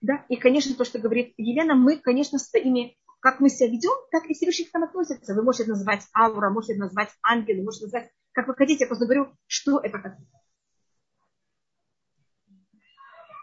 Да, 0.00 0.24
и, 0.30 0.36
конечно, 0.36 0.74
то, 0.74 0.84
что 0.84 0.98
говорит 0.98 1.34
Елена, 1.36 1.74
мы, 1.74 1.98
конечно, 1.98 2.38
своими, 2.38 2.96
как 3.20 3.40
мы 3.40 3.50
себя 3.50 3.68
ведем, 3.68 3.92
так 4.10 4.24
и 4.24 4.34
Всевышний 4.34 4.64
к 4.64 4.72
нам 4.72 4.84
относится. 4.84 5.34
Вы 5.34 5.42
можете 5.42 5.66
назвать 5.66 6.06
аура, 6.16 6.48
можете 6.48 6.76
назвать 6.76 7.10
ангелы, 7.22 7.64
можете 7.64 7.84
назвать, 7.84 8.10
как 8.32 8.48
вы 8.48 8.54
хотите. 8.54 8.84
Я 8.84 8.88
просто 8.88 9.04
говорю, 9.04 9.36
что 9.46 9.78
это 9.78 9.98
как. 9.98 10.16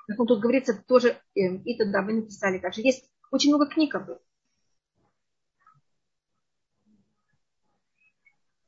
Как 0.07 0.19
он 0.19 0.25
тут 0.25 0.39
говорится, 0.39 0.83
тоже, 0.87 1.09
э, 1.35 1.41
и 1.63 1.77
тогда 1.77 2.01
вы 2.01 2.13
написали, 2.13 2.57
также 2.57 2.81
есть 2.81 3.07
очень 3.31 3.49
много 3.49 3.67
книг 3.67 3.95
об 3.95 4.09
этом. 4.09 4.19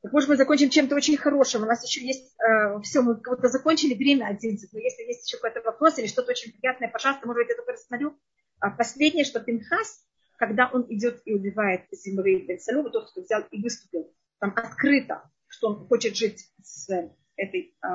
Так 0.02 0.12
может 0.12 0.28
мы 0.28 0.36
закончим 0.36 0.68
чем-то 0.68 0.96
очень 0.96 1.16
хорошим. 1.16 1.62
У 1.62 1.66
нас 1.66 1.84
еще 1.84 2.04
есть 2.04 2.34
э, 2.40 2.80
все, 2.82 3.02
мы 3.02 3.20
как-то 3.20 3.48
закончили 3.48 3.94
время 3.94 4.26
11. 4.26 4.72
Но 4.72 4.78
если 4.80 5.04
есть 5.04 5.26
еще 5.26 5.40
какой-то 5.40 5.62
вопрос 5.62 5.98
или 5.98 6.08
что-то 6.08 6.32
очень 6.32 6.52
приятное, 6.52 6.88
пожалуйста, 6.88 7.26
может 7.26 7.42
быть, 7.42 7.50
я 7.50 7.56
только 7.56 7.72
рассмотрю. 7.72 8.18
А 8.58 8.70
последнее, 8.70 9.24
что 9.24 9.38
Пинхас, 9.38 10.04
когда 10.38 10.68
он 10.72 10.86
идет 10.88 11.22
и 11.24 11.34
убивает 11.34 11.82
Зимри 11.92 12.44
бен 12.46 12.58
Салю, 12.58 12.90
тот, 12.90 13.10
кто 13.12 13.20
взял 13.20 13.42
и 13.52 13.62
выступил 13.62 14.12
там 14.40 14.52
открыто, 14.56 15.30
что 15.46 15.68
он 15.68 15.86
хочет 15.86 16.16
жить 16.16 16.50
с 16.64 16.88
этой 17.36 17.76
э, 17.80 17.88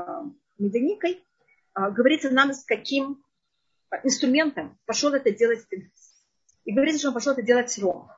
медяникой, 0.59 1.25
э, 1.75 1.91
говорится 1.91 2.29
нам, 2.29 2.53
с 2.53 2.63
каким 2.63 3.21
инструментом 4.03 4.79
пошел 4.85 5.13
это 5.13 5.31
делать 5.31 5.67
Пинхас. 5.67 6.06
И 6.67 6.73
говорится, 6.73 6.99
что 6.99 7.07
он 7.07 7.13
пошел 7.13 7.31
это 7.31 7.43
делать 7.43 7.75
Ром. 7.79 8.09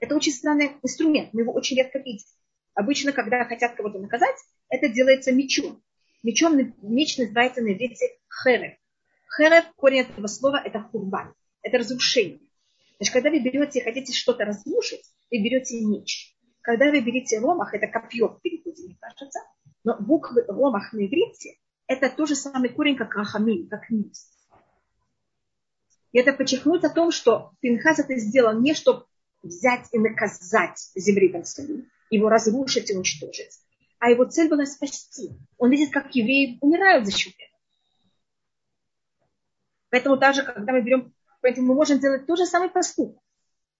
Это 0.00 0.16
очень 0.16 0.32
странный 0.32 0.72
инструмент, 0.82 1.32
мы 1.32 1.42
его 1.42 1.52
очень 1.52 1.76
редко 1.76 2.00
видим. 2.00 2.26
Обычно, 2.74 3.12
когда 3.12 3.44
хотят 3.44 3.76
кого-то 3.76 4.00
наказать, 4.00 4.34
это 4.68 4.88
делается 4.88 5.30
мечом. 5.30 5.80
Мечом 6.24 6.58
меч 6.82 7.18
называется 7.18 7.62
на 7.62 7.72
иврите 7.72 8.06
херев. 8.42 8.72
Херев, 9.36 9.64
корень 9.76 10.00
этого 10.00 10.26
слова, 10.26 10.60
это 10.64 10.80
хурбан. 10.80 11.34
Это 11.62 11.78
разрушение. 11.78 12.40
Значит, 12.96 13.12
когда 13.12 13.30
вы 13.30 13.38
берете 13.38 13.78
и 13.78 13.84
хотите 13.84 14.12
что-то 14.12 14.44
разрушить, 14.44 15.04
вы 15.30 15.38
берете 15.38 15.80
меч. 15.84 16.34
Когда 16.62 16.90
вы 16.90 17.00
берете 17.00 17.38
ромах, 17.38 17.74
это 17.74 17.86
копье 17.86 18.26
в 18.26 18.40
переводе, 18.40 18.82
мне 18.82 18.96
кажется, 19.00 19.38
но 19.84 19.96
буквы 20.00 20.44
ромах 20.48 20.92
на 20.92 21.06
иврите, 21.06 21.58
это 21.86 22.10
тот 22.10 22.28
же 22.28 22.34
самый 22.34 22.70
корень, 22.70 22.96
как 22.96 23.14
рахамин, 23.14 23.68
как 23.68 23.88
милость. 23.88 24.41
И 26.12 26.18
это 26.18 26.32
подчеркнуть 26.32 26.84
о 26.84 26.90
том, 26.90 27.10
что 27.10 27.52
Пинхас 27.60 27.98
это 27.98 28.16
сделал 28.16 28.60
не 28.60 28.74
чтобы 28.74 29.06
взять 29.42 29.88
и 29.92 29.98
наказать 29.98 30.90
земли 30.94 31.28
Бенсалим, 31.28 31.90
его 32.10 32.28
разрушить 32.28 32.90
и 32.90 32.96
уничтожить. 32.96 33.58
А 33.98 34.10
его 34.10 34.24
цель 34.24 34.48
была 34.48 34.66
спасти. 34.66 35.30
Он 35.58 35.70
видит, 35.70 35.92
как 35.92 36.14
евреи 36.14 36.58
умирают 36.60 37.06
за 37.06 37.12
счет 37.12 37.34
этого. 37.34 37.60
Поэтому 39.90 40.16
даже, 40.16 40.42
когда 40.42 40.72
мы 40.72 40.82
берем, 40.82 41.14
поэтому 41.40 41.68
мы 41.68 41.74
можем 41.74 41.98
делать 41.98 42.26
тот 42.26 42.38
же 42.38 42.46
самый 42.46 42.70
поступок. 42.70 43.22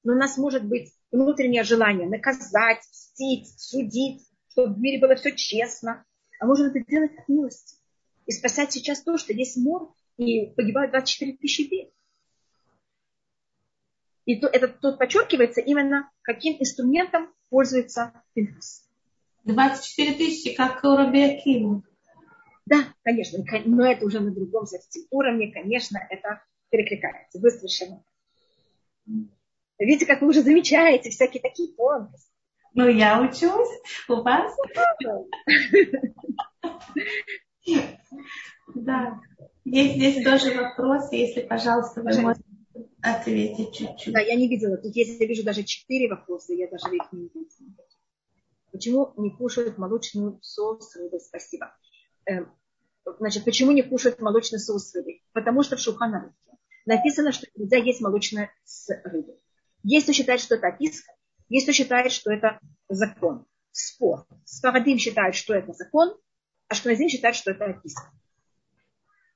Но 0.05 0.15
у 0.15 0.17
нас 0.17 0.37
может 0.37 0.65
быть 0.65 0.93
внутреннее 1.11 1.63
желание 1.63 2.09
наказать, 2.09 2.79
мстить, 2.91 3.49
судить, 3.59 4.23
чтобы 4.49 4.75
в 4.75 4.79
мире 4.79 5.01
было 5.01 5.15
все 5.17 5.33
честно. 5.33 6.05
А 6.41 6.47
можем 6.47 6.69
это 6.69 6.81
делать 6.85 7.13
от 7.17 7.29
милости. 7.29 7.77
И 8.27 8.33
спасать 8.33 8.73
сейчас 8.73 9.03
то, 9.03 9.17
что 9.17 9.33
есть 9.33 9.57
мор, 9.57 9.95
и 10.17 10.47
погибают 10.47 10.93
24 10.93 11.37
тысячи 11.37 11.63
евреев. 11.63 11.93
И 14.25 14.41
то, 14.41 14.47
это 14.47 14.69
тут 14.69 14.99
подчеркивается 14.99 15.61
именно, 15.61 16.11
каким 16.23 16.57
инструментом 16.61 17.33
пользуется 17.51 18.13
Пинхас. 18.35 18.89
24 19.45 20.15
тысячи, 20.15 20.55
как 20.55 20.85
у 20.85 20.97
Рабиакима. 20.97 21.83
Да, 22.67 22.85
конечно, 23.03 23.45
но 23.65 23.85
это 23.85 24.07
уже 24.07 24.21
на 24.21 24.31
другом 24.31 24.67
совсем 24.67 25.03
уровне, 25.11 25.51
конечно, 25.51 25.99
это 26.09 26.43
перекликается. 26.71 27.41
Вы 27.41 27.51
совершенно. 27.51 28.05
Видите, 29.79 30.07
как 30.07 30.21
вы 30.21 30.29
уже 30.29 30.43
замечаете 30.43 31.11
всякие 31.11 31.43
такие 31.43 31.75
тонкости. 31.75 32.31
Ну, 32.75 32.89
я 32.89 33.21
учусь 33.21 33.69
у 34.09 34.23
вас. 34.23 34.55
Да. 38.75 39.21
Есть 39.65 39.95
здесь 39.97 40.25
тоже 40.25 40.55
вопрос, 40.55 41.13
если, 41.13 41.43
пожалуйста, 41.43 42.01
вы 42.01 42.21
можете 42.21 42.52
ответить 43.03 43.75
чуть-чуть. 43.75 44.15
Да, 44.15 44.21
я 44.21 44.35
не 44.37 44.49
видела. 44.49 44.77
Тут 44.77 44.95
есть, 44.95 45.21
я 45.21 45.27
вижу 45.27 45.45
даже 45.45 45.65
четыре 45.65 46.09
вопроса, 46.09 46.55
я 46.55 46.69
даже 46.69 46.95
их 46.95 47.13
не 47.13 47.23
видела. 47.23 47.75
Почему 48.71 49.13
не 49.17 49.31
кушают 49.31 49.77
молочный 49.77 50.39
соус 50.41 50.91
с 50.91 50.97
рыбой? 50.97 51.21
Спасибо. 51.21 51.75
Эм, 52.25 52.51
значит, 53.19 53.45
почему 53.45 53.73
не 53.73 53.83
кушают 53.83 54.21
молочный 54.21 54.59
соус 54.59 54.91
с 54.91 54.95
рыбой? 54.95 55.23
Потому 55.33 55.63
что 55.63 55.77
в 55.77 55.81
Шуханарухе 55.81 56.35
написано, 56.87 57.33
что 57.33 57.47
нельзя 57.55 57.77
есть 57.77 58.01
молочное 58.01 58.51
с 58.65 58.89
рыбой. 59.05 59.37
Есть 59.83 60.07
кто 60.07 60.13
считает, 60.13 60.41
что 60.41 60.55
это 60.55 60.69
описка, 60.69 61.13
есть 61.49 61.67
кто 61.67 61.73
считает, 61.73 62.13
что 62.13 62.33
это 62.33 62.59
закон. 62.89 63.47
Спор. 63.73 64.27
Спарадим 64.45 64.99
считают, 64.99 65.35
что 65.35 65.55
это 65.55 65.73
закон, 65.73 66.15
а 66.69 66.75
Шкназим 66.75 67.09
считает, 67.09 67.35
что 67.35 67.51
это 67.51 67.65
описка. 67.65 68.11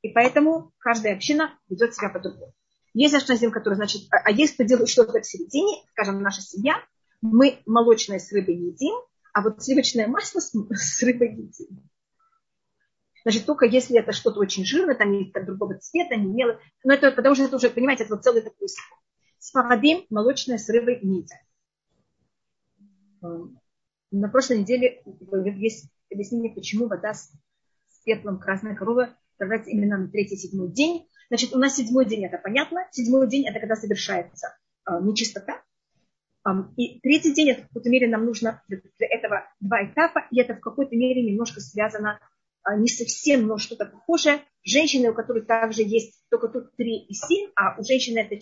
И 0.02 0.10
поэтому 0.10 0.72
каждая 0.78 1.14
община 1.14 1.58
ведет 1.68 1.94
себя 1.94 2.10
по-другому. 2.10 2.54
Есть 2.96 3.14
ашназим, 3.14 3.50
который, 3.50 3.74
значит, 3.74 4.04
а, 4.10 4.22
а 4.24 4.30
есть 4.30 4.56
делает 4.56 4.88
что-то 4.88 5.20
в 5.20 5.26
середине, 5.26 5.84
скажем, 5.90 6.22
наша 6.22 6.40
семья, 6.40 6.82
мы 7.20 7.60
молочное 7.66 8.18
с 8.18 8.32
рыбой 8.32 8.56
не 8.56 8.68
едим, 8.68 8.94
а 9.34 9.42
вот 9.42 9.62
сливочное 9.62 10.06
масло 10.06 10.40
с, 10.40 10.54
с 10.70 11.02
рыбой 11.02 11.30
едим. 11.32 11.90
Значит, 13.22 13.44
только 13.44 13.66
если 13.66 13.98
это 13.98 14.12
что-то 14.12 14.40
очень 14.40 14.64
жирное, 14.64 14.94
там 14.94 15.12
есть 15.12 15.30
другого 15.44 15.78
цвета, 15.78 16.16
не 16.16 16.32
мело. 16.32 16.58
Но 16.84 16.94
это 16.94 17.10
потому 17.10 17.34
что 17.34 17.44
это 17.44 17.56
уже, 17.56 17.68
понимаете, 17.68 18.04
это 18.04 18.14
вот 18.14 18.24
целый 18.24 18.40
такой 18.40 18.66
спор. 18.66 18.98
Спарадим 19.40 20.06
молочное 20.08 20.56
с 20.56 20.66
рыбой 20.70 21.00
не 21.02 21.18
едят. 21.18 21.40
Эм, 23.22 23.60
на 24.10 24.30
прошлой 24.30 24.60
неделе 24.60 25.02
есть 25.58 25.90
объяснение, 26.10 26.54
почему 26.54 26.88
вода 26.88 27.12
с 27.12 27.30
пеплом 28.06 28.40
красной 28.40 28.74
коровы 28.74 29.14
отправляется 29.34 29.68
именно 29.68 29.98
на 29.98 30.08
третий-седьмой 30.08 30.72
день, 30.72 31.06
Значит, 31.28 31.54
у 31.54 31.58
нас 31.58 31.76
седьмой 31.76 32.06
день 32.06 32.24
это 32.24 32.38
понятно. 32.38 32.86
Седьмой 32.90 33.28
день 33.28 33.46
это 33.46 33.58
когда 33.60 33.76
совершается 33.76 34.56
э, 34.88 34.92
нечистота. 35.02 35.62
И 36.76 37.00
третий 37.00 37.34
день, 37.34 37.50
это 37.50 37.62
в 37.62 37.68
какой-то 37.68 37.90
мере 37.90 38.08
нам 38.08 38.24
нужно 38.24 38.62
для 38.68 38.78
этого 39.00 39.44
два 39.58 39.84
этапа, 39.84 40.26
и 40.30 40.40
это 40.40 40.54
в 40.54 40.60
какой-то 40.60 40.94
мере 40.94 41.22
немножко 41.22 41.60
связано 41.60 42.20
uh, 42.68 42.78
не 42.78 42.88
совсем, 42.88 43.48
но 43.48 43.58
что-то 43.58 43.86
похожее. 43.86 44.42
Женщины, 44.62 45.10
у 45.10 45.14
которых 45.14 45.46
также 45.46 45.82
есть 45.82 46.22
только 46.30 46.48
тут 46.48 46.76
три 46.76 46.98
и 46.98 47.14
семь, 47.14 47.50
а 47.56 47.76
у 47.78 47.82
женщины 47.82 48.20
это 48.20 48.36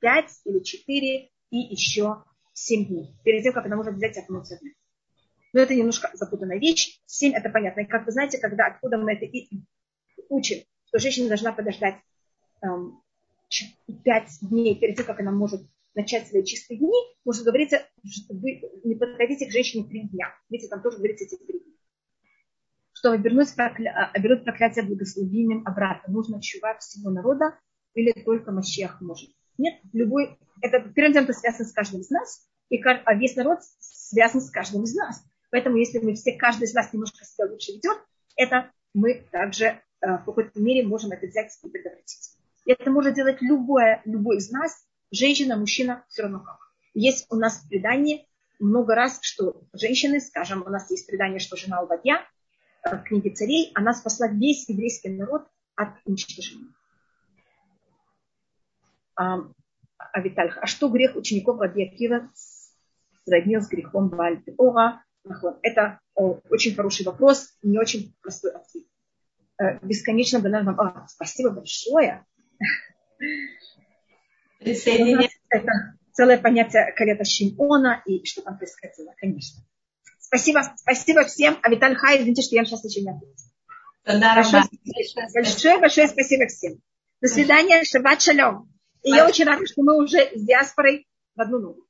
пять 0.00 0.30
или 0.44 0.60
четыре 0.62 1.30
и 1.50 1.58
еще 1.58 2.22
семь 2.52 2.86
дней. 2.86 3.16
Перед 3.24 3.42
тем, 3.42 3.52
как 3.52 3.66
она 3.66 3.76
может 3.76 3.94
взять 3.94 4.16
окунуться 4.16 4.56
в 4.56 4.60
Но 5.52 5.60
это 5.60 5.74
немножко 5.74 6.10
запутанная 6.14 6.58
вещь. 6.58 7.00
Семь 7.06 7.34
это 7.34 7.50
понятно. 7.50 7.80
И 7.80 7.86
как 7.86 8.06
вы 8.06 8.12
знаете, 8.12 8.38
когда 8.38 8.66
откуда 8.66 8.96
мы 8.96 9.14
это 9.14 9.24
и 9.24 9.48
учим, 10.28 10.58
что 10.86 10.98
женщина 10.98 11.28
должна 11.28 11.52
подождать 11.52 11.96
пять 14.04 14.38
дней 14.42 14.78
перед 14.78 14.96
тем, 14.96 15.06
как 15.06 15.20
она 15.20 15.32
может 15.32 15.62
начать 15.94 16.28
свои 16.28 16.44
чистые 16.44 16.78
дни, 16.78 16.96
можно 17.24 17.44
говориться, 17.44 17.82
что 18.04 18.34
вы 18.34 18.62
не 18.84 18.94
подходите 18.94 19.46
к 19.46 19.52
женщине 19.52 19.88
три 19.88 20.08
дня. 20.08 20.32
Видите, 20.48 20.68
там 20.68 20.82
тоже 20.82 20.98
говорится 20.98 21.24
эти 21.24 21.36
три 21.36 21.58
дня. 21.58 21.74
Чтобы 22.92 23.16
обернуть, 23.16 23.54
прокля... 23.54 24.12
А, 24.14 24.36
проклятие 24.44 24.84
благословением 24.84 25.66
обратно. 25.66 26.12
Нужно 26.12 26.40
чувак 26.40 26.80
всего 26.80 27.10
народа 27.10 27.58
или 27.94 28.12
только 28.12 28.52
Мащех 28.52 29.00
может. 29.00 29.30
Нет, 29.58 29.80
любой... 29.92 30.38
Это, 30.62 30.80
первым 30.80 31.12
делом, 31.12 31.32
связано 31.32 31.68
с 31.68 31.72
каждым 31.72 32.00
из 32.02 32.10
нас, 32.10 32.46
и 32.68 32.80
а 32.82 33.14
весь 33.14 33.36
народ 33.36 33.58
связан 33.80 34.40
с 34.40 34.50
каждым 34.50 34.84
из 34.84 34.94
нас. 34.94 35.24
Поэтому, 35.50 35.76
если 35.76 35.98
мы 35.98 36.14
все, 36.14 36.36
каждый 36.36 36.64
из 36.64 36.74
нас 36.74 36.92
немножко 36.92 37.24
себя 37.24 37.46
лучше 37.46 37.72
ведет, 37.72 37.98
это 38.36 38.70
мы 38.94 39.26
также 39.32 39.64
э, 39.64 39.78
в 40.00 40.24
какой-то 40.24 40.60
мере 40.60 40.86
можем 40.86 41.10
это 41.10 41.26
взять 41.26 41.52
и 41.62 41.68
предотвратить. 41.68 42.39
Это 42.66 42.90
может 42.90 43.14
делать 43.14 43.40
любое, 43.40 44.02
любой 44.04 44.36
из 44.38 44.50
нас, 44.50 44.84
женщина, 45.10 45.56
мужчина, 45.56 46.04
все 46.08 46.22
равно 46.22 46.40
как. 46.40 46.58
Есть 46.94 47.26
у 47.30 47.36
нас 47.36 47.64
предание 47.68 48.26
много 48.58 48.94
раз, 48.94 49.20
что 49.22 49.62
женщины, 49.72 50.20
скажем, 50.20 50.62
у 50.66 50.68
нас 50.68 50.90
есть 50.90 51.06
предание, 51.06 51.40
что 51.40 51.56
жена 51.56 51.78
Алвадья 51.78 52.26
э, 52.84 52.96
в 52.96 53.02
книге 53.04 53.30
царей, 53.30 53.72
она 53.74 53.94
спасла 53.94 54.28
весь 54.28 54.68
еврейский 54.68 55.08
народ 55.08 55.46
от 55.74 55.90
уничтожения. 56.04 56.68
А, 59.16 59.38
а 59.96 60.20
Виталь, 60.20 60.52
а 60.60 60.66
что 60.66 60.88
грех 60.88 61.16
учеников 61.16 61.60
Радиакива 61.60 62.30
сроднил 63.24 63.62
с 63.62 63.68
грехом 63.68 64.08
Бальтеора? 64.08 65.02
Это 65.62 66.00
о, 66.14 66.38
очень 66.50 66.74
хороший 66.74 67.04
вопрос, 67.04 67.56
не 67.62 67.78
очень 67.78 68.14
простой 68.20 68.52
ответ. 68.52 68.84
Э, 69.58 69.78
бесконечно 69.84 70.40
банально. 70.40 70.74
А, 70.78 71.06
спасибо 71.08 71.50
большое. 71.50 72.24
Это 74.60 75.94
целое 76.12 76.38
понятие 76.38 76.92
карета 76.96 77.24
Шимона 77.24 78.02
и 78.06 78.24
что 78.24 78.42
там 78.42 78.58
происходило, 78.58 79.14
конечно. 79.18 79.62
Спасибо, 80.18 80.60
спасибо 80.76 81.24
всем. 81.24 81.58
А 81.62 81.70
Виталь 81.70 81.96
Хай, 81.96 82.18
извините, 82.18 82.42
что 82.42 82.56
я 82.56 82.64
сейчас 82.64 82.84
еще 82.84 83.00
не 83.02 83.10
ответила. 83.10 83.50
Большое, 84.04 84.64
большое, 85.34 85.78
большое 85.78 86.08
спасибо 86.08 86.46
всем. 86.46 86.80
До 87.20 87.28
свидания, 87.28 87.82
шаббат 87.84 88.22
шалом. 88.22 88.72
И 89.02 89.10
я 89.10 89.26
очень 89.26 89.44
рада, 89.44 89.66
что 89.66 89.82
мы 89.82 89.96
уже 90.02 90.18
с 90.34 90.42
диаспорой 90.42 91.06
в 91.34 91.40
одну 91.40 91.58
ногу. 91.58 91.86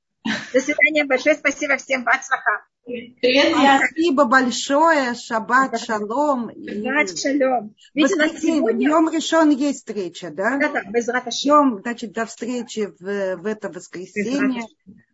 До 0.52 0.60
свидания, 0.60 1.04
большое 1.04 1.34
спасибо 1.36 1.76
всем. 1.76 2.04
Бацлаха. 2.04 2.64
Спасибо 2.84 4.24
большое. 4.24 5.14
Шаббат 5.14 5.78
шалом. 5.80 6.50
Шаббат 6.50 7.18
шалом. 7.18 7.74
Видите, 7.94 8.14
у 8.14 8.18
нас 8.18 8.40
сегодня... 8.40 8.86
Днем 8.86 9.10
решен 9.10 9.50
есть 9.50 9.80
встреча, 9.80 10.30
да? 10.30 10.58
Да, 10.58 10.70
да, 10.70 10.82
без 10.90 11.08
Днем, 11.08 11.80
значит, 11.82 12.12
до 12.12 12.26
встречи 12.26 12.92
в, 12.98 13.36
в 13.36 13.46
это 13.46 13.68
воскресенье. 13.68 14.62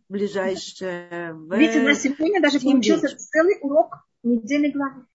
ближайшее. 0.09 1.35
Видите, 1.51 1.79
у 1.79 1.83
нас 1.83 2.01
сегодня 2.01 2.41
даже 2.41 2.59
получился 2.59 3.15
целый 3.17 3.57
урок 3.61 4.07
недельной 4.23 4.71
главы. 4.71 5.05